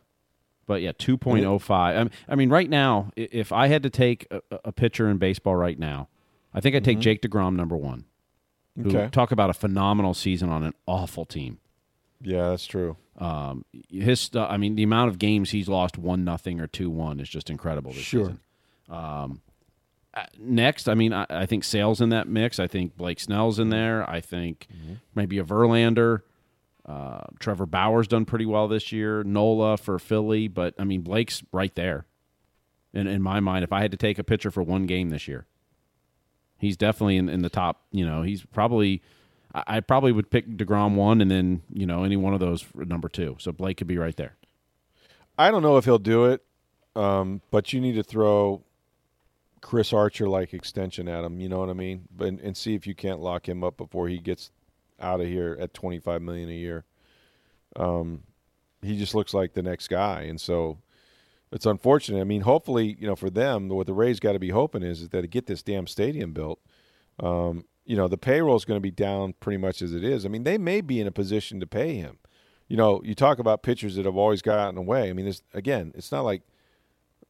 But 0.68 0.82
yeah, 0.82 0.92
two 0.98 1.18
point 1.18 1.46
oh 1.46 1.58
five. 1.60 2.12
I 2.28 2.36
mean, 2.36 2.50
right 2.50 2.70
now, 2.70 3.12
if 3.16 3.52
I 3.52 3.68
had 3.68 3.84
to 3.84 3.90
take 3.90 4.28
a, 4.32 4.42
a 4.66 4.72
pitcher 4.72 5.10
in 5.10 5.18
baseball 5.18 5.56
right 5.56 5.78
now, 5.80 6.08
I 6.54 6.60
think 6.62 6.76
I'd 6.76 6.84
take 6.84 6.98
Mhm. 6.98 7.02
Jake 7.02 7.22
Degrom 7.22 7.56
number 7.56 7.76
one. 7.78 8.06
Who, 8.82 8.90
Okay. 8.90 9.10
Talk 9.12 9.32
about 9.32 9.50
a 9.50 9.54
phenomenal 9.54 10.14
season 10.14 10.50
on 10.50 10.64
an 10.64 10.74
awful 10.86 11.26
team. 11.26 11.60
Yeah, 12.22 12.50
that's 12.50 12.66
true. 12.66 12.96
Um, 13.22 13.66
his, 13.90 14.20
stu- 14.20 14.40
I 14.40 14.58
mean, 14.58 14.76
the 14.76 14.82
amount 14.84 15.10
of 15.10 15.20
games 15.20 15.52
he's 15.52 15.70
lost 15.70 15.96
one 15.98 16.24
nothing 16.24 16.60
or 16.60 16.66
two 16.68 16.90
one 16.90 17.20
is 17.20 17.30
just 17.30 17.50
incredible 17.52 17.92
this 17.92 18.02
Sure. 18.02 18.22
season. 18.26 18.40
Um, 18.90 19.42
uh, 20.14 20.24
next, 20.40 20.90
I 20.90 20.96
mean, 20.96 21.14
I, 21.14 21.26
I 21.30 21.46
think 21.46 21.64
Sale's 21.64 22.02
in 22.02 22.10
that 22.10 22.28
mix. 22.28 22.60
I 22.60 22.66
think 22.68 22.98
Blake 22.98 23.20
Snell's 23.20 23.60
in 23.60 23.70
there. 23.70 24.10
I 24.10 24.22
think 24.22 24.68
maybe 25.16 25.38
a 25.38 25.44
Verlander. 25.44 26.22
Uh, 26.84 27.22
Trevor 27.40 27.68
Bauer's 27.68 28.08
done 28.08 28.26
pretty 28.26 28.46
well 28.48 28.68
this 28.68 28.92
year. 28.92 29.24
Nola 29.24 29.78
for 29.78 30.00
Philly, 30.00 30.48
but 30.48 30.74
I 30.80 30.84
mean, 30.84 31.02
Blake's 31.02 31.44
right 31.52 31.74
there. 31.76 32.06
In 32.94 33.06
in 33.08 33.22
my 33.22 33.40
mind, 33.40 33.64
if 33.64 33.72
I 33.72 33.82
had 33.82 33.92
to 33.92 33.98
take 33.98 34.18
a 34.20 34.24
pitcher 34.24 34.50
for 34.52 34.64
one 34.64 34.86
game 34.88 35.12
this 35.12 35.28
year, 35.28 35.46
he's 36.58 36.76
definitely 36.76 37.18
in, 37.18 37.30
in 37.30 37.42
the 37.44 37.50
top. 37.50 37.84
You 37.92 38.06
know, 38.06 38.24
he's 38.24 38.44
probably. 38.48 39.02
I, 39.54 39.80
probably 39.82 40.12
would 40.12 40.30
pick 40.30 40.48
Degrom 40.48 40.96
one, 40.96 41.22
and 41.22 41.30
then 41.30 41.62
you 41.74 41.86
know 41.86 42.04
any 42.04 42.18
one 42.18 42.34
of 42.34 42.40
those 42.40 42.62
for 42.62 42.86
number 42.86 43.10
two. 43.10 43.36
So 43.40 43.52
Blake 43.52 43.78
could 43.78 43.88
be 43.88 43.98
right 43.98 44.16
there. 44.16 44.36
I 45.38 45.52
don't 45.52 45.64
know 45.64 45.78
if 45.78 45.86
he'll 45.86 46.00
do 46.00 46.26
it, 46.26 46.44
um, 46.96 47.42
but 47.52 47.74
you 47.74 47.82
need 47.82 47.96
to 47.96 48.04
throw 48.04 48.64
Chris 49.62 49.94
Archer 49.94 50.28
like 50.28 50.54
extension 50.54 51.08
at 51.08 51.24
him. 51.24 51.40
You 51.40 51.50
know 51.50 51.60
what 51.60 51.70
I 51.70 51.74
mean? 51.74 52.08
And, 52.20 52.40
and 52.40 52.56
see 52.56 52.76
if 52.76 52.86
you 52.88 52.96
can't 52.96 53.20
lock 53.20 53.48
him 53.48 53.64
up 53.64 53.78
before 53.78 54.08
he 54.08 54.20
gets 54.20 54.52
out 55.00 55.22
of 55.22 55.28
here 55.28 55.58
at 55.60 55.74
twenty 55.74 56.00
five 56.00 56.22
million 56.22 56.50
a 56.50 56.54
year. 56.54 56.86
Um, 57.76 58.24
he 58.82 58.98
just 58.98 59.16
looks 59.16 59.34
like 59.34 59.54
the 59.54 59.64
next 59.64 59.88
guy, 59.88 60.24
and 60.24 60.40
so 60.40 60.78
it's 61.52 61.66
unfortunate. 61.66 62.22
I 62.22 62.24
mean, 62.24 62.42
hopefully, 62.42 62.96
you 63.00 63.08
know, 63.08 63.16
for 63.16 63.30
them, 63.30 63.68
what 63.68 63.88
the 63.88 63.94
Rays 63.94 64.20
got 64.20 64.34
to 64.34 64.40
be 64.40 64.50
hoping 64.50 64.84
is, 64.84 65.02
is 65.02 65.10
that 65.10 65.22
to 65.22 65.28
get 65.28 65.46
this 65.46 65.62
damn 65.62 65.88
stadium 65.88 66.34
built. 66.34 66.60
Um, 67.20 67.66
you 67.86 67.96
know, 67.96 68.08
the 68.08 68.18
payroll 68.18 68.56
is 68.56 68.66
going 68.66 68.78
to 68.78 68.82
be 68.82 68.92
down 68.92 69.34
pretty 69.40 69.58
much 69.58 69.82
as 69.82 69.94
it 69.94 70.04
is. 70.04 70.26
I 70.26 70.30
mean, 70.30 70.44
they 70.44 70.58
may 70.58 70.82
be 70.82 71.00
in 71.00 71.08
a 71.08 71.12
position 71.12 71.60
to 71.60 71.68
pay 71.68 71.96
him. 71.96 72.18
You 72.68 72.78
know, 72.78 73.02
you 73.04 73.16
talk 73.16 73.40
about 73.40 73.64
pitchers 73.64 73.96
that 73.96 74.06
have 74.06 74.16
always 74.16 74.42
gotten 74.42 74.78
away. 74.78 75.10
I 75.10 75.14
mean, 75.14 75.26
this 75.26 75.42
again, 75.54 75.92
it's 75.96 76.12
not 76.12 76.22
like 76.22 76.44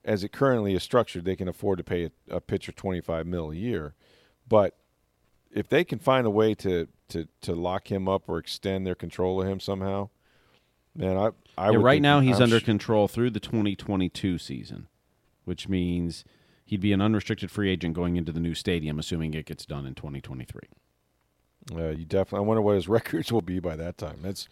as 0.03 0.23
it 0.23 0.31
currently 0.31 0.73
is 0.75 0.83
structured, 0.83 1.25
they 1.25 1.35
can 1.35 1.47
afford 1.47 1.77
to 1.77 1.83
pay 1.83 2.05
a, 2.29 2.35
a 2.35 2.41
pitcher 2.41 2.71
twenty 2.71 3.01
five 3.01 3.25
mil 3.25 3.51
a 3.51 3.55
year. 3.55 3.95
But 4.47 4.75
if 5.51 5.67
they 5.67 5.83
can 5.83 5.99
find 5.99 6.27
a 6.27 6.31
way 6.31 6.53
to 6.55 6.87
to 7.09 7.27
to 7.41 7.53
lock 7.55 7.91
him 7.91 8.07
up 8.07 8.29
or 8.29 8.37
extend 8.37 8.85
their 8.85 8.95
control 8.95 9.41
of 9.41 9.47
him 9.47 9.59
somehow, 9.59 10.09
man, 10.95 11.17
I 11.17 11.29
I 11.57 11.71
Yeah, 11.71 11.77
would 11.77 11.83
right 11.83 12.01
now 12.01 12.19
he's 12.19 12.37
I'm 12.37 12.43
under 12.43 12.59
sh- 12.59 12.63
control 12.63 13.07
through 13.07 13.31
the 13.31 13.39
2022 13.39 14.37
season, 14.37 14.87
which 15.45 15.67
means 15.67 16.23
he'd 16.71 16.79
be 16.79 16.93
an 16.93 17.01
unrestricted 17.01 17.51
free 17.51 17.69
agent 17.69 17.93
going 17.93 18.15
into 18.15 18.31
the 18.31 18.39
new 18.39 18.55
stadium, 18.55 18.97
assuming 18.97 19.33
it 19.33 19.45
gets 19.45 19.65
done 19.65 19.85
in 19.85 19.93
2023. 19.93 20.61
Uh, 21.75 21.89
you 21.89 22.05
definitely. 22.05 22.45
I 22.45 22.47
wonder 22.47 22.61
what 22.61 22.75
his 22.75 22.87
records 22.97 23.29
will 23.29 23.41
be 23.41 23.59
by 23.59 23.75
that 23.75 23.97
time. 23.97 24.19
That's 24.23 24.47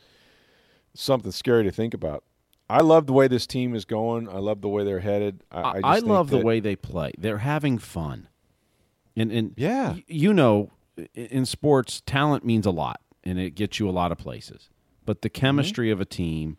something 0.93 1.31
scary 1.31 1.63
to 1.63 1.71
think 1.71 1.93
about. 1.93 2.25
I 2.69 2.81
love 2.81 3.07
the 3.07 3.13
way 3.13 3.29
this 3.29 3.47
team 3.47 3.73
is 3.73 3.85
going. 3.85 4.27
I 4.27 4.37
love 4.39 4.59
the 4.61 4.67
way 4.67 4.83
they're 4.83 4.99
headed. 4.99 5.43
I, 5.49 5.61
I, 5.61 5.73
just 5.75 5.85
I 5.85 5.99
love 5.99 6.29
the 6.29 6.39
way 6.39 6.59
they 6.59 6.75
play. 6.75 7.13
They're 7.17 7.39
having 7.39 7.77
fun, 7.77 8.27
and 9.15 9.31
and 9.31 9.53
yeah, 9.55 9.93
y- 9.93 10.03
you 10.07 10.33
know, 10.33 10.71
in 11.15 11.45
sports, 11.45 12.03
talent 12.05 12.43
means 12.45 12.65
a 12.65 12.71
lot, 12.71 12.99
and 13.23 13.39
it 13.39 13.51
gets 13.51 13.79
you 13.79 13.89
a 13.89 13.91
lot 13.91 14.11
of 14.11 14.17
places. 14.17 14.69
But 15.05 15.21
the 15.21 15.29
chemistry 15.29 15.89
of 15.89 16.01
a 16.01 16.05
team, 16.05 16.57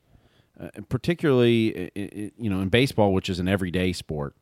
uh, 0.58 0.70
particularly 0.88 1.92
you 1.94 2.48
know 2.48 2.60
in 2.60 2.70
baseball, 2.70 3.12
which 3.12 3.28
is 3.28 3.38
an 3.38 3.46
everyday 3.46 3.92
sport, 3.92 4.34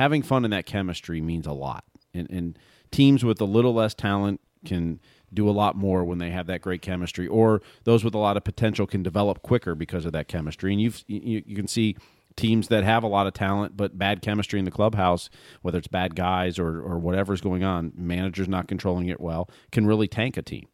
having 0.00 0.22
fun 0.22 0.46
in 0.46 0.50
that 0.50 0.64
chemistry 0.64 1.20
means 1.20 1.46
a 1.46 1.52
lot. 1.52 1.84
And, 2.14 2.30
and 2.30 2.58
teams 2.90 3.22
with 3.22 3.38
a 3.38 3.44
little 3.44 3.74
less 3.74 3.92
talent 3.92 4.40
can 4.64 4.98
do 5.32 5.46
a 5.46 5.52
lot 5.52 5.76
more 5.76 6.04
when 6.04 6.16
they 6.16 6.30
have 6.30 6.46
that 6.46 6.62
great 6.62 6.80
chemistry, 6.80 7.26
or 7.26 7.60
those 7.84 8.02
with 8.02 8.14
a 8.14 8.18
lot 8.18 8.38
of 8.38 8.42
potential 8.42 8.86
can 8.86 9.02
develop 9.02 9.42
quicker 9.42 9.74
because 9.74 10.06
of 10.06 10.12
that 10.12 10.26
chemistry. 10.26 10.72
And 10.72 10.80
you've 10.80 11.04
you, 11.06 11.42
you 11.44 11.54
can 11.54 11.68
see 11.68 11.96
teams 12.34 12.68
that 12.68 12.82
have 12.82 13.02
a 13.02 13.08
lot 13.08 13.26
of 13.26 13.34
talent 13.34 13.76
but 13.76 13.98
bad 13.98 14.22
chemistry 14.22 14.58
in 14.58 14.64
the 14.64 14.70
clubhouse, 14.70 15.28
whether 15.60 15.76
it's 15.76 15.86
bad 15.86 16.16
guys 16.16 16.58
or 16.58 16.80
or 16.80 16.98
whatever's 16.98 17.42
going 17.42 17.62
on, 17.62 17.92
managers 17.94 18.48
not 18.48 18.68
controlling 18.68 19.08
it 19.08 19.20
well, 19.20 19.50
can 19.70 19.86
really 19.86 20.08
tank 20.08 20.38
a 20.38 20.42
team. 20.42 20.66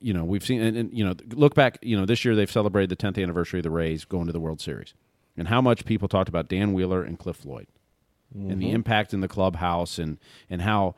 You 0.00 0.12
know, 0.12 0.24
we've 0.24 0.44
seen, 0.44 0.60
and, 0.60 0.76
and 0.76 0.92
you 0.92 1.04
know, 1.04 1.14
look 1.30 1.54
back. 1.54 1.78
You 1.80 1.96
know, 1.96 2.06
this 2.06 2.24
year 2.24 2.34
they've 2.34 2.50
celebrated 2.50 2.90
the 2.90 2.96
10th 2.96 3.22
anniversary 3.22 3.60
of 3.60 3.64
the 3.64 3.70
Rays 3.70 4.04
going 4.04 4.26
to 4.26 4.32
the 4.32 4.40
World 4.40 4.60
Series, 4.60 4.94
and 5.36 5.46
how 5.46 5.60
much 5.60 5.84
people 5.84 6.08
talked 6.08 6.28
about 6.28 6.48
Dan 6.48 6.72
Wheeler 6.72 7.04
and 7.04 7.16
Cliff 7.16 7.36
Floyd. 7.36 7.68
And 8.34 8.60
the 8.60 8.66
Mhm. 8.66 8.74
impact 8.74 9.14
in 9.14 9.20
the 9.20 9.28
clubhouse 9.28 9.98
and 9.98 10.18
and 10.50 10.62
how 10.62 10.94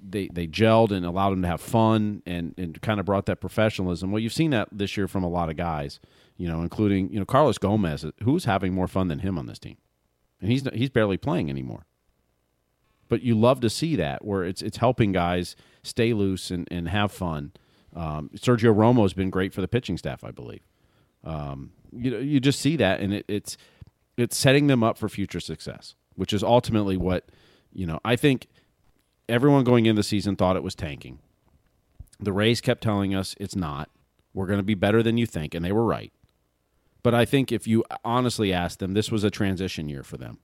they 0.00 0.28
they 0.28 0.46
gelled 0.46 0.90
and 0.90 1.04
allowed 1.06 1.30
them 1.30 1.42
to 1.42 1.48
have 1.48 1.60
fun 1.60 2.22
and 2.26 2.54
and 2.58 2.80
kind 2.82 3.00
of 3.00 3.06
brought 3.06 3.26
that 3.26 3.40
professionalism. 3.40 4.10
Well, 4.10 4.20
you've 4.20 4.32
seen 4.32 4.50
that 4.50 4.68
this 4.72 4.96
year 4.96 5.08
from 5.08 5.22
a 5.24 5.28
lot 5.28 5.48
of 5.48 5.56
guys, 5.56 6.00
you 6.36 6.46
know, 6.48 6.62
including 6.62 7.10
you 7.12 7.18
know 7.18 7.24
Carlos 7.24 7.58
Gomez, 7.58 8.04
who's 8.22 8.44
having 8.44 8.74
more 8.74 8.88
fun 8.88 9.08
than 9.08 9.20
him 9.20 9.38
on 9.38 9.46
this 9.46 9.58
team, 9.58 9.76
and 10.40 10.50
he's 10.50 10.68
he's 10.74 10.90
barely 10.90 11.16
playing 11.16 11.48
anymore. 11.50 11.86
But 13.08 13.22
you 13.22 13.36
love 13.38 13.60
to 13.60 13.70
see 13.70 13.94
that 13.96 14.24
where 14.24 14.44
it's 14.44 14.62
it's 14.62 14.78
helping 14.78 15.12
guys 15.12 15.54
stay 15.82 16.12
loose 16.12 16.50
and, 16.50 16.66
and 16.70 16.88
have 16.88 17.12
fun. 17.12 17.52
Um, 17.94 18.30
Sergio 18.36 18.74
Romo's 18.76 19.14
been 19.14 19.30
great 19.30 19.54
for 19.54 19.60
the 19.60 19.68
pitching 19.68 19.96
staff, 19.96 20.22
I 20.24 20.30
believe. 20.32 20.66
Um, 21.24 21.70
you 21.92 22.10
know, 22.10 22.18
you 22.18 22.40
just 22.40 22.60
see 22.60 22.76
that, 22.76 23.00
and 23.00 23.14
it, 23.14 23.24
it's 23.28 23.56
it's 24.16 24.36
setting 24.36 24.66
them 24.66 24.82
up 24.82 24.98
for 24.98 25.08
future 25.08 25.40
success, 25.40 25.94
which 26.16 26.32
is 26.32 26.42
ultimately 26.42 26.96
what 26.96 27.30
you 27.72 27.86
know. 27.86 28.00
I 28.04 28.16
think 28.16 28.46
everyone 29.28 29.64
going 29.64 29.86
into 29.86 30.00
the 30.00 30.04
season 30.04 30.36
thought 30.36 30.56
it 30.56 30.62
was 30.62 30.74
tanking. 30.74 31.18
The 32.18 32.32
Rays 32.32 32.60
kept 32.60 32.82
telling 32.82 33.14
us 33.14 33.34
it's 33.38 33.56
not. 33.56 33.90
We're 34.34 34.46
going 34.46 34.58
to 34.58 34.62
be 34.64 34.74
better 34.74 35.02
than 35.02 35.16
you 35.18 35.26
think, 35.26 35.54
and 35.54 35.64
they 35.64 35.72
were 35.72 35.84
right. 35.84 36.12
But 37.02 37.14
I 37.14 37.24
think 37.24 37.52
if 37.52 37.66
you 37.66 37.84
honestly 38.04 38.52
ask 38.52 38.78
them, 38.78 38.92
this 38.94 39.10
was 39.12 39.22
a 39.24 39.30
transition 39.30 39.88
year 39.88 40.02
for 40.02 40.16
them. 40.16 40.38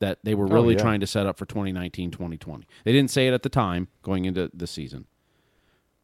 That 0.00 0.18
they 0.24 0.34
were 0.34 0.46
Oh, 0.46 0.54
really 0.54 0.74
yeah. 0.74 0.80
trying 0.82 1.00
to 1.00 1.06
set 1.06 1.26
up 1.26 1.38
for 1.38 1.46
2019, 1.46 2.10
2020. 2.10 2.66
They 2.84 2.92
didn't 2.92 3.10
say 3.10 3.28
it 3.28 3.32
at 3.34 3.42
the 3.42 3.48
time 3.48 3.88
going 4.02 4.24
into 4.24 4.50
the 4.52 4.66
season. 4.66 5.06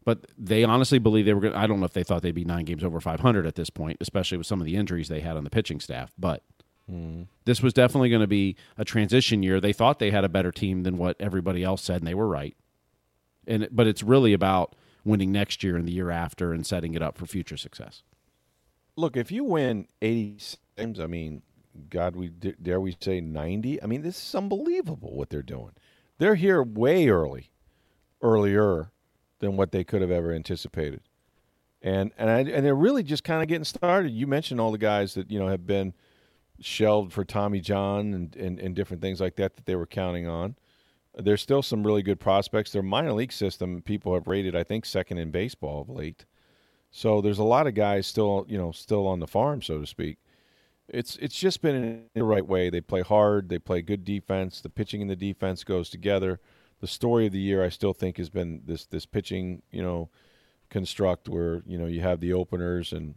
But 0.04 0.26
they 0.38 0.64
honestly 0.64 0.98
believe 0.98 1.24
they 1.26 1.34
were 1.34 1.40
going 1.40 1.52
to. 1.52 1.58
I 1.58 1.66
don't 1.66 1.80
know 1.80 1.86
if 1.86 1.92
they 1.92 2.04
thought 2.04 2.22
they'd 2.22 2.34
be 2.34 2.44
nine 2.44 2.64
games 2.64 2.82
over 2.84 3.00
500 3.00 3.46
at 3.46 3.54
this 3.56 3.68
point, 3.70 3.98
especially 4.00 4.38
with 4.38 4.46
some 4.46 4.60
of 4.60 4.64
the 4.66 4.76
injuries 4.76 5.08
they 5.08 5.20
had 5.20 5.36
on 5.36 5.44
the 5.44 5.50
pitching 5.50 5.80
staff. 5.80 6.12
But 6.18 6.42
this 7.44 7.62
was 7.62 7.72
definitely 7.72 8.10
going 8.10 8.20
to 8.20 8.26
be 8.26 8.56
a 8.78 8.84
transition 8.84 9.42
year. 9.42 9.60
They 9.60 9.72
thought 9.72 9.98
they 9.98 10.10
had 10.10 10.24
a 10.24 10.28
better 10.28 10.52
team 10.52 10.82
than 10.82 10.96
what 10.98 11.16
everybody 11.20 11.62
else 11.62 11.82
said, 11.82 11.98
and 11.98 12.06
they 12.06 12.14
were 12.14 12.28
right. 12.28 12.56
And 13.46 13.68
but 13.70 13.86
it's 13.86 14.02
really 14.02 14.32
about 14.32 14.74
winning 15.04 15.32
next 15.32 15.62
year 15.62 15.76
and 15.76 15.86
the 15.86 15.92
year 15.92 16.10
after 16.10 16.52
and 16.52 16.66
setting 16.66 16.94
it 16.94 17.02
up 17.02 17.16
for 17.16 17.26
future 17.26 17.56
success. 17.56 18.02
Look, 18.96 19.16
if 19.16 19.32
you 19.32 19.44
win 19.44 19.86
80 20.02 20.38
games, 20.76 21.00
I 21.00 21.06
mean, 21.06 21.42
God, 21.88 22.16
we 22.16 22.28
dare 22.28 22.80
we 22.80 22.96
say 23.00 23.20
90? 23.20 23.82
I 23.82 23.86
mean, 23.86 24.02
this 24.02 24.22
is 24.22 24.34
unbelievable 24.34 25.14
what 25.14 25.30
they're 25.30 25.42
doing. 25.42 25.72
They're 26.18 26.34
here 26.34 26.62
way 26.62 27.08
early, 27.08 27.50
earlier 28.20 28.90
than 29.38 29.56
what 29.56 29.72
they 29.72 29.84
could 29.84 30.02
have 30.02 30.10
ever 30.10 30.32
anticipated. 30.32 31.00
And 31.82 32.12
and 32.18 32.28
I, 32.28 32.40
and 32.40 32.64
they're 32.64 32.74
really 32.74 33.02
just 33.02 33.24
kind 33.24 33.42
of 33.42 33.48
getting 33.48 33.64
started. 33.64 34.12
You 34.12 34.26
mentioned 34.26 34.60
all 34.60 34.70
the 34.70 34.78
guys 34.78 35.14
that, 35.14 35.30
you 35.30 35.38
know, 35.38 35.48
have 35.48 35.66
been 35.66 35.94
shelved 36.60 37.12
for 37.12 37.24
Tommy 37.24 37.60
John 37.60 38.14
and, 38.14 38.36
and, 38.36 38.58
and 38.58 38.74
different 38.74 39.02
things 39.02 39.20
like 39.20 39.36
that 39.36 39.56
that 39.56 39.66
they 39.66 39.76
were 39.76 39.86
counting 39.86 40.26
on. 40.26 40.56
There's 41.14 41.42
still 41.42 41.62
some 41.62 41.84
really 41.84 42.02
good 42.02 42.20
prospects. 42.20 42.72
Their 42.72 42.82
minor 42.82 43.12
league 43.12 43.32
system, 43.32 43.82
people 43.82 44.14
have 44.14 44.28
rated, 44.28 44.54
I 44.54 44.62
think, 44.62 44.84
second 44.84 45.18
in 45.18 45.30
baseball 45.30 45.82
of 45.82 45.88
late. 45.88 46.24
So 46.90 47.20
there's 47.20 47.38
a 47.38 47.44
lot 47.44 47.66
of 47.66 47.74
guys 47.74 48.06
still, 48.06 48.44
you 48.48 48.58
know, 48.58 48.72
still 48.72 49.06
on 49.06 49.20
the 49.20 49.26
farm, 49.26 49.62
so 49.62 49.80
to 49.80 49.86
speak. 49.86 50.18
It's 50.88 51.16
it's 51.16 51.38
just 51.38 51.62
been 51.62 51.76
in 51.76 52.02
the 52.14 52.24
right 52.24 52.46
way. 52.46 52.68
They 52.68 52.80
play 52.80 53.02
hard. 53.02 53.48
They 53.48 53.60
play 53.60 53.80
good 53.80 54.04
defense. 54.04 54.60
The 54.60 54.68
pitching 54.68 55.00
and 55.00 55.10
the 55.10 55.16
defense 55.16 55.62
goes 55.62 55.88
together. 55.88 56.40
The 56.80 56.88
story 56.88 57.26
of 57.26 57.32
the 57.32 57.38
year, 57.38 57.64
I 57.64 57.68
still 57.68 57.92
think, 57.92 58.16
has 58.16 58.28
been 58.28 58.62
this 58.64 58.86
this 58.86 59.06
pitching, 59.06 59.62
you 59.70 59.82
know, 59.82 60.10
construct 60.68 61.28
where 61.28 61.62
you 61.64 61.78
know 61.78 61.86
you 61.86 62.00
have 62.00 62.18
the 62.18 62.32
openers 62.32 62.92
and 62.92 63.14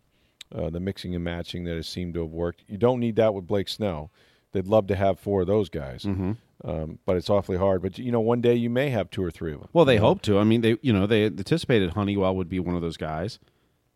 uh, 0.54 0.70
the 0.70 0.80
mixing 0.80 1.14
and 1.16 1.24
matching 1.24 1.64
that 1.66 1.76
has 1.76 1.88
seemed 1.88 2.14
to 2.16 2.22
have 2.22 2.32
worked. 2.32 2.64
You 2.68 2.78
don't 2.78 3.00
need 3.00 3.16
that 3.18 3.34
with 3.34 3.48
Blake 3.48 3.70
Snell. 3.70 4.12
They'd 4.52 4.68
love 4.68 4.88
to 4.88 4.96
have 4.96 5.20
four 5.20 5.42
of 5.42 5.48
those 5.48 5.68
guys, 5.70 6.04
Mhm. 6.04 6.38
um, 6.64 7.00
but 7.06 7.18
it's 7.18 7.30
awfully 7.30 7.58
hard. 7.58 7.82
But 7.82 7.98
you 7.98 8.12
know, 8.12 8.20
one 8.22 8.40
day 8.42 8.54
you 8.54 8.70
may 8.70 8.90
have 8.92 9.10
two 9.10 9.24
or 9.24 9.32
three 9.32 9.54
of 9.54 9.60
them. 9.62 9.70
Well, 9.74 9.86
they 9.86 9.98
hope 9.98 10.22
to. 10.24 10.38
I 10.38 10.44
mean, 10.44 10.62
they 10.62 10.78
you 10.82 10.94
know 10.94 11.08
they 11.08 11.26
anticipated 11.26 11.92
Honeywell 11.92 12.36
would 12.36 12.50
be 12.50 12.60
one 12.60 12.76
of 12.76 12.82
those 12.82 12.98
guys. 12.98 13.40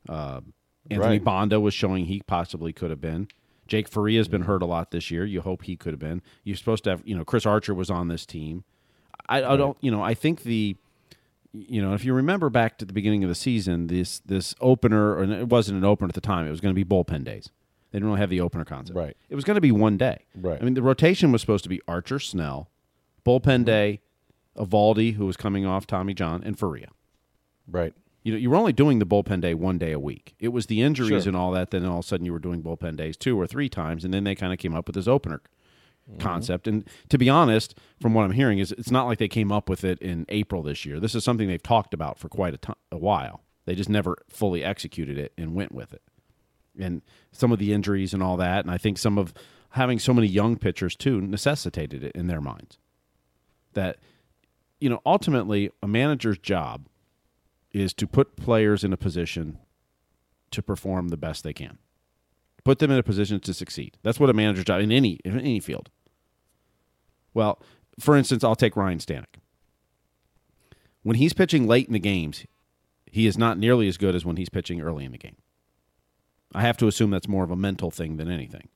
Uh, 0.10 0.42
Anthony 0.90 1.18
Right. 1.18 1.24
Banda 1.24 1.60
was 1.60 1.74
showing 1.74 2.06
he 2.06 2.22
possibly 2.26 2.72
could 2.74 2.90
have 2.90 3.02
been. 3.02 3.28
Jake 3.68 3.90
Faria 3.90 4.20
has 4.20 4.30
been 4.30 4.44
hurt 4.44 4.62
a 4.62 4.66
lot 4.66 4.92
this 4.92 5.12
year. 5.12 5.26
You 5.26 5.42
hope 5.42 5.64
he 5.64 5.76
could 5.76 5.92
have 5.92 6.00
been. 6.00 6.22
You're 6.46 6.56
supposed 6.56 6.86
to 6.86 6.92
have 6.92 7.02
you 7.06 7.16
know 7.16 7.26
Chris 7.26 7.46
Archer 7.46 7.74
was 7.76 7.90
on 7.90 8.08
this 8.08 8.26
team. 8.26 8.64
I, 9.30 9.44
I 9.44 9.58
don't 9.58 9.78
you 9.82 9.92
know 9.92 10.02
I 10.02 10.14
think 10.14 10.44
the 10.44 10.78
you 11.54 11.82
know 11.82 11.94
if 11.94 12.04
you 12.06 12.14
remember 12.14 12.50
back 12.50 12.78
to 12.78 12.86
the 12.86 12.94
beginning 12.94 13.24
of 13.24 13.30
the 13.30 13.36
season 13.36 13.88
this 13.88 14.20
this 14.20 14.54
opener 14.62 15.22
and 15.22 15.32
it 15.34 15.48
wasn't 15.50 15.78
an 15.78 15.84
opener 15.86 16.08
at 16.10 16.16
the 16.16 16.22
time 16.22 16.46
it 16.48 16.52
was 16.52 16.62
going 16.62 16.74
to 16.76 16.86
be 16.86 16.88
bullpen 16.88 17.24
days. 17.24 17.50
They 17.92 18.00
didn't 18.00 18.10
really 18.10 18.20
have 18.20 18.30
the 18.30 18.42
opener 18.42 18.66
concept. 18.66 18.98
Right. 18.98 19.16
It 19.30 19.36
was 19.36 19.46
going 19.46 19.56
to 19.56 19.62
be 19.62 19.72
one 19.72 19.98
day. 19.98 20.26
Right. 20.36 20.62
I 20.62 20.64
mean 20.66 20.74
the 20.74 20.82
rotation 20.82 21.32
was 21.32 21.42
supposed 21.42 21.64
to 21.64 21.70
be 21.70 21.82
Archer, 21.88 22.20
Snell, 22.20 22.70
bullpen 23.26 23.66
day, 23.66 24.02
Eovaldi 24.58 25.14
who 25.16 25.26
was 25.26 25.38
coming 25.38 25.66
off 25.66 25.88
Tommy 25.88 26.14
John 26.14 26.44
and 26.44 26.58
Faria. 26.60 26.90
Right. 27.70 27.94
You 28.24 28.34
know, 28.34 28.40
you 28.40 28.50
were 28.50 28.58
only 28.58 28.74
doing 28.74 29.00
the 29.00 29.06
bullpen 29.06 29.40
day 29.42 29.54
one 29.54 29.78
day 29.78 29.94
a 29.94 30.00
week. 30.00 30.36
It 30.40 30.50
was 30.50 30.66
the 30.66 30.82
injuries 30.82 31.24
Sure. 31.24 31.30
and 31.30 31.38
all 31.38 31.52
that. 31.52 31.72
Then 31.72 31.86
all 31.86 32.00
of 32.00 32.06
a 32.06 32.08
sudden 32.08 32.26
you 32.26 32.34
were 32.34 32.40
doing 32.40 32.62
bullpen 32.62 32.98
days 32.98 33.16
two 33.16 33.40
or 33.40 33.48
three 33.48 33.70
times, 33.70 34.04
and 34.04 34.14
then 34.14 34.26
they 34.26 34.36
kind 34.36 34.52
of 34.52 34.60
came 34.60 34.76
up 34.76 34.86
with 34.88 34.96
this 34.96 35.08
opener 35.08 35.42
Mm-hmm. 36.10 36.20
concept. 36.20 36.70
And 36.70 36.88
to 37.10 37.18
be 37.18 37.30
honest, 37.30 37.78
from 38.00 38.14
what 38.14 38.24
I'm 38.24 38.32
hearing, 38.32 38.60
is 38.60 38.72
it's 38.72 38.92
not 38.92 39.08
like 39.08 39.18
they 39.18 39.28
came 39.28 39.52
up 39.52 39.68
with 39.68 39.84
it 39.84 40.00
in 40.00 40.26
April 40.30 40.64
this 40.64 40.86
year. 40.86 41.02
This 41.02 41.14
is 41.14 41.26
something 41.26 41.50
they've 41.50 41.62
talked 41.62 41.94
about 41.94 42.18
for 42.18 42.30
quite 42.30 42.66
a, 42.92 42.98
while. 42.98 43.44
They 43.66 43.76
just 43.76 43.90
never 43.90 44.16
fully 44.30 44.64
executed 44.64 45.18
it 45.18 45.34
and 45.38 45.54
went 45.54 45.74
with 45.74 45.94
it. 45.94 46.02
And 46.80 47.02
some 47.34 47.52
of 47.52 47.60
the 47.60 47.74
injuries 47.74 48.14
and 48.14 48.24
all 48.24 48.38
that, 48.38 48.64
and 48.64 48.72
I 48.72 48.78
think 48.78 48.98
some 48.98 49.18
of 49.18 49.34
having 49.72 50.00
so 50.00 50.14
many 50.14 50.28
young 50.28 50.56
pitchers 50.56 50.96
too 50.96 51.20
necessitated 51.20 52.06
it 52.06 52.14
in 52.16 52.28
their 52.28 52.40
minds. 52.40 52.78
That 53.74 53.98
you 54.80 54.90
know, 54.90 55.02
ultimately, 55.06 55.72
a 55.84 55.88
manager's 55.90 56.38
job 56.38 56.88
is 57.74 57.94
to 57.96 58.08
put 58.08 58.38
players 58.38 58.86
in 58.86 58.94
a 58.94 58.98
position 58.98 59.58
to 60.52 60.62
perform 60.62 61.10
the 61.10 61.18
best 61.18 61.44
they 61.44 61.52
can. 61.52 61.80
Put 62.64 62.80
them 62.80 62.92
in 62.92 62.98
a 62.98 63.04
position 63.04 63.42
to 63.42 63.54
succeed. 63.54 63.98
That's 64.04 64.22
what 64.22 64.30
a 64.30 64.34
manager's 64.34 64.66
job 64.66 64.80
in 64.80 64.92
any 64.94 65.20
in 65.26 65.38
any 65.38 65.60
field. 65.60 65.90
Well, 67.38 67.62
for 68.00 68.18
instance, 68.18 68.44
I'll 68.44 68.56
take 68.56 68.76
Ryan 68.76 68.98
Stanek. 68.98 69.36
When 71.04 71.18
he's 71.18 71.34
pitching 71.34 71.68
late 71.68 71.86
in 71.86 71.94
the 71.94 72.00
games, 72.00 72.48
he 73.06 73.28
is 73.28 73.38
not 73.38 73.60
nearly 73.60 73.88
as 73.88 73.98
good 73.98 74.16
as 74.16 74.26
when 74.26 74.38
he's 74.38 74.50
pitching 74.50 74.82
early 74.82 75.06
in 75.06 75.12
the 75.12 75.20
game. 75.20 75.36
I 76.56 76.62
have 76.62 76.78
to 76.78 76.88
assume 76.88 77.12
that's 77.12 77.28
more 77.28 77.44
of 77.44 77.52
a 77.52 77.56
mental 77.56 77.92
thing 77.92 78.18
than 78.18 78.28
anything. 78.28 78.70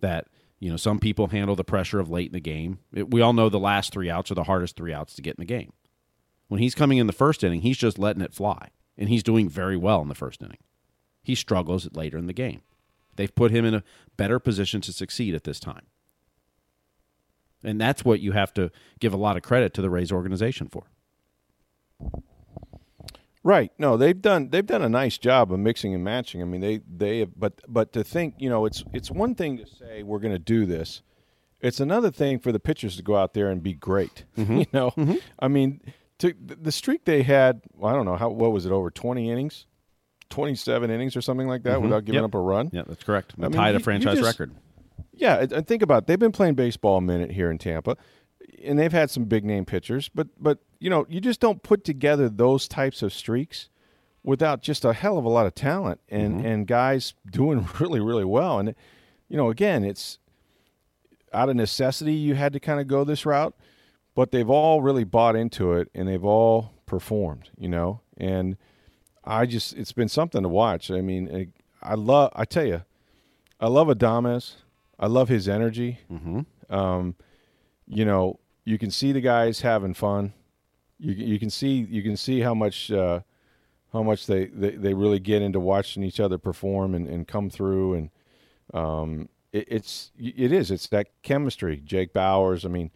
That 0.00 0.26
you 0.58 0.68
know, 0.68 0.76
some 0.76 0.98
people 0.98 1.28
handle 1.28 1.54
the 1.54 1.62
pressure 1.62 2.00
of 2.00 2.10
late 2.10 2.26
in 2.26 2.32
the 2.32 2.40
game. 2.40 2.80
It- 2.92 3.12
we 3.12 3.20
all 3.20 3.32
know 3.32 3.48
the 3.48 3.60
last 3.60 3.92
three 3.92 4.10
outs 4.10 4.32
are 4.32 4.34
the 4.34 4.42
hardest 4.42 4.74
three 4.74 4.92
outs 4.92 5.14
to 5.14 5.22
get 5.22 5.36
in 5.36 5.40
the 5.40 5.44
game. 5.44 5.72
When 6.48 6.60
he's 6.60 6.74
coming 6.74 6.98
in 6.98 7.06
the 7.06 7.12
first 7.12 7.44
inning, 7.44 7.60
he's 7.60 7.78
just 7.78 8.00
letting 8.00 8.22
it 8.22 8.34
fly, 8.34 8.70
and 8.96 9.08
he's 9.08 9.22
doing 9.22 9.48
very 9.48 9.76
well 9.76 10.02
in 10.02 10.08
the 10.08 10.16
first 10.16 10.42
inning. 10.42 10.58
He 11.22 11.36
struggles 11.36 11.88
later 11.94 12.18
in 12.18 12.26
the 12.26 12.32
game. 12.32 12.62
They've 13.14 13.32
put 13.32 13.52
him 13.52 13.64
in 13.64 13.74
a 13.74 13.84
better 14.16 14.40
position 14.40 14.80
to 14.80 14.92
succeed 14.92 15.36
at 15.36 15.44
this 15.44 15.60
time. 15.60 15.86
And 17.64 17.80
that's 17.80 18.04
what 18.04 18.20
you 18.20 18.32
have 18.32 18.52
to 18.54 18.70
give 19.00 19.12
a 19.12 19.16
lot 19.16 19.36
of 19.36 19.42
credit 19.42 19.74
to 19.74 19.82
the 19.82 19.90
Rays 19.90 20.12
organization 20.12 20.68
for. 20.68 20.84
Right. 23.44 23.72
No, 23.78 23.96
they've 23.96 24.20
done 24.20 24.50
they've 24.50 24.66
done 24.66 24.82
a 24.82 24.88
nice 24.88 25.16
job 25.16 25.52
of 25.52 25.58
mixing 25.58 25.94
and 25.94 26.04
matching. 26.04 26.42
I 26.42 26.44
mean, 26.44 26.60
they 26.60 26.80
they 26.88 27.20
have, 27.20 27.30
but 27.38 27.54
but 27.68 27.92
to 27.94 28.04
think, 28.04 28.34
you 28.38 28.50
know, 28.50 28.66
it's 28.66 28.84
it's 28.92 29.10
one 29.10 29.34
thing 29.34 29.56
to 29.58 29.66
say 29.66 30.02
we're 30.02 30.18
going 30.18 30.34
to 30.34 30.38
do 30.38 30.66
this. 30.66 31.02
It's 31.60 31.80
another 31.80 32.10
thing 32.10 32.38
for 32.40 32.52
the 32.52 32.60
pitchers 32.60 32.96
to 32.96 33.02
go 33.02 33.16
out 33.16 33.34
there 33.34 33.48
and 33.48 33.62
be 33.62 33.72
great. 33.72 34.24
Mm-hmm. 34.36 34.58
You 34.58 34.66
know, 34.72 34.92
I 35.38 35.48
mean, 35.48 35.80
to, 36.18 36.32
the 36.38 36.70
streak 36.70 37.04
they 37.04 37.22
had, 37.22 37.62
well, 37.74 37.92
I 37.92 37.96
don't 37.96 38.04
know 38.04 38.16
how 38.16 38.28
what 38.28 38.52
was 38.52 38.66
it 38.66 38.72
over 38.72 38.90
twenty 38.90 39.30
innings, 39.30 39.66
twenty 40.30 40.54
seven 40.54 40.90
innings 40.90 41.16
or 41.16 41.20
something 41.22 41.48
like 41.48 41.62
that, 41.62 41.78
Mhm. 41.78 41.82
without 41.82 42.04
giving 42.04 42.20
Yep. 42.22 42.24
up 42.30 42.34
a 42.34 42.40
run. 42.40 42.70
Yeah, 42.72 42.82
that's 42.86 43.02
correct. 43.04 43.34
I 43.38 43.42
mean, 43.42 43.52
tied 43.52 43.70
you- 43.70 43.76
a 43.76 43.80
franchise 43.80 44.18
just- 44.18 44.26
record. 44.38 44.52
Yeah, 45.18 45.46
and- 45.50 45.66
think 45.66 45.82
about 45.82 46.04
it. 46.04 46.06
they've 46.06 46.18
been 46.18 46.32
playing 46.32 46.54
baseball 46.54 46.98
a 46.98 47.00
minute 47.00 47.32
here 47.32 47.50
in 47.50 47.58
Tampa, 47.58 47.96
and 48.64 48.78
they've 48.78 48.92
had 48.92 49.10
some 49.10 49.24
big 49.24 49.44
name 49.44 49.64
pitchers, 49.64 50.08
but 50.08 50.28
but 50.40 50.58
you 50.78 50.88
know 50.88 51.06
you 51.08 51.20
just 51.20 51.40
don't 51.40 51.62
put 51.62 51.84
together 51.84 52.28
those 52.28 52.68
types 52.68 53.02
of 53.02 53.12
streaks 53.12 53.68
without 54.22 54.62
just 54.62 54.84
a 54.84 54.92
hell 54.92 55.18
of 55.18 55.24
a 55.24 55.28
lot 55.28 55.46
of 55.46 55.54
talent 55.54 56.00
and 56.08 56.38
mm-hmm. 56.38 56.46
and 56.46 56.66
guys 56.66 57.14
doing 57.30 57.68
really 57.80 58.00
really 58.00 58.24
well. 58.24 58.58
And 58.58 58.74
you 59.28 59.36
know, 59.36 59.50
again, 59.50 59.84
it's 59.84 60.18
out 61.32 61.48
of 61.48 61.56
necessity 61.56 62.14
you 62.14 62.34
had 62.34 62.52
to 62.54 62.60
kind 62.60 62.80
of 62.80 62.86
go 62.86 63.04
this 63.04 63.26
route, 63.26 63.54
but 64.14 64.30
they've 64.30 64.48
all 64.48 64.80
really 64.80 65.04
bought 65.04 65.36
into 65.36 65.72
it 65.74 65.90
and 65.94 66.08
they've 66.08 66.24
all 66.24 66.72
performed. 66.86 67.50
You 67.58 67.68
know, 67.68 68.00
and 68.16 68.56
I 69.24 69.46
just 69.46 69.76
it's 69.76 69.92
been 69.92 70.08
something 70.08 70.42
to 70.42 70.48
watch. 70.48 70.90
I 70.90 71.00
mean, 71.00 71.52
I 71.82 71.94
love. 71.94 72.32
I 72.34 72.44
tell 72.44 72.64
you. 72.64 72.82
I 73.60 73.66
love 73.66 73.88
Adames. 73.88 74.54
I 74.98 75.06
love 75.06 75.28
his 75.28 75.48
energy. 75.48 76.00
Mm-hmm. 76.10 76.74
Um, 76.74 77.14
you 77.86 78.04
know, 78.04 78.40
you 78.64 78.78
can 78.78 78.90
see 78.90 79.12
the 79.12 79.20
guys 79.20 79.60
having 79.60 79.94
fun. 79.94 80.32
You 80.98 81.12
you 81.12 81.38
can 81.38 81.50
see 81.50 81.86
you 81.88 82.02
can 82.02 82.16
see 82.16 82.40
how 82.40 82.54
much 82.54 82.90
uh, 82.90 83.20
how 83.92 84.02
much 84.02 84.26
they, 84.26 84.46
they, 84.46 84.70
they 84.70 84.94
really 84.94 85.20
get 85.20 85.42
into 85.42 85.60
watching 85.60 86.02
each 86.02 86.20
other 86.20 86.38
perform 86.38 86.94
and, 86.94 87.06
and 87.06 87.26
come 87.26 87.48
through 87.50 87.94
and 87.94 88.10
um, 88.74 89.28
it, 89.52 89.66
it's 89.68 90.12
it 90.18 90.52
is 90.52 90.70
it's 90.70 90.88
that 90.88 91.08
chemistry. 91.22 91.80
Jake 91.84 92.12
Bauers, 92.12 92.64
I 92.64 92.68
mean, 92.68 92.90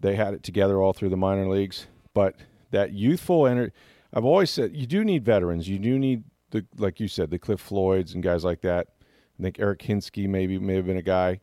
they 0.00 0.16
had 0.16 0.34
it 0.34 0.42
together 0.42 0.80
all 0.80 0.92
through 0.92 1.08
the 1.08 1.16
minor 1.16 1.48
leagues, 1.48 1.86
but 2.12 2.36
that 2.70 2.92
youthful 2.92 3.46
energy. 3.46 3.72
I've 4.12 4.24
always 4.24 4.50
said 4.50 4.76
you 4.76 4.86
do 4.86 5.04
need 5.04 5.24
veterans. 5.24 5.68
You 5.68 5.78
do 5.78 5.98
need 5.98 6.24
the 6.50 6.66
like 6.76 7.00
you 7.00 7.08
said 7.08 7.30
the 7.30 7.38
Cliff 7.38 7.60
Floyds 7.60 8.14
and 8.14 8.22
guys 8.22 8.44
like 8.44 8.60
that. 8.62 8.88
I 9.38 9.42
think 9.42 9.58
Eric 9.58 9.80
Hinske 9.80 10.28
maybe 10.28 10.58
may 10.58 10.74
have 10.76 10.86
been 10.86 10.96
a 10.96 11.02
guy, 11.02 11.40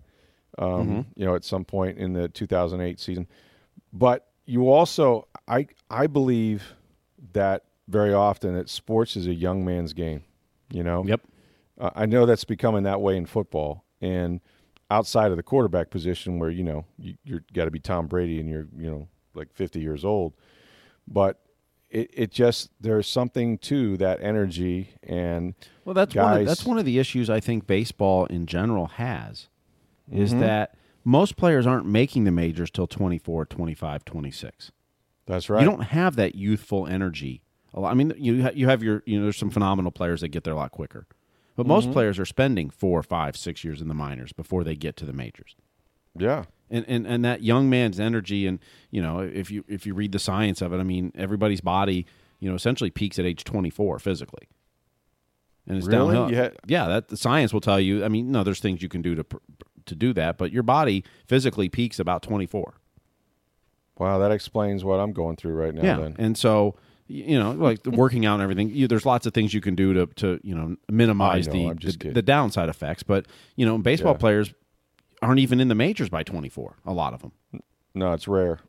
um, 0.58 0.68
Mm-hmm. 0.68 1.02
you 1.16 1.26
know, 1.26 1.36
at 1.36 1.44
some 1.44 1.66
point 1.66 1.98
in 1.98 2.14
the 2.14 2.28
2008 2.30 3.00
season. 3.00 3.28
But 3.94 4.28
you 4.46 4.70
also, 4.70 5.28
I 5.48 5.68
I 5.90 6.08
believe 6.08 6.74
that 7.34 7.66
very 7.88 8.14
often 8.14 8.56
that 8.56 8.70
sports 8.70 9.16
is 9.16 9.28
a 9.28 9.34
young 9.34 9.66
man's 9.66 9.94
game. 9.94 10.24
You 10.72 10.84
know. 10.84 11.04
Yep. 11.06 11.22
Uh, 11.80 11.90
I 11.96 12.06
know 12.06 12.26
that's 12.26 12.44
becoming 12.46 12.84
that 12.84 13.02
way 13.02 13.18
in 13.18 13.26
football 13.26 13.84
and 14.02 14.40
outside 14.90 15.32
of 15.32 15.38
the 15.38 15.44
quarterback 15.44 15.90
position, 15.90 16.38
where 16.40 16.50
you 16.50 16.64
know 16.64 16.86
you, 16.98 17.16
you're 17.24 17.44
got 17.54 17.66
to 17.66 17.72
be 17.72 17.80
Tom 17.80 18.08
Brady 18.08 18.40
and 18.40 18.50
you're 18.50 18.68
you 18.78 18.90
know 18.90 19.08
like 19.34 19.52
50 19.54 19.80
years 19.80 20.04
old, 20.06 20.34
but 21.08 21.40
it, 21.92 22.10
it 22.14 22.32
just 22.32 22.70
there's 22.80 23.08
something 23.08 23.58
to 23.60 23.98
that 23.98 24.22
energy 24.22 24.92
and 25.04 25.54
Well, 25.86 25.94
that's 25.94 26.14
guys, 26.14 26.24
one. 26.24 26.42
Of, 26.42 26.46
that's 26.48 26.66
one 26.66 26.78
of 26.78 26.86
the 26.86 26.98
issues 27.00 27.30
I 27.30 27.40
think 27.40 27.68
baseball 27.68 28.26
in 28.26 28.46
general 28.46 28.88
has, 28.88 29.50
is 30.12 30.34
Mhm. 30.34 30.40
that 30.40 30.76
most 31.04 31.36
players 31.38 31.68
aren't 31.68 31.86
making 31.86 32.24
the 32.24 32.32
majors 32.32 32.72
till 32.72 32.88
24, 32.88 33.46
25, 33.46 34.06
26. 34.06 34.72
That's 35.26 35.50
right. 35.50 35.62
You 35.62 35.66
don't 35.70 35.82
have 35.84 36.16
that 36.16 36.36
youthful 36.36 36.88
energy. 36.88 37.44
I 37.76 37.94
mean, 37.94 38.14
you 38.18 38.50
you 38.54 38.68
have 38.68 38.84
your 38.84 39.02
you 39.06 39.18
know 39.18 39.24
there's 39.24 39.38
some 39.38 39.50
phenomenal 39.50 39.92
players 39.92 40.22
that 40.22 40.28
get 40.30 40.44
there 40.44 40.54
a 40.54 40.58
lot 40.58 40.72
quicker, 40.72 41.08
but 41.56 41.66
most 41.66 41.90
Mhm. 41.90 41.94
players 41.94 42.20
are 42.20 42.26
spending 42.26 42.70
four, 42.70 43.02
five, 43.04 43.38
six 43.38 43.64
years 43.64 43.82
in 43.82 43.88
the 43.88 43.94
minors 43.94 44.34
before 44.34 44.64
they 44.64 44.76
get 44.76 44.98
to 44.98 45.06
the 45.06 45.14
majors. 45.14 45.56
Yeah. 46.18 46.46
And, 46.72 46.86
and 46.88 47.06
and 47.06 47.26
that 47.26 47.44
young 47.44 47.70
man's 47.70 48.00
energy 48.00 48.48
and 48.48 48.58
you 48.92 49.02
know 49.02 49.20
if 49.20 49.52
you 49.52 49.66
if 49.68 49.86
you 49.86 49.94
read 49.94 50.14
the 50.14 50.20
science 50.20 50.62
of 50.62 50.72
it, 50.74 50.78
I 50.78 50.84
mean 50.84 51.12
everybody's 51.16 51.60
body 51.62 52.06
you 52.40 52.48
know 52.50 52.56
essentially 52.56 52.90
peaks 52.90 53.20
at 53.20 53.26
age 53.26 53.44
24 53.44 54.00
physically. 54.00 54.48
And 55.68 55.78
it's 55.78 55.86
Really? 55.86 56.16
downhill. 56.16 56.32
Yeah. 56.36 56.50
yeah, 56.66 56.88
that 56.88 57.10
the 57.10 57.18
science 57.18 57.54
will 57.54 57.62
tell 57.62 57.80
you. 57.80 58.04
I 58.04 58.08
mean, 58.08 58.32
no, 58.32 58.44
there's 58.44 58.60
things 58.62 58.82
you 58.82 58.90
can 58.90 59.02
do 59.02 59.14
to 59.16 59.26
to 59.86 59.96
do 59.96 60.14
that, 60.14 60.38
but 60.38 60.52
your 60.52 60.64
body 60.64 61.04
physically 61.28 61.68
peaks 61.70 62.00
about 62.00 62.22
24. 62.24 62.74
Wow, 63.98 64.18
that 64.20 64.32
explains 64.32 64.84
what 64.84 65.00
I'm 65.00 65.12
going 65.12 65.36
through 65.36 65.54
right 65.54 65.74
now. 65.74 65.84
yeah, 65.84 65.98
Then 65.98 66.16
and 66.18 66.38
so 66.38 66.76
you 67.08 67.38
know, 67.38 67.52
like 67.52 67.86
working 67.86 68.26
out 68.26 68.36
and 68.36 68.44
everything. 68.44 68.70
You, 68.70 68.88
there's 68.88 69.06
lots 69.06 69.26
of 69.26 69.34
things 69.34 69.54
you 69.54 69.60
can 69.62 69.76
do 69.76 69.94
to 69.94 70.06
to 70.16 70.40
you 70.44 70.56
know 70.56 70.78
minimize 70.90 71.48
know, 71.48 71.74
the 71.74 71.92
the, 71.98 72.12
the 72.14 72.22
downside 72.22 72.70
effects. 72.70 73.04
But 73.04 73.26
you 73.58 73.66
know, 73.66 73.78
baseball 73.78 74.14
Yeah. 74.14 74.18
players 74.20 74.54
aren't 75.22 75.40
even 75.40 75.60
in 75.60 75.68
the 75.68 75.76
majors 75.76 76.10
by 76.10 76.24
24. 76.24 76.78
A 76.86 76.94
lot 76.94 77.14
of 77.14 77.22
them. 77.22 77.32
no, 77.94 78.14
it's 78.14 78.28
rare. 78.28 78.60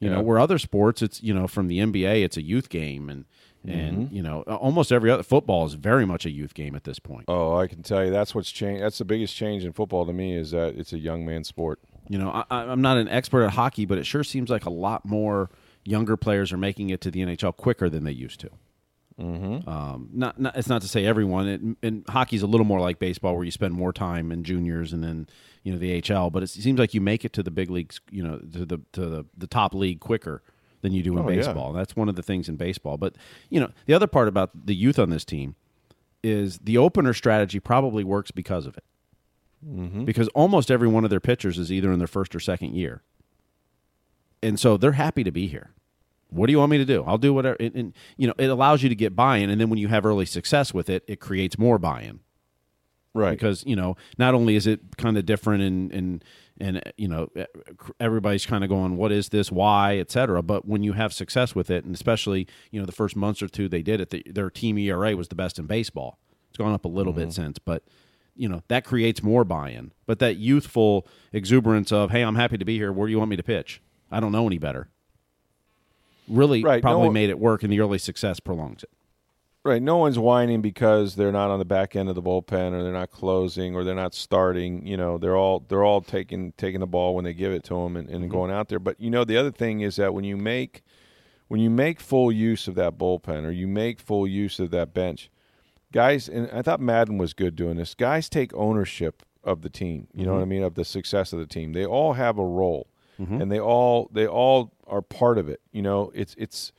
You 0.00 0.08
Yeah. 0.08 0.16
know, 0.16 0.22
where 0.22 0.38
other 0.38 0.58
sports, 0.58 1.02
it's 1.02 1.22
you 1.22 1.34
know 1.34 1.46
from 1.46 1.68
the 1.68 1.78
NBA, 1.80 2.22
it's 2.24 2.36
a 2.38 2.42
youth 2.42 2.68
game, 2.70 3.10
and 3.10 3.24
and 3.66 4.08
Mhm. 4.08 4.12
you 4.12 4.22
know 4.22 4.40
almost 4.42 4.90
every 4.90 5.10
other 5.10 5.22
football 5.22 5.66
is 5.66 5.74
very 5.74 6.06
much 6.06 6.24
a 6.24 6.30
youth 6.30 6.54
game 6.54 6.74
at 6.74 6.84
this 6.84 6.98
point. 6.98 7.26
Oh, 7.28 7.56
I 7.56 7.66
can 7.66 7.82
tell 7.82 8.02
you 8.04 8.10
that's 8.10 8.34
what's 8.34 8.50
changed. 8.50 8.82
That's 8.82 8.96
the 8.96 9.04
biggest 9.04 9.36
change 9.36 9.64
in 9.66 9.72
football 9.72 10.06
to 10.06 10.12
me 10.14 10.34
is 10.34 10.52
that 10.52 10.76
it's 10.76 10.94
a 10.94 10.98
young 10.98 11.26
man 11.26 11.44
sport. 11.44 11.78
You 12.08 12.16
know, 12.18 12.30
I, 12.30 12.44
I- 12.50 12.64
I'm 12.72 12.80
not 12.80 12.96
an 12.96 13.08
expert 13.08 13.44
at 13.44 13.50
hockey, 13.50 13.84
but 13.84 13.98
it 13.98 14.06
sure 14.06 14.24
seems 14.24 14.48
like 14.48 14.64
a 14.64 14.70
lot 14.70 15.04
more 15.04 15.50
younger 15.84 16.16
players 16.16 16.50
are 16.52 16.56
making 16.56 16.88
it 16.88 17.02
to 17.02 17.10
the 17.10 17.20
NHL 17.20 17.52
quicker 17.54 17.90
than 17.90 18.04
they 18.04 18.12
used 18.12 18.40
to. 18.40 18.48
Mm-hmm. 19.20 19.68
Um, 19.68 20.08
not, 20.12 20.40
not, 20.40 20.56
it's 20.56 20.68
not 20.68 20.82
to 20.82 20.88
say 20.88 21.04
everyone. 21.04 21.48
It, 21.48 21.60
and 21.86 22.04
hockey's 22.08 22.42
a 22.42 22.46
little 22.46 22.64
more 22.66 22.80
like 22.80 22.98
baseball, 22.98 23.34
where 23.36 23.44
you 23.44 23.50
spend 23.50 23.74
more 23.74 23.92
time 23.92 24.32
in 24.32 24.44
juniors 24.44 24.92
and 24.92 25.04
then 25.04 25.28
you 25.62 25.72
know 25.72 25.78
the 25.78 26.00
HL. 26.00 26.32
But 26.32 26.42
it 26.42 26.48
seems 26.48 26.78
like 26.78 26.94
you 26.94 27.00
make 27.00 27.24
it 27.24 27.32
to 27.34 27.42
the 27.42 27.50
big 27.50 27.70
leagues, 27.70 28.00
you 28.10 28.22
know, 28.22 28.38
to 28.38 28.64
the 28.64 28.78
to 28.92 29.06
the, 29.06 29.24
the 29.36 29.46
top 29.46 29.74
league 29.74 30.00
quicker 30.00 30.42
than 30.82 30.92
you 30.92 31.02
do 31.02 31.12
in 31.18 31.24
Oh, 31.24 31.28
yeah. 31.28 31.36
baseball. 31.36 31.72
That's 31.74 31.94
one 31.94 32.08
of 32.08 32.16
the 32.16 32.22
things 32.22 32.48
in 32.48 32.56
baseball. 32.56 32.96
But 32.96 33.14
you 33.50 33.60
know, 33.60 33.70
the 33.86 33.92
other 33.94 34.06
part 34.06 34.26
about 34.28 34.66
the 34.66 34.74
youth 34.74 34.98
on 34.98 35.10
this 35.10 35.24
team 35.24 35.54
is 36.22 36.58
the 36.58 36.78
opener 36.78 37.12
strategy 37.12 37.60
probably 37.60 38.04
works 38.04 38.30
because 38.30 38.66
of 38.66 38.76
it. 38.78 38.84
Mm-hmm. 39.66 40.04
Because 40.06 40.28
almost 40.28 40.70
every 40.70 40.88
one 40.88 41.04
of 41.04 41.10
their 41.10 41.20
pitchers 41.20 41.58
is 41.58 41.70
either 41.70 41.92
in 41.92 41.98
their 41.98 42.08
first 42.08 42.34
or 42.34 42.40
second 42.40 42.74
year, 42.74 43.02
and 44.42 44.58
so 44.58 44.78
they're 44.78 44.92
happy 44.92 45.22
to 45.24 45.30
be 45.30 45.46
here. 45.48 45.70
What 46.30 46.46
do 46.46 46.52
you 46.52 46.58
want 46.58 46.70
me 46.70 46.78
to 46.78 46.84
do? 46.84 47.04
I'll 47.06 47.18
do 47.18 47.34
whatever. 47.34 47.56
And, 47.60 47.74
and 47.74 47.94
you 48.16 48.26
know, 48.26 48.34
it 48.38 48.46
allows 48.46 48.82
you 48.82 48.88
to 48.88 48.94
get 48.94 49.14
buy-in, 49.16 49.50
and 49.50 49.60
then 49.60 49.70
when 49.70 49.78
you 49.78 49.88
have 49.88 50.06
early 50.06 50.26
success 50.26 50.72
with 50.72 50.88
it, 50.88 51.04
it 51.06 51.20
creates 51.20 51.58
more 51.58 51.78
buy-in. 51.78 52.20
Right. 53.12 53.32
Because 53.32 53.64
you 53.66 53.74
know, 53.74 53.96
not 54.18 54.34
only 54.34 54.54
is 54.54 54.66
it 54.66 54.96
kind 54.96 55.18
of 55.18 55.26
different, 55.26 55.62
and 55.62 55.92
and 55.92 56.24
and 56.60 56.92
you 56.96 57.08
know, 57.08 57.28
everybody's 57.98 58.46
kind 58.46 58.62
of 58.62 58.70
going, 58.70 58.96
"What 58.96 59.10
is 59.10 59.30
this? 59.30 59.50
Why?" 59.50 59.98
etc. 59.98 60.42
But 60.42 60.66
when 60.66 60.84
you 60.84 60.92
have 60.92 61.12
success 61.12 61.54
with 61.54 61.70
it, 61.70 61.84
and 61.84 61.94
especially 61.94 62.46
you 62.70 62.78
know 62.78 62.86
the 62.86 62.92
first 62.92 63.16
months 63.16 63.42
or 63.42 63.48
two 63.48 63.68
they 63.68 63.82
did 63.82 64.00
it, 64.00 64.10
the, 64.10 64.22
their 64.26 64.48
team 64.48 64.78
ERA 64.78 65.16
was 65.16 65.28
the 65.28 65.34
best 65.34 65.58
in 65.58 65.66
baseball. 65.66 66.18
It's 66.50 66.58
gone 66.58 66.72
up 66.72 66.84
a 66.84 66.88
little 66.88 67.12
bit 67.12 67.28
mm-hmm. 67.28 67.42
since, 67.42 67.58
but 67.58 67.82
you 68.36 68.48
know 68.48 68.62
that 68.68 68.84
creates 68.84 69.24
more 69.24 69.44
buy-in. 69.44 69.90
But 70.06 70.20
that 70.20 70.36
youthful 70.36 71.04
exuberance 71.32 71.90
of, 71.90 72.12
"Hey, 72.12 72.22
I'm 72.22 72.36
happy 72.36 72.58
to 72.58 72.64
be 72.64 72.76
here. 72.76 72.92
Where 72.92 73.08
do 73.08 73.10
you 73.10 73.18
want 73.18 73.30
me 73.30 73.36
to 73.36 73.42
pitch? 73.42 73.82
I 74.08 74.20
don't 74.20 74.32
know 74.32 74.46
any 74.46 74.58
better." 74.58 74.88
Really, 76.30 76.62
Right, 76.62 76.82
probably 76.82 77.08
no- 77.08 77.12
made 77.12 77.30
it 77.30 77.38
work, 77.38 77.62
and 77.62 77.72
the 77.72 77.80
early 77.80 77.98
success 77.98 78.40
prolongs 78.40 78.82
it. 78.82 78.90
Right. 79.62 79.82
No 79.82 79.98
one's 79.98 80.18
whining 80.18 80.62
because 80.62 81.16
they're 81.16 81.32
not 81.32 81.50
on 81.50 81.58
the 81.58 81.66
back 81.66 81.94
end 81.94 82.08
of 82.08 82.14
the 82.14 82.22
bullpen 82.22 82.72
or 82.72 82.82
they're 82.82 82.94
not 82.94 83.10
closing 83.10 83.74
or 83.74 83.84
they're 83.84 83.94
not 83.94 84.14
starting. 84.14 84.86
You 84.86 84.96
know, 84.96 85.18
they're 85.18 85.36
all 85.36 85.66
they're 85.68 85.84
all 85.84 86.00
taking 86.00 86.52
taking 86.52 86.80
the 86.80 86.86
ball 86.86 87.14
when 87.14 87.26
they 87.26 87.34
give 87.34 87.52
it 87.52 87.62
to 87.64 87.74
them 87.74 87.94
and, 87.94 88.08
and 88.08 88.22
mm-hmm. 88.22 88.32
going 88.32 88.50
out 88.50 88.70
there. 88.70 88.78
But 88.78 88.98
you 88.98 89.10
know, 89.10 89.22
the 89.22 89.36
other 89.36 89.50
thing 89.50 89.80
is 89.80 89.96
that 89.96 90.14
when 90.14 90.24
you 90.24 90.38
make 90.38 90.82
when 91.48 91.60
you 91.60 91.68
make 91.68 92.00
full 92.00 92.32
use 92.32 92.68
of 92.68 92.74
that 92.76 92.96
bullpen 92.96 93.44
or 93.44 93.50
you 93.50 93.66
make 93.66 94.00
full 94.00 94.26
use 94.26 94.60
of 94.60 94.70
that 94.70 94.94
bench, 94.94 95.30
guys. 95.92 96.28
And 96.28 96.50
I 96.52 96.62
thought 96.62 96.80
Maddon 96.80 97.18
was 97.18 97.34
good 97.34 97.56
doing 97.56 97.76
this. 97.76 97.94
Guys 97.94 98.28
take 98.28 98.54
ownership 98.54 99.22
of 99.44 99.62
the 99.62 99.70
team. 99.70 100.06
You 100.14 100.24
know 100.24 100.30
mm-hmm. 100.30 100.38
what 100.38 100.42
I 100.42 100.48
mean? 100.48 100.62
Of 100.62 100.74
the 100.74 100.84
success 100.84 101.32
of 101.32 101.38
the 101.38 101.46
team. 101.46 101.72
They 101.72 101.84
all 101.84 102.14
have 102.14 102.38
a 102.38 102.44
role, 102.44 102.88
and 103.20 103.52
they 103.52 103.60
all 103.60 104.08
they 104.12 104.26
all 104.26 104.72
are 104.86 105.02
part 105.02 105.38
of 105.38 105.48
it. 105.48 105.60
You 105.72 105.82
know, 105.82 106.10
it's 106.14 106.34
it's. 106.38 106.72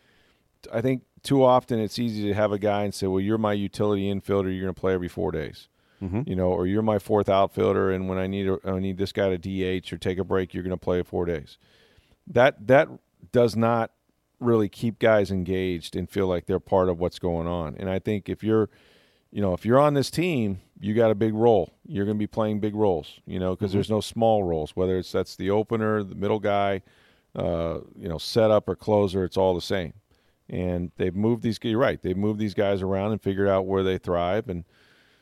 I 0.72 0.82
think 0.82 1.04
too 1.24 1.44
often 1.44 1.80
it's 1.80 2.00
easy 2.00 2.24
to 2.28 2.34
have 2.34 2.52
a 2.52 2.60
guy 2.60 2.84
and 2.84 2.94
say, 2.94 3.08
"Well, 3.08 3.20
you're 3.20 3.38
my 3.38 3.54
utility 3.54 4.12
infielder. 4.14 4.52
You're 4.54 4.64
going 4.66 4.74
to 4.74 4.80
play 4.80 4.94
every 4.94 5.08
four 5.08 5.32
days." 5.32 5.68
Mhm. 6.02 6.28
You 6.28 6.36
know, 6.36 6.50
or 6.52 6.66
you're 6.66 6.82
my 6.82 6.98
fourth 6.98 7.30
outfielder, 7.30 7.92
and 7.92 8.10
when 8.10 8.18
I 8.18 8.26
need 8.28 8.48
a, 8.48 8.58
I 8.66 8.80
need 8.80 8.98
this 8.98 9.12
guy 9.12 9.30
to 9.36 9.38
DH 9.38 9.94
or 9.94 9.98
take 9.98 10.18
a 10.18 10.24
break, 10.24 10.54
you're 10.54 10.64
going 10.64 10.72
to 10.72 10.78
play 10.78 11.04
four 11.04 11.26
days. 11.26 11.58
That 12.28 12.68
that 12.68 12.90
does 13.32 13.56
not 13.56 13.92
really 14.40 14.68
keep 14.68 14.98
guys 14.98 15.30
engaged 15.30 15.96
and 15.96 16.10
feel 16.10 16.26
like 16.28 16.48
they're 16.48 16.60
part 16.60 16.90
of 16.90 17.00
what's 17.00 17.20
going 17.20 17.48
on. 17.48 17.76
And 17.78 17.88
I 17.88 18.00
think 18.00 18.28
if 18.30 18.44
you're, 18.44 18.70
you 19.32 19.42
know, 19.42 19.54
if 19.54 19.66
you're 19.66 19.80
on 19.80 19.94
this 19.94 20.12
team, 20.12 20.60
you 20.80 20.94
got 20.94 21.12
a 21.12 21.16
big 21.16 21.34
role. 21.34 21.74
You're 21.86 22.06
going 22.06 22.18
to 22.18 22.20
be 22.20 22.28
playing 22.28 22.60
big 22.60 22.76
roles. 22.76 23.20
You 23.26 23.40
know, 23.40 23.56
because 23.56 23.72
Mhm. 23.72 23.74
there's 23.76 23.90
no 23.90 24.02
small 24.02 24.44
roles. 24.44 24.76
Whether 24.76 24.98
it's 24.98 25.12
that's 25.12 25.36
the 25.36 25.50
opener, 25.50 26.04
the 26.04 26.16
middle 26.16 26.40
guy, 26.40 26.82
uh, 27.36 27.80
you 27.98 28.10
know, 28.10 28.18
setup 28.18 28.68
or 28.68 28.76
closer, 28.76 29.24
it's 29.24 29.38
all 29.38 29.54
the 29.56 29.62
same 29.62 29.94
and 30.50 30.92
they've 30.98 31.16
moved 31.16 31.44
these. 31.44 31.58
You're 31.64 31.80
right. 31.80 32.02
They've 32.02 32.18
moved 32.18 32.38
these 32.40 32.54
guys 32.54 32.82
around 32.82 33.14
and 33.14 33.22
figured 33.22 33.48
out 33.48 33.66
where 33.66 33.84
they 33.84 33.98
thrive 33.98 34.50
and 34.50 34.66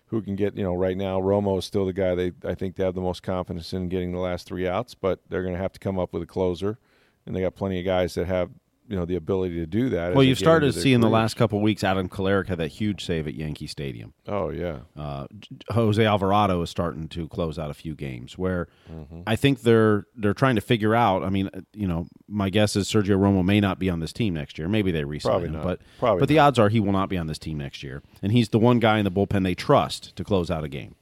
who 0.08 0.24
can 0.24 0.36
get. 0.36 0.58
You 0.58 0.64
know, 0.64 0.74
right 0.74 0.98
now 0.98 1.22
Romo 1.22 1.60
is 1.60 1.66
still 1.66 1.86
the 1.86 1.94
guy 1.94 2.16
they 2.16 2.32
I 2.44 2.56
think 2.56 2.76
they 2.76 2.84
have 2.84 2.96
the 2.96 3.02
most 3.02 3.22
confidence 3.22 3.72
in 3.72 3.90
getting 3.90 4.12
the 4.12 4.20
last 4.20 4.48
three 4.48 4.68
outs, 4.68 4.96
but 4.96 5.20
they're 5.30 5.44
going 5.44 5.54
to 5.54 5.62
have 5.62 5.74
to 5.74 5.80
come 5.80 6.00
up 6.00 6.14
with 6.14 6.24
a 6.24 6.26
closer, 6.26 6.80
and 7.28 7.36
they 7.36 7.42
got 7.42 7.54
plenty 7.54 7.78
of 7.78 7.86
guys 7.86 8.16
that 8.16 8.26
have 8.26 8.50
you 8.90 8.96
know 8.96 9.06
the 9.06 9.16
ability 9.16 9.56
to 9.56 9.68
do 9.68 9.90
that. 9.90 10.16
Well, 10.16 10.24
you've 10.24 10.40
started 10.40 10.68
into 10.68 10.78
to 10.78 10.82
see 10.82 10.94
in 10.94 11.02
the 11.02 11.10
last 11.10 11.36
couple 11.36 11.60
of 11.60 11.64
weeks, 11.64 11.84
Adam 11.84 12.10
Kolarek 12.10 12.48
had 12.48 12.58
that 12.58 12.70
huge 12.70 13.06
save 13.06 13.28
at 13.28 13.36
Yankee 13.36 13.68
Stadium. 13.68 14.14
Oh 14.28 14.50
yeah, 14.50 14.80
uh, 14.98 15.28
Jose 15.70 16.04
Alvarado 16.04 16.62
is 16.64 16.70
starting 16.72 17.08
to 17.10 17.28
close 17.28 17.60
out 17.60 17.70
a 17.70 17.74
few 17.76 17.96
games 17.96 18.38
where 18.38 18.68
Mm-hmm. 18.92 19.22
I 19.28 19.36
think 19.36 19.62
they're 19.62 20.06
they're 20.16 20.34
trying 20.34 20.56
to 20.56 20.62
figure 20.62 20.96
out. 20.96 21.24
I 21.24 21.30
mean, 21.30 21.50
uh, 21.54 21.62
you 21.74 21.88
know, 21.88 22.08
my 22.28 22.50
guess 22.50 22.76
is 22.76 22.88
Sergio 22.90 23.18
Romo 23.20 23.46
may 23.46 23.60
not 23.60 23.78
be 23.78 23.90
on 23.90 24.00
this 24.00 24.12
team 24.12 24.34
next 24.34 24.58
year. 24.58 24.68
Maybe 24.68 24.92
they 24.92 25.04
resign 25.04 25.46
him, 25.46 25.52
not. 25.54 25.64
but 25.64 25.82
Probably 26.00 26.20
but 26.22 26.30
the 26.30 26.40
odds 26.40 26.58
are 26.58 26.70
he 26.70 26.80
will 26.80 26.92
not 26.92 27.08
be 27.10 27.18
on 27.18 27.28
this 27.28 27.38
team 27.38 27.60
next 27.60 27.84
year. 27.84 28.02
And 28.24 28.32
he's 28.32 28.50
the 28.50 28.58
one 28.60 28.80
guy 28.80 28.98
in 28.98 29.06
the 29.06 29.12
bullpen 29.12 29.44
they 29.44 29.54
trust 29.54 30.16
to 30.16 30.24
close 30.24 30.50
out 30.50 30.64
a 30.64 30.68
game. 30.68 30.96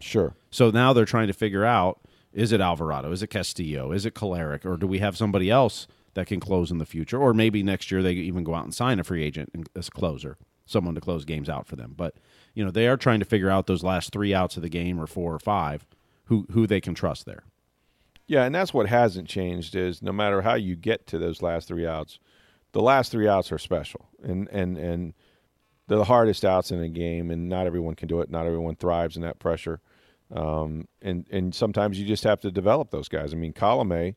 Sure. 0.00 0.34
So 0.50 0.70
now 0.70 0.92
they're 0.94 1.04
trying 1.04 1.26
to 1.26 1.32
figure 1.34 1.64
out: 1.66 2.00
is 2.32 2.52
it 2.52 2.60
Alvarado? 2.62 3.12
Is 3.12 3.22
it 3.22 3.28
Castillo? 3.28 3.92
Is 3.92 4.06
it 4.06 4.14
Kolarek? 4.14 4.64
Or 4.64 4.76
do 4.78 4.86
we 4.86 4.98
have 5.00 5.16
somebody 5.16 5.50
else 5.50 5.86
that 6.16 6.26
can 6.26 6.40
close 6.40 6.72
in 6.72 6.78
the 6.78 6.86
future? 6.86 7.18
Or 7.18 7.32
maybe 7.32 7.62
next 7.62 7.90
year 7.90 8.02
they 8.02 8.12
even 8.12 8.42
go 8.42 8.54
out 8.54 8.64
and 8.64 8.74
sign 8.74 8.98
a 8.98 9.04
free 9.04 9.22
agent 9.22 9.68
as 9.76 9.88
a 9.88 9.90
closer, 9.92 10.36
someone 10.64 10.96
to 10.96 11.00
close 11.00 11.24
games 11.24 11.48
out 11.48 11.68
for 11.68 11.76
them. 11.76 11.94
But 11.96 12.16
you 12.54 12.64
know 12.64 12.72
they 12.72 12.88
are 12.88 12.96
trying 12.96 13.20
to 13.20 13.26
figure 13.26 13.50
out 13.50 13.68
those 13.68 13.84
last 13.84 14.12
three 14.12 14.34
outs 14.34 14.56
of 14.56 14.62
the 14.62 14.68
game 14.68 14.98
or 15.00 15.06
four 15.06 15.32
or 15.32 15.38
five, 15.38 15.86
who 16.24 16.46
who 16.50 16.66
they 16.66 16.80
can 16.80 16.94
trust 16.94 17.26
there. 17.26 17.44
Yeah, 18.26 18.44
and 18.44 18.54
that's 18.54 18.74
what 18.74 18.88
hasn't 18.88 19.28
changed 19.28 19.76
is 19.76 20.02
no 20.02 20.10
matter 20.12 20.42
how 20.42 20.54
you 20.54 20.74
get 20.74 21.06
to 21.08 21.18
those 21.18 21.42
last 21.42 21.68
three 21.68 21.86
outs, 21.86 22.18
the 22.72 22.82
last 22.82 23.12
three 23.12 23.28
outs 23.28 23.52
are 23.52 23.58
special, 23.58 24.08
and 24.22 24.48
and 24.48 24.76
and 24.76 25.14
they're 25.86 25.98
the 25.98 26.04
hardest 26.04 26.44
outs 26.44 26.72
in 26.72 26.80
a 26.80 26.88
game, 26.88 27.30
and 27.30 27.48
not 27.48 27.66
everyone 27.66 27.94
can 27.94 28.08
do 28.08 28.20
it. 28.20 28.30
Not 28.30 28.46
everyone 28.46 28.74
thrives 28.74 29.16
in 29.16 29.22
that 29.22 29.38
pressure. 29.38 29.80
Um, 30.34 30.88
and 31.02 31.26
and 31.30 31.54
sometimes 31.54 32.00
you 32.00 32.06
just 32.06 32.24
have 32.24 32.40
to 32.40 32.50
develop 32.50 32.90
those 32.90 33.08
guys. 33.08 33.32
I 33.32 33.36
mean, 33.36 33.52
Colome, 33.52 34.16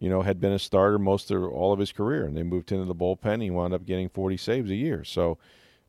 you 0.00 0.08
know, 0.08 0.22
had 0.22 0.40
been 0.40 0.52
a 0.52 0.58
starter 0.58 0.98
most 0.98 1.30
of 1.30 1.42
all 1.44 1.72
of 1.72 1.78
his 1.78 1.92
career, 1.92 2.24
and 2.24 2.34
they 2.36 2.42
moved 2.42 2.72
into 2.72 2.86
the 2.86 2.94
bullpen. 2.94 3.42
He 3.42 3.50
wound 3.50 3.74
up 3.74 3.84
getting 3.84 4.08
40 4.08 4.38
saves 4.38 4.70
a 4.70 4.74
year. 4.74 5.04
So, 5.04 5.36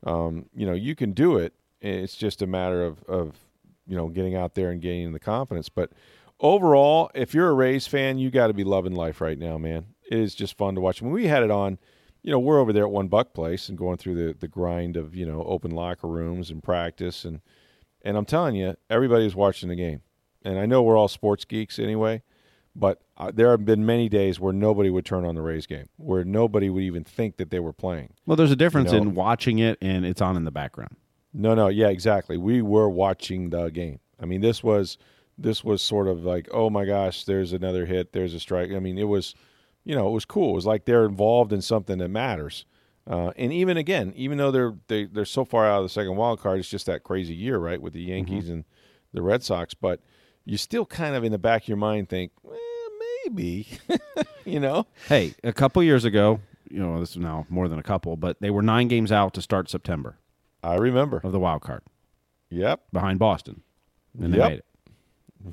um, 0.04 0.46
you 0.54 0.66
know, 0.66 0.74
you 0.74 0.94
can 0.94 1.12
do 1.12 1.38
it. 1.38 1.54
It's 1.80 2.16
just 2.16 2.42
a 2.42 2.46
matter 2.46 2.84
of 2.84 3.02
of 3.04 3.36
you 3.86 3.96
know 3.96 4.08
getting 4.08 4.36
out 4.36 4.54
there 4.54 4.70
and 4.70 4.80
gaining 4.80 5.12
the 5.12 5.18
confidence. 5.18 5.68
But 5.68 5.92
overall, 6.38 7.10
if 7.14 7.34
you're 7.34 7.48
a 7.48 7.54
Rays 7.54 7.86
fan, 7.86 8.18
you 8.18 8.30
got 8.30 8.48
to 8.48 8.52
be 8.52 8.64
loving 8.64 8.94
life 8.94 9.20
right 9.20 9.38
now, 9.38 9.56
man. 9.56 9.86
It 10.08 10.18
is 10.18 10.34
just 10.34 10.58
fun 10.58 10.74
to 10.74 10.80
watch. 10.80 11.00
When 11.00 11.10
we 11.10 11.26
had 11.26 11.42
it 11.42 11.50
on, 11.50 11.78
you 12.22 12.30
know, 12.30 12.38
we're 12.38 12.60
over 12.60 12.72
there 12.72 12.84
at 12.84 12.90
One 12.90 13.08
Buc 13.08 13.32
Place 13.32 13.68
and 13.68 13.78
going 13.78 13.96
through 13.96 14.14
the 14.14 14.38
the 14.38 14.46
grind 14.46 14.96
of 14.96 15.16
you 15.16 15.24
know 15.24 15.42
open 15.44 15.70
locker 15.70 16.06
rooms 16.06 16.50
and 16.50 16.62
practice 16.62 17.24
and 17.24 17.40
and 18.04 18.16
I'm 18.16 18.26
telling 18.26 18.56
you, 18.56 18.76
everybody's 18.90 19.34
watching 19.34 19.68
the 19.68 19.76
game. 19.76 20.02
And 20.44 20.58
I 20.58 20.66
know 20.66 20.82
we're 20.82 20.96
all 20.96 21.08
sports 21.08 21.44
geeks 21.44 21.78
anyway, 21.78 22.22
but 22.74 23.02
uh, 23.16 23.30
there 23.32 23.50
have 23.50 23.64
been 23.64 23.84
many 23.84 24.08
days 24.08 24.40
where 24.40 24.52
nobody 24.52 24.90
would 24.90 25.04
turn 25.04 25.24
on 25.24 25.34
the 25.34 25.42
Rays 25.42 25.66
game, 25.66 25.88
where 25.96 26.24
nobody 26.24 26.70
would 26.70 26.82
even 26.82 27.04
think 27.04 27.36
that 27.36 27.50
they 27.50 27.60
were 27.60 27.72
playing. 27.72 28.14
Well, 28.26 28.36
there's 28.36 28.50
a 28.50 28.56
difference 28.56 28.92
You 28.92 28.98
know? 29.00 29.10
in 29.10 29.14
watching 29.14 29.58
it 29.58 29.78
and 29.80 30.04
it's 30.04 30.20
on 30.20 30.36
in 30.36 30.44
the 30.44 30.50
background. 30.50 30.96
No, 31.34 31.54
no, 31.54 31.68
yeah, 31.68 31.88
exactly. 31.88 32.36
We 32.36 32.62
were 32.62 32.88
watching 32.88 33.50
the 33.50 33.68
game. 33.68 34.00
I 34.20 34.26
mean, 34.26 34.40
this 34.40 34.62
was 34.62 34.98
this 35.38 35.64
was 35.64 35.82
sort 35.82 36.08
of 36.08 36.24
like, 36.24 36.48
oh 36.52 36.70
my 36.70 36.84
gosh, 36.84 37.24
there's 37.24 37.52
another 37.52 37.86
hit, 37.86 38.12
there's 38.12 38.34
a 38.34 38.40
strike. 38.40 38.70
I 38.72 38.78
mean, 38.78 38.98
it 38.98 39.08
was, 39.08 39.34
you 39.84 39.94
know, 39.94 40.08
it 40.08 40.12
was 40.12 40.24
cool. 40.24 40.50
It 40.50 40.56
was 40.56 40.66
like 40.66 40.84
they're 40.84 41.06
involved 41.06 41.52
in 41.52 41.62
something 41.62 41.98
that 41.98 42.08
matters. 42.08 42.64
Uh, 43.06 43.32
and 43.36 43.52
even 43.52 43.76
again, 43.76 44.12
even 44.14 44.38
though 44.38 44.50
they're 44.50 44.74
they, 44.88 45.04
they're 45.06 45.24
so 45.24 45.44
far 45.44 45.66
out 45.66 45.78
of 45.78 45.84
the 45.84 45.88
second 45.88 46.16
wild 46.16 46.40
card, 46.40 46.58
it's 46.60 46.68
just 46.68 46.86
that 46.86 47.02
crazy 47.02 47.34
year, 47.34 47.58
right, 47.58 47.80
with 47.82 47.92
the 47.94 48.02
Yankees 48.02 48.48
and 48.48 48.64
the 49.12 49.22
Red 49.22 49.42
Sox. 49.42 49.74
But 49.74 50.00
you 50.44 50.56
still 50.56 50.86
kind 50.86 51.14
of 51.14 51.24
in 51.24 51.32
the 51.32 51.38
back 51.38 51.62
of 51.62 51.68
your 51.68 51.76
mind 51.76 52.08
think, 52.08 52.32
well, 52.42 52.58
maybe, 53.26 53.66
you 54.44 54.58
know. 54.60 54.86
Hey, 55.08 55.34
a 55.44 55.52
couple 55.52 55.82
years 55.82 56.04
ago, 56.04 56.40
you 56.70 56.78
know, 56.78 56.98
this 57.00 57.10
is 57.12 57.16
now 57.18 57.46
more 57.48 57.68
than 57.68 57.78
a 57.78 57.82
couple, 57.82 58.16
but 58.16 58.40
they 58.40 58.50
were 58.50 58.62
nine 58.62 58.88
games 58.88 59.12
out 59.12 59.34
to 59.34 59.42
start 59.42 59.68
September 59.70 60.18
I 60.62 60.74
remember. 60.76 61.20
of 61.24 61.32
the 61.32 61.38
wild 61.40 61.62
card 61.62 61.82
Yep, 62.50 62.80
behind 62.92 63.18
Boston. 63.18 63.62
And 64.20 64.32
they 64.34 64.38
Yep. 64.38 64.50
made 64.50 64.58
it. 64.58 64.66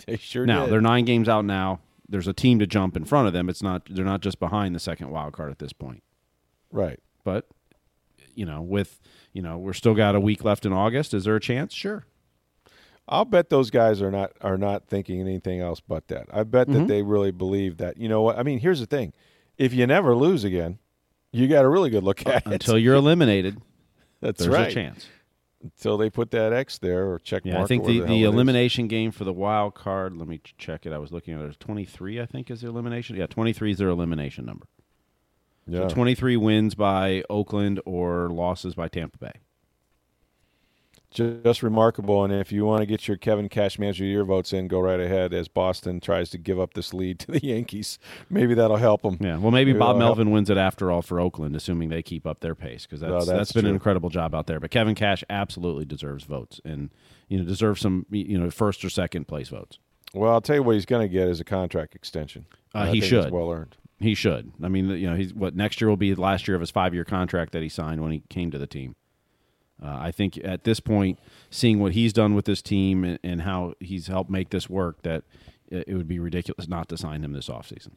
they 0.08 0.18
sure 0.18 0.46
now 0.46 0.64
did. 0.66 0.74
they're 0.74 0.82
nine 0.82 1.06
games 1.06 1.30
out 1.30 1.46
now. 1.46 1.80
There's 2.08 2.28
a 2.28 2.34
team 2.34 2.58
to 2.60 2.68
jump 2.68 2.98
in 2.98 3.06
front 3.06 3.28
of 3.28 3.34
them. 3.34 3.50
It's 3.50 3.62
not 3.64 3.88
they're 3.90 4.04
not 4.06 4.22
just 4.22 4.40
behind 4.40 4.74
the 4.76 4.80
second 4.80 5.10
wild 5.12 5.34
card 5.34 5.52
at 5.52 5.60
this 5.60 5.74
point. 5.74 6.04
right. 6.72 7.00
But 7.24 7.48
you 8.34 8.46
know, 8.46 8.62
with 8.62 9.00
you 9.34 9.42
know, 9.42 9.58
we're 9.58 9.74
still 9.74 9.94
got 9.94 10.16
a 10.16 10.20
week 10.20 10.44
left 10.44 10.66
in 10.66 10.74
August. 10.74 11.14
Is 11.14 11.24
there 11.26 11.36
a 11.36 11.40
chance? 11.40 11.74
Sure. 11.74 12.06
I'll 13.10 13.26
bet 13.26 13.50
those 13.50 13.72
guys 13.72 14.02
are 14.02 14.12
not 14.12 14.32
are 14.42 14.58
not 14.58 14.88
thinking 14.88 15.20
anything 15.20 15.60
else 15.62 15.80
but 15.80 16.08
that. 16.10 16.28
I 16.32 16.44
bet 16.44 16.68
Mm-hmm. 16.68 16.80
that 16.82 16.88
they 16.88 17.02
really 17.02 17.32
believe 17.32 17.78
that. 17.78 17.98
You 17.98 18.08
know 18.08 18.22
what? 18.22 18.38
I 18.38 18.44
mean, 18.44 18.60
here's 18.60 18.80
the 18.80 18.86
thing: 18.86 19.14
if 19.58 19.74
you 19.74 19.88
never 19.88 20.16
lose 20.16 20.44
again, 20.44 20.78
you 21.32 21.48
got 21.48 21.66
a 21.66 21.70
really 21.70 21.90
good 21.90 22.04
look 22.04 22.26
at 22.28 22.46
it. 22.46 22.54
Until 22.54 22.78
you're 22.78 22.96
eliminated, 22.96 23.60
That's 24.22 24.40
there's 24.44 24.54
right. 24.54 24.70
a 24.70 24.74
chance. 24.74 25.08
Until 25.62 25.98
they 25.98 26.10
put 26.10 26.32
that 26.32 26.54
X 26.54 26.78
there 26.78 27.10
or 27.12 27.20
check 27.20 27.42
Yeah, 27.44 27.56
mark. 27.56 27.66
I 27.66 27.68
think 27.68 27.86
the, 27.86 28.00
the 28.00 28.06
hell 28.06 28.16
it 28.16 28.20
is. 28.22 28.28
elimination 28.28 28.88
game 28.88 29.12
for 29.12 29.26
the 29.26 29.34
wild 29.34 29.76
card. 29.76 30.16
Let 30.16 30.28
me 30.28 30.40
check 30.58 30.86
it. 30.86 30.94
I 30.94 30.98
was 31.00 31.12
looking 31.12 31.34
at 31.34 31.40
it. 31.42 31.44
There's 31.44 31.58
23. 31.58 32.22
I 32.22 32.26
think 32.26 32.50
is 32.50 32.62
the 32.62 32.70
elimination. 32.70 33.18
Yeah, 33.18 33.28
23 33.28 33.72
is 33.72 33.78
their 33.80 33.90
elimination 33.90 34.46
number. 34.46 34.68
Yeah. 35.68 35.90
So 35.90 35.96
23 35.96 36.38
wins 36.38 36.76
by 36.76 37.24
Oakland 37.30 37.82
or 37.86 38.30
losses 38.30 38.74
by 38.76 38.88
Tampa 38.88 39.18
Bay. 39.18 39.34
Just 41.12 41.64
remarkable. 41.64 42.24
And 42.24 42.32
if 42.32 42.52
you 42.52 42.66
want 42.66 42.82
to 42.82 42.86
get 42.86 43.08
your 43.08 43.18
Kevin 43.18 43.50
Cash 43.50 43.80
Manager 43.80 44.04
Year 44.06 44.24
votes 44.24 44.54
in, 44.54 44.68
go 44.68 44.80
right 44.80 45.00
ahead 45.00 45.34
as 45.34 45.48
Boston 45.48 46.00
tries 46.00 46.30
to 46.30 46.38
give 46.38 46.60
up 46.60 46.76
this 46.76 46.94
lead 46.94 47.20
to 47.22 47.32
the 47.32 47.44
Yankees. 47.44 47.98
Maybe 48.30 48.54
that'll 48.54 48.78
help 48.78 49.02
them. 49.02 49.18
Yeah, 49.20 49.38
well, 49.38 49.52
maybe 49.52 49.74
Bob 49.74 49.80
that'll 49.80 50.02
help. 50.02 50.18
Melvin 50.18 50.32
wins 50.32 50.50
it 50.50 50.58
after 50.58 50.92
all 50.92 51.02
for 51.02 51.20
Oakland, 51.20 51.56
assuming 51.56 51.90
they 51.90 52.04
keep 52.04 52.28
up 52.28 52.42
their 52.42 52.54
pace 52.56 52.86
because 52.86 53.00
that's, 53.00 53.12
No, 53.12 53.18
that's 53.20 53.30
that's 53.30 53.52
been 53.54 53.66
an 53.66 53.74
incredible 53.74 54.10
job 54.10 54.36
out 54.36 54.46
there. 54.46 54.60
But 54.60 54.70
Kevin 54.72 54.94
Cash 54.94 55.24
absolutely 55.30 55.86
deserves 55.86 56.26
votes, 56.26 56.62
and 56.64 56.92
you 57.28 57.40
know 57.40 57.44
deserves 57.44 57.82
some 57.82 58.06
you 58.12 58.38
know 58.38 58.52
first 58.52 58.86
or 58.86 58.90
second 58.90 59.28
place 59.28 59.50
votes. 59.50 59.80
Well, 60.14 60.32
I'll 60.32 60.42
tell 60.42 60.56
you 60.58 60.64
what 60.64 60.76
he's 60.76 60.86
going 60.86 61.08
to 61.08 61.12
get 61.12 61.28
is 61.28 61.40
a 61.40 61.44
contract 61.44 61.96
extension. 61.96 62.46
Uh, 62.74 62.86
he 62.92 63.02
should. 63.02 63.32
well 63.32 63.52
earned. 63.52 63.76
He 64.00 64.16
should. 64.16 64.52
I 64.64 64.70
mean, 64.70 64.90
you 64.90 65.10
know, 65.10 65.16
he's 65.16 65.34
what 65.34 65.56
next 65.56 65.82
year 65.82 65.90
will 65.90 65.98
be 65.98 66.14
the 66.14 66.22
last 66.22 66.48
year 66.48 66.56
of 66.56 66.62
his 66.62 66.72
five 66.72 66.94
year 66.94 67.04
contract 67.04 67.52
that 67.52 67.62
he 67.64 67.70
signed 67.70 68.02
when 68.02 68.12
he 68.12 68.24
came 68.30 68.52
to 68.52 68.58
the 68.58 68.68
team. 68.68 68.96
Uh, 69.82 69.98
I 70.00 70.12
think 70.12 70.38
at 70.44 70.64
this 70.64 70.80
point, 70.80 71.20
seeing 71.50 71.80
what 71.80 71.94
he's 71.94 72.14
done 72.14 72.36
with 72.36 72.46
this 72.46 72.62
team 72.62 73.04
and, 73.04 73.20
and 73.24 73.42
how 73.44 73.74
he's 73.80 74.08
helped 74.08 74.30
make 74.30 74.50
this 74.50 74.70
work, 74.70 75.02
that 75.04 75.24
it 75.70 75.94
would 75.94 76.08
be 76.08 76.20
ridiculous 76.20 76.68
not 76.68 76.90
to 76.90 76.98
sign 76.98 77.24
him 77.24 77.34
this 77.34 77.48
offseason. 77.48 77.92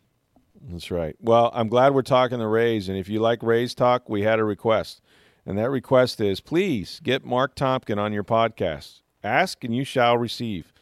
That's 0.68 0.90
right. 0.90 1.16
Well, 1.20 1.50
I'm 1.54 1.68
glad 1.68 1.94
we're 1.94 2.02
talking 2.02 2.38
the 2.38 2.46
Rays, 2.46 2.88
and 2.88 2.96
if 2.96 3.08
you 3.08 3.20
like 3.20 3.42
Rays 3.42 3.74
talk, 3.74 4.08
we 4.08 4.22
had 4.22 4.38
a 4.38 4.44
request, 4.44 5.00
and 5.44 5.58
that 5.58 5.70
request 5.70 6.20
is 6.20 6.40
please 6.40 7.00
get 7.02 7.24
Marc 7.24 7.56
Topkin 7.56 7.98
on 7.98 8.12
your 8.12 8.24
podcast. 8.24 9.00
Ask 9.24 9.64
and 9.64 9.74
you 9.74 9.84
shall 9.84 10.16
receive. 10.16 10.72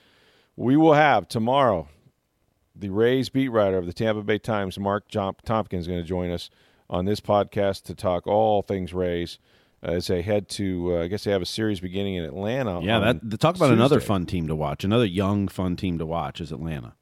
We 0.57 0.77
will 0.77 0.95
have 0.95 1.29
tomorrow 1.29 1.89
the 2.77 2.91
Rays 2.91 3.29
beat 3.31 3.49
writer 3.49 3.79
of 3.79 3.87
the 3.87 3.93
Tampa 3.93 4.23
Bay 4.23 4.39
Times, 4.39 4.79
Marc 4.79 5.09
Topkin, 5.11 5.79
is 5.79 5.87
going 5.87 6.01
to 6.01 6.07
join 6.07 6.31
us 6.31 6.51
on 6.89 7.05
this 7.05 7.21
podcast 7.21 7.85
to 7.85 7.95
talk 7.95 8.27
all 8.27 8.63
things 8.63 8.93
Rays 8.93 9.39
as 9.83 10.07
they 10.09 10.23
head 10.23 10.49
to. 10.51 10.97
Uh, 10.99 11.03
I 11.05 11.07
guess 11.09 11.25
they 11.25 11.31
have 11.31 11.43
a 11.43 11.47
series 11.47 11.81
beginning 11.81 12.15
in 12.17 12.25
Atlanta. 12.25 12.81
Yeah, 12.83 13.13
that 13.13 13.41
talk 13.41 13.57
about 13.57 13.71
another 13.73 14.01
fun 14.01 14.27
team 14.27 14.47
to 14.49 14.55
watch. 14.57 14.85
Another 14.85 15.05
young, 15.07 15.49
fun 15.49 15.77
team 15.77 15.99
to 15.99 16.07
watch 16.07 16.41
is 16.41 16.53
Atlanta. 16.53 16.95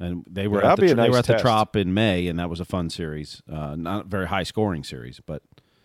And 0.00 0.24
they 0.30 0.46
were 0.46 0.62
Yeah, 0.62 0.72
at 0.72 0.78
the, 0.78 0.92
a 0.92 0.94
they 0.94 1.10
were 1.10 1.18
at 1.18 1.26
the. 1.26 1.38
Trop 1.38 1.74
in 1.74 1.92
May, 1.92 2.28
and 2.28 2.38
that 2.38 2.48
was 2.48 2.60
a 2.60 2.64
fun 2.64 2.88
series. 2.88 3.42
Uh, 3.50 3.74
not 3.76 4.04
a 4.06 4.08
very 4.08 4.28
high 4.28 4.44
scoring 4.44 4.84
series, 4.84 5.20
but 5.26 5.42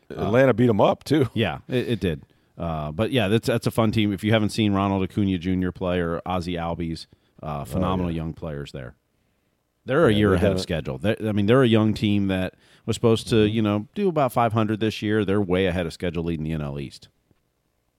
Atlanta 0.09 0.53
beat 0.53 0.67
them 0.67 0.79
up 0.81 1.03
too. 1.03 1.29
yeah, 1.33 1.59
it, 1.67 1.89
it 1.89 1.99
did. 1.99 2.23
Uh, 2.55 2.91
but 2.91 3.11
yeah, 3.11 3.27
that's 3.27 3.47
that's 3.47 3.65
a 3.65 3.71
fun 3.71 3.91
team. 3.91 4.13
If 4.13 4.23
you 4.23 4.31
haven't 4.31 4.49
seen 4.49 4.73
Ronald 4.73 5.01
Acuna 5.03 5.39
Jr. 5.39 5.71
play 5.71 5.99
or 5.99 6.21
Ozzie 6.27 6.53
Albies, 6.53 7.07
uh, 7.41 7.65
phenomenal 7.65 8.11
young 8.11 8.33
players 8.33 8.71
there. 8.71 8.95
They're 9.85 10.03
a 10.03 10.05
Oh, 10.05 10.09
Yeah, 10.09 10.17
year 10.17 10.33
ahead 10.35 10.51
of 10.51 10.61
schedule. 10.61 10.97
They're, 10.99 11.17
I 11.27 11.31
mean, 11.31 11.47
they're 11.47 11.63
a 11.63 11.67
young 11.67 11.93
team 11.95 12.27
that 12.27 12.53
was 12.85 12.95
supposed 12.95 13.27
to, 13.29 13.35
Mm-hmm. 13.35 13.55
you 13.55 13.61
know, 13.61 13.87
do 13.95 14.09
about 14.09 14.31
500 14.33 14.79
this 14.79 15.01
year. 15.01 15.23
They're 15.25 15.41
way 15.41 15.65
ahead 15.67 15.85
of 15.85 15.93
schedule 15.93 16.23
leading 16.23 16.43
the 16.45 16.51
NL 16.51 16.81
East. 16.81 17.07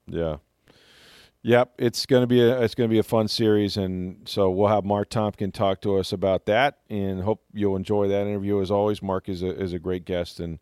Yeah. 0.07 0.37
Yep, 1.47 1.75
it's 1.77 2.07
going 2.07 2.23
to 2.23 2.27
be 2.27 2.41
a 2.41 2.63
it's 2.63 2.75
going 2.75 2.89
to 2.89 2.93
be 2.93 2.99
a 2.99 3.03
fun 3.03 3.29
series, 3.29 3.77
and 3.77 4.27
so 4.27 4.49
we'll 4.51 4.69
have 4.69 4.83
Marc 4.83 5.11
Topkin 5.11 5.53
talk 5.53 5.83
to 5.83 5.99
us 5.99 6.11
about 6.11 6.47
that, 6.47 6.79
and 6.89 7.23
hope 7.23 7.43
you'll 7.53 7.77
enjoy 7.77 8.09
that 8.09 8.27
interview 8.27 8.63
as 8.63 8.71
always. 8.71 9.03
Mark 9.03 9.29
is 9.29 9.43
a 9.43 9.49
is 9.61 9.75
a 9.75 9.79
great 9.79 10.07
guest, 10.07 10.41
and 10.41 10.59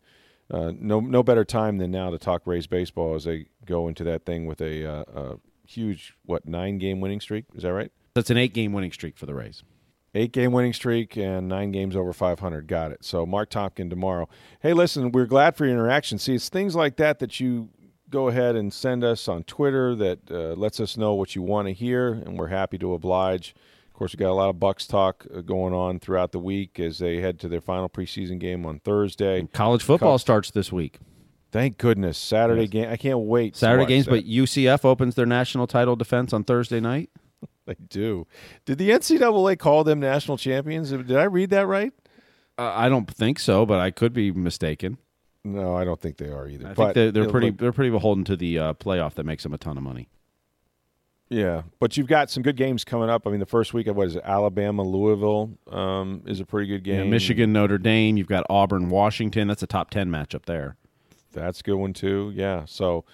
uh, 0.51 0.73
no 0.77 0.99
no 0.99 1.23
better 1.23 1.45
time 1.45 1.77
than 1.77 1.89
now 1.89 2.09
to 2.09 2.17
talk 2.17 2.41
Rays 2.45 2.67
baseball 2.67 3.15
as 3.15 3.23
they 3.23 3.45
go 3.65 3.87
into 3.87 4.03
that 4.03 4.25
thing 4.25 4.45
with 4.45 4.59
a, 4.59 4.85
uh, 4.85 5.03
a 5.15 5.35
huge 5.65 6.15
what 6.25 6.45
nine 6.45 6.79
game 6.79 6.99
winning 6.99 7.21
streak. 7.21 7.45
Is 7.55 7.63
that 7.63 7.71
right? 7.71 7.89
That's 8.13 8.29
an 8.29 8.35
eight 8.37 8.53
game 8.53 8.73
winning 8.73 8.91
streak 8.91 9.17
for 9.17 9.25
the 9.25 9.33
Rays. 9.33 9.63
Eight 10.15 10.31
game 10.31 10.51
winning 10.51 10.73
streak 10.73 11.17
and 11.17 11.47
nine 11.47 11.71
games 11.71 11.95
over 11.95 12.13
500. 12.13 12.67
Got 12.67 12.91
it. 12.91 13.03
So, 13.03 13.25
Marc 13.25 13.49
Topkin 13.49 13.89
tomorrow. 13.89 14.29
Hey, 14.59 14.73
listen, 14.73 15.11
we're 15.11 15.25
glad 15.25 15.55
for 15.55 15.65
your 15.65 15.73
interaction. 15.73 16.19
See, 16.19 16.35
it's 16.35 16.49
things 16.49 16.75
like 16.75 16.97
that 16.97 17.17
that 17.19 17.39
you 17.39 17.69
go 18.11 18.27
ahead 18.27 18.55
and 18.55 18.71
send 18.71 19.03
us 19.03 19.27
on 19.27 19.43
Twitter 19.43 19.95
that 19.95 20.19
uh, 20.29 20.53
lets 20.53 20.79
us 20.79 20.97
know 20.97 21.15
what 21.15 21.35
you 21.35 21.41
want 21.41 21.67
to 21.67 21.73
hear, 21.73 22.13
and 22.13 22.37
we're 22.37 22.47
happy 22.47 22.77
to 22.77 22.93
oblige. 22.93 23.55
Of 23.87 23.93
course, 23.93 24.13
we 24.13 24.17
got 24.17 24.29
a 24.29 24.33
lot 24.33 24.49
of 24.49 24.57
Bucs 24.57 24.87
talk 24.87 25.25
uh, 25.35 25.41
going 25.41 25.73
on 25.73 25.99
throughout 25.99 26.31
the 26.31 26.39
week 26.39 26.79
as 26.79 26.99
they 26.99 27.19
head 27.19 27.39
to 27.39 27.47
their 27.47 27.61
final 27.61 27.89
preseason 27.89 28.39
game 28.39 28.67
on 28.67 28.79
Thursday. 28.79 29.47
College 29.51 29.83
football 29.83 30.13
Cubs- 30.13 30.21
starts 30.21 30.51
this 30.51 30.71
week. 30.71 30.99
Thank 31.51 31.77
goodness. 31.77 32.17
Saturday 32.17 32.67
game. 32.67 32.89
I 32.89 32.97
can't 32.97 33.19
wait. 33.19 33.55
Saturday 33.55 33.85
games, 33.85 34.05
that. 34.05 34.11
but 34.11 34.25
UCF 34.25 34.85
opens 34.85 35.13
their 35.13 35.27
national 35.27 35.67
title 35.67 35.95
defense 35.95 36.33
on 36.33 36.43
Thursday 36.43 36.79
night. 36.79 37.11
They 37.65 37.75
do. 37.87 38.27
Did 38.65 38.77
the 38.77 38.89
NCAA 38.89 39.57
call 39.57 39.85
them 39.85 39.99
national 40.01 40.37
champions? 40.37 40.91
Did 40.91 41.15
I 41.15 41.23
read 41.23 41.49
that 41.51 41.65
right? 41.65 41.93
Uh, 42.57 42.71
I 42.75 42.89
don't 42.89 43.09
think 43.09 43.39
so, 43.39 43.65
but 43.65 43.79
I 43.79 43.89
could 43.89 44.11
be 44.11 44.31
mistaken. 44.33 44.97
No, 45.45 45.73
I 45.75 45.85
don't 45.85 45.99
think 45.99 46.17
they 46.17 46.29
are 46.29 46.47
either. 46.47 46.67
I 46.67 46.73
but 46.73 46.75
think 46.75 46.93
they're, 46.95 47.11
they're 47.11 47.29
pretty 47.31 47.47
looked- 47.47 47.59
they're 47.59 47.71
pretty 47.71 47.89
beholden 47.91 48.25
to 48.25 48.35
the 48.35 48.59
uh, 48.59 48.73
playoff 48.73 49.13
that 49.15 49.25
makes 49.25 49.43
them 49.43 49.53
a 49.53 49.57
ton 49.57 49.77
of 49.77 49.83
money. 49.83 50.09
Yeah, 51.29 51.63
but 51.79 51.97
you've 51.97 52.07
got 52.07 52.29
some 52.29 52.43
good 52.43 52.57
games 52.57 52.83
coming 52.83 53.09
up. 53.09 53.25
I 53.25 53.31
mean, 53.31 53.39
the 53.39 53.45
first 53.45 53.73
week 53.73 53.87
of 53.87 53.95
what 53.95 54.07
is 54.07 54.15
it? 54.17 54.21
Alabama, 54.23 54.83
Louisville 54.83 55.57
um, 55.71 56.21
is 56.27 56.39
a 56.39 56.45
pretty 56.45 56.67
good 56.67 56.83
game. 56.83 57.09
Michigan, 57.09 57.51
Notre 57.53 57.77
Dame. 57.79 58.17
You've 58.17 58.27
got 58.27 58.45
Auburn, 58.49 58.89
Washington. 58.89 59.47
That's 59.47 59.63
a 59.63 59.67
top 59.67 59.89
ten 59.89 60.09
matchup 60.09 60.43
there. 60.45 60.75
that's 61.31 61.61
a 61.61 61.63
good 61.63 61.75
one 61.77 61.93
too. 61.93 62.31
Yeah, 62.35 62.65
so 62.65 63.05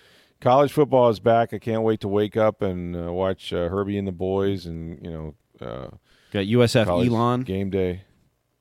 college 0.41 0.71
football 0.71 1.09
is 1.09 1.19
back. 1.19 1.53
I 1.53 1.59
can't 1.59 1.83
wait 1.83 1.99
to 2.01 2.07
wake 2.07 2.37
up 2.37 2.61
and 2.61 2.95
uh, 2.95 3.11
watch 3.11 3.51
uh, 3.53 3.69
Herbie 3.69 3.97
and 3.97 4.07
the 4.07 4.11
boys, 4.11 4.65
and 4.65 5.03
you 5.03 5.11
know, 5.11 5.35
uh, 5.61 5.87
Got 6.31 6.45
USF 6.45 6.87
Elon. 6.87 7.41
game 7.41 7.69
day. 7.69 8.03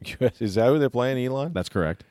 is 0.41 0.55
that 0.55 0.69
who 0.69 0.79
they're 0.79 0.91
playing? 0.91 1.25
Elon. 1.25 1.53
That's 1.53 1.69
correct. 1.69 2.05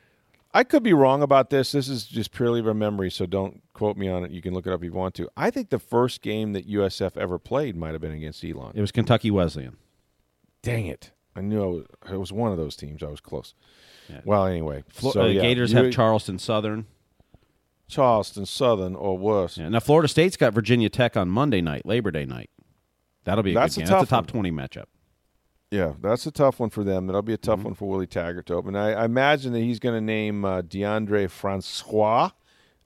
I 0.54 0.64
could 0.64 0.82
be 0.82 0.92
wrong 0.94 1.22
about 1.22 1.50
this. 1.50 1.72
This 1.72 1.88
is 1.88 2.06
just 2.06 2.32
purely 2.32 2.62
from 2.62 2.78
memory, 2.78 3.10
so 3.10 3.26
don't 3.26 3.62
quote 3.74 3.96
me 3.96 4.08
on 4.08 4.24
it. 4.24 4.30
You 4.30 4.40
can 4.40 4.54
look 4.54 4.66
it 4.66 4.72
up 4.72 4.80
if 4.80 4.84
you 4.84 4.92
want 4.92 5.14
to. 5.16 5.28
I 5.36 5.50
think 5.50 5.68
the 5.68 5.78
first 5.78 6.22
game 6.22 6.52
that 6.54 6.68
USF 6.68 7.16
ever 7.16 7.38
played 7.38 7.76
might 7.76 7.92
have 7.92 8.00
been 8.00 8.12
against 8.12 8.42
Elon. 8.44 8.72
It 8.74 8.80
was 8.80 8.90
Kentucky 8.90 9.30
Wesleyan. 9.30 9.76
Dang 10.62 10.86
it! 10.86 11.12
I 11.36 11.40
knew 11.42 11.62
it 11.62 11.68
was, 11.68 11.84
it 12.12 12.16
was 12.16 12.32
one 12.32 12.50
of 12.50 12.58
those 12.58 12.76
teams. 12.76 13.02
I 13.02 13.06
was 13.08 13.20
close. 13.20 13.54
Yeah. 14.08 14.22
Well, 14.24 14.46
anyway, 14.46 14.84
Flo- 14.88 15.12
so, 15.12 15.22
uh, 15.22 15.26
yeah, 15.26 15.42
Gators 15.42 15.72
you- 15.72 15.78
have 15.84 15.92
Charleston 15.92 16.38
Southern. 16.38 16.86
Charleston 17.88 18.46
Southern 18.46 18.94
or 18.94 19.16
worse. 19.18 19.58
Yeah. 19.58 19.68
Now 19.70 19.80
Florida 19.80 20.08
State's 20.08 20.36
got 20.36 20.52
Virginia 20.54 20.88
Tech 20.88 21.16
on 21.16 21.28
Monday 21.28 21.60
night, 21.60 21.84
Labor 21.86 22.10
Day 22.10 22.24
night. 22.26 22.50
That'll 23.24 23.42
be 23.42 23.52
a 23.52 23.54
That's 23.54 23.74
good 23.76 23.82
a 23.82 23.84
game. 23.86 23.90
That's 23.90 24.02
a 24.02 24.06
tough 24.06 24.08
top 24.10 24.24
one. 24.26 24.32
twenty 24.44 24.50
matchup. 24.52 24.84
Yeah, 25.70 25.94
that's 26.00 26.24
a 26.26 26.30
tough 26.30 26.60
one 26.60 26.70
for 26.70 26.82
them. 26.82 27.06
That'll 27.06 27.20
be 27.22 27.34
a 27.34 27.36
tough 27.36 27.58
Mm-hmm. 27.58 27.64
one 27.66 27.74
for 27.74 27.88
Willie 27.90 28.06
Taggart 28.06 28.46
to 28.46 28.54
open. 28.54 28.74
I, 28.74 28.92
I 28.92 29.04
imagine 29.04 29.52
that 29.52 29.60
he's 29.60 29.78
going 29.78 29.94
to 29.94 30.00
name 30.00 30.44
uh, 30.44 30.62
Deondre 30.62 31.28
Francois 31.28 32.30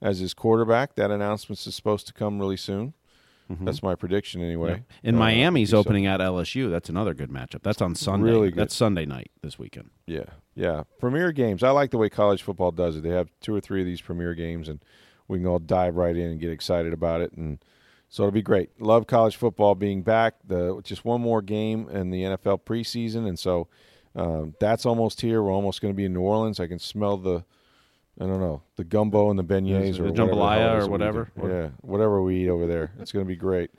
as 0.01 0.19
his 0.19 0.33
quarterback. 0.33 0.95
That 0.95 1.09
announcement 1.11 1.65
is 1.65 1.73
supposed 1.75 2.07
to 2.07 2.13
come 2.13 2.39
really 2.39 2.57
soon. 2.57 2.93
That's 3.49 3.83
my 3.83 3.95
prediction, 3.95 4.41
anyway. 4.41 4.83
And 5.03 5.15
Uh, 5.15 5.19
Miami's 5.19 5.73
opening 5.73 6.05
at 6.05 6.19
LSU. 6.19 6.69
That's 6.71 6.89
another 6.89 7.13
good 7.13 7.29
matchup. 7.29 7.61
That's 7.63 7.81
on 7.81 7.95
Sunday. 7.95 8.25
Really 8.31 8.49
good. 8.49 8.59
That's 8.59 8.75
Sunday 8.75 9.05
night 9.05 9.31
this 9.41 9.59
weekend. 9.59 9.89
Yeah, 10.07 10.25
yeah. 10.55 10.83
Premier 10.99 11.31
games. 11.31 11.63
I 11.63 11.69
like 11.71 11.91
the 11.91 11.97
way 11.97 12.09
college 12.09 12.41
football 12.41 12.71
does 12.71 12.95
it. 12.97 13.03
They 13.03 13.09
have 13.09 13.29
two 13.41 13.53
or 13.53 13.61
three 13.61 13.81
of 13.81 13.85
these 13.85 14.01
premier 14.01 14.33
games, 14.33 14.67
and 14.69 14.79
we 15.27 15.37
can 15.37 15.47
all 15.47 15.59
dive 15.59 15.95
right 15.95 16.15
in 16.15 16.31
and 16.31 16.39
get 16.39 16.49
excited 16.51 16.93
about 16.93 17.21
it. 17.21 17.33
And 17.33 17.59
so 18.09 18.23
it'll 18.23 18.31
be 18.31 18.41
great. 18.41 18.69
Love 18.81 19.07
college 19.07 19.35
football 19.35 19.75
being 19.75 20.01
back. 20.03 20.35
The 20.47 20.81
just 20.83 21.05
one 21.05 21.21
more 21.21 21.41
game 21.41 21.87
in 21.89 22.09
the 22.09 22.23
NFL 22.23 22.61
preseason, 22.61 23.27
and 23.27 23.37
so 23.37 23.67
um, 24.15 24.55
that's 24.59 24.85
almost 24.85 25.21
here. 25.21 25.41
We're 25.43 25.51
almost 25.51 25.81
going 25.81 25.93
to 25.93 25.97
be 25.97 26.05
in 26.05 26.13
New 26.13 26.21
Orleans. 26.21 26.59
I 26.59 26.67
can 26.67 26.79
smell 26.79 27.17
the. 27.17 27.43
I 28.19 28.25
don't 28.25 28.39
know 28.39 28.61
the 28.75 28.83
gumbo 28.83 29.29
and 29.29 29.39
the 29.39 29.43
beignets 29.43 29.97
The 29.97 30.05
or 30.05 30.11
jambalaya 30.11 30.29
whatever 30.29 30.75
or 30.75 30.77
is 30.77 30.83
that 30.83 30.91
we 30.91 30.91
whatever? 30.91 31.31
Yeah, 31.63 31.69
whatever 31.81 32.21
we 32.21 32.43
eat 32.43 32.49
over 32.49 32.67
there. 32.67 32.91
It's 32.99 33.11
going 33.11 33.25
to 33.25 33.27
be 33.27 33.35
great. 33.35 33.71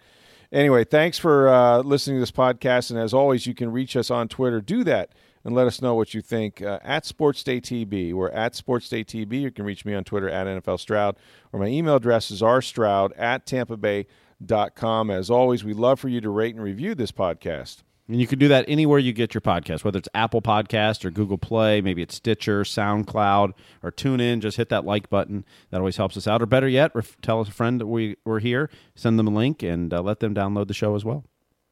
Anyway, 0.53 0.85
thanks 0.85 1.19
for 1.19 1.49
uh, 1.49 1.79
listening 1.79 2.17
to 2.17 2.21
this 2.21 2.31
podcast. 2.31 2.91
And 2.91 2.99
as 2.99 3.13
always, 3.13 3.47
you 3.47 3.55
can 3.55 3.73
reach 3.73 3.97
us 3.97 4.11
on 4.11 4.29
Twitter. 4.29 4.61
Do 4.61 4.85
that 4.85 5.11
and 5.45 5.55
let 5.55 5.67
us 5.67 5.83
know 5.83 5.95
what 5.95 6.15
you 6.15 6.23
think 6.23 6.63
uh, 6.63 6.79
at 6.83 7.05
SportsDayTB. 7.05 8.15
We're 8.15 8.31
at 8.31 8.55
SportsDayTB. 8.55 9.41
You 9.41 9.51
can 9.51 9.65
reach 9.65 9.85
me 9.85 9.95
on 9.95 10.05
Twitter 10.05 10.29
at 10.29 10.47
NFL 10.47 10.81
Stroud, 10.81 11.17
or 11.53 11.61
my 11.61 11.67
email 11.67 11.97
address 11.97 12.31
is 12.31 12.41
rstroud 12.41 13.13
at 13.19 13.47
tampabay.com. 13.47 15.11
As 15.11 15.31
always, 15.31 15.65
we 15.65 15.75
love 15.75 16.01
for 16.01 16.09
you 16.09 16.21
to 16.21 16.31
rate 16.31 16.55
and 16.55 16.65
review 16.65 16.95
this 16.95 17.13
podcast. 17.13 17.83
And 18.07 18.21
you 18.21 18.27
can 18.27 18.39
do 18.39 18.49
that 18.49 18.67
anywhere 18.69 18.99
you 18.99 19.15
get 19.15 19.33
your 19.33 19.41
podcast, 19.41 19.83
whether 19.83 19.99
it's 19.99 20.11
Apple 20.15 20.43
Podcast 20.43 21.07
or 21.07 21.11
Google 21.11 21.39
Play, 21.39 21.81
maybe 21.81 22.03
it's 22.03 22.17
Stitcher, 22.17 22.63
SoundCloud, 22.63 23.53
or 23.83 23.91
TuneIn. 23.91 24.41
Just 24.41 24.59
hit 24.59 24.69
that 24.69 24.85
like 24.85 25.09
button. 25.09 25.45
That 25.71 25.79
always 25.79 25.97
helps 25.97 26.17
us 26.19 26.29
out. 26.29 26.43
Or 26.43 26.47
better 26.47 26.69
yet, 26.69 26.95
ref- 26.95 27.19
tell 27.23 27.41
a 27.41 27.47
friend 27.47 27.81
that 27.81 27.87
we, 27.87 28.17
we're 28.25 28.41
here, 28.41 28.69
send 28.95 29.19
them 29.19 29.29
a 29.29 29.31
link, 29.31 29.63
and 29.63 29.93
uh, 29.93 30.03
let 30.03 30.21
them 30.21 30.35
download 30.35 30.69
the 30.69 30.75
show 30.75 30.95
as 30.95 31.05
well. 31.05 31.25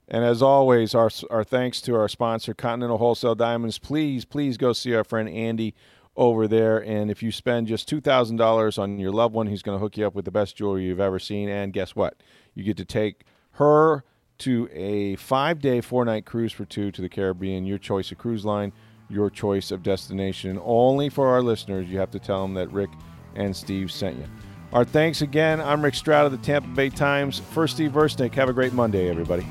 And 0.08 0.24
as 0.24 0.42
always, 0.42 0.94
our, 0.94 1.10
our 1.30 1.44
thanks 1.44 1.82
to 1.82 1.94
our 1.96 2.08
sponsor, 2.08 2.54
Continental 2.54 2.98
Wholesale 2.98 3.34
Diamonds. 3.34 3.78
Please, 3.78 4.24
please 4.24 4.56
go 4.56 4.72
see 4.72 4.94
our 4.94 5.04
friend 5.04 5.28
Andy 5.28 5.74
over 6.16 6.48
there. 6.48 6.78
And 6.78 7.10
if 7.10 7.22
you 7.22 7.30
spend 7.30 7.66
just 7.66 7.88
$2,000 7.90 8.78
on 8.78 8.98
your 8.98 9.12
loved 9.12 9.34
one, 9.34 9.46
he's 9.48 9.62
going 9.62 9.76
to 9.76 9.80
hook 9.80 9.98
you 9.98 10.06
up 10.06 10.14
with 10.14 10.24
the 10.24 10.30
best 10.30 10.56
jewelry 10.56 10.84
you've 10.84 11.00
ever 11.00 11.18
seen. 11.18 11.48
And 11.48 11.72
guess 11.72 11.94
what? 11.94 12.22
You 12.54 12.64
get 12.64 12.76
to 12.78 12.84
take 12.84 13.24
her 13.52 14.04
to 14.38 14.68
a 14.72 15.16
five 15.16 15.60
day, 15.60 15.80
four 15.80 16.04
night 16.04 16.26
cruise 16.26 16.52
for 16.52 16.64
two 16.64 16.90
to 16.90 17.02
the 17.02 17.08
Caribbean. 17.08 17.64
Your 17.64 17.78
choice 17.78 18.10
of 18.12 18.18
cruise 18.18 18.44
line, 18.44 18.72
your 19.08 19.30
choice 19.30 19.70
of 19.70 19.82
destination. 19.82 20.60
Only 20.62 21.08
for 21.08 21.28
our 21.28 21.42
listeners, 21.42 21.88
you 21.88 21.98
have 21.98 22.10
to 22.12 22.18
tell 22.18 22.42
them 22.42 22.54
that 22.54 22.72
Rick 22.72 22.90
and 23.34 23.54
Steve 23.54 23.90
sent 23.90 24.16
you. 24.16 24.26
Our 24.72 24.84
thanks 24.84 25.20
again. 25.20 25.60
I'm 25.60 25.82
Rick 25.82 25.94
Stroud 25.94 26.24
of 26.26 26.32
the 26.32 26.38
Tampa 26.38 26.68
Bay 26.68 26.88
Times. 26.88 27.40
For 27.50 27.68
Steve 27.68 27.92
Versnick, 27.92 28.32
have 28.34 28.48
a 28.48 28.54
great 28.54 28.72
Monday, 28.72 29.10
everybody. 29.10 29.46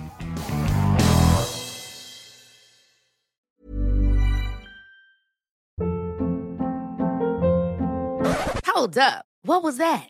Hold 8.66 8.98
up. 8.98 9.26
What 9.44 9.62
was 9.62 9.78
that? 9.78 10.10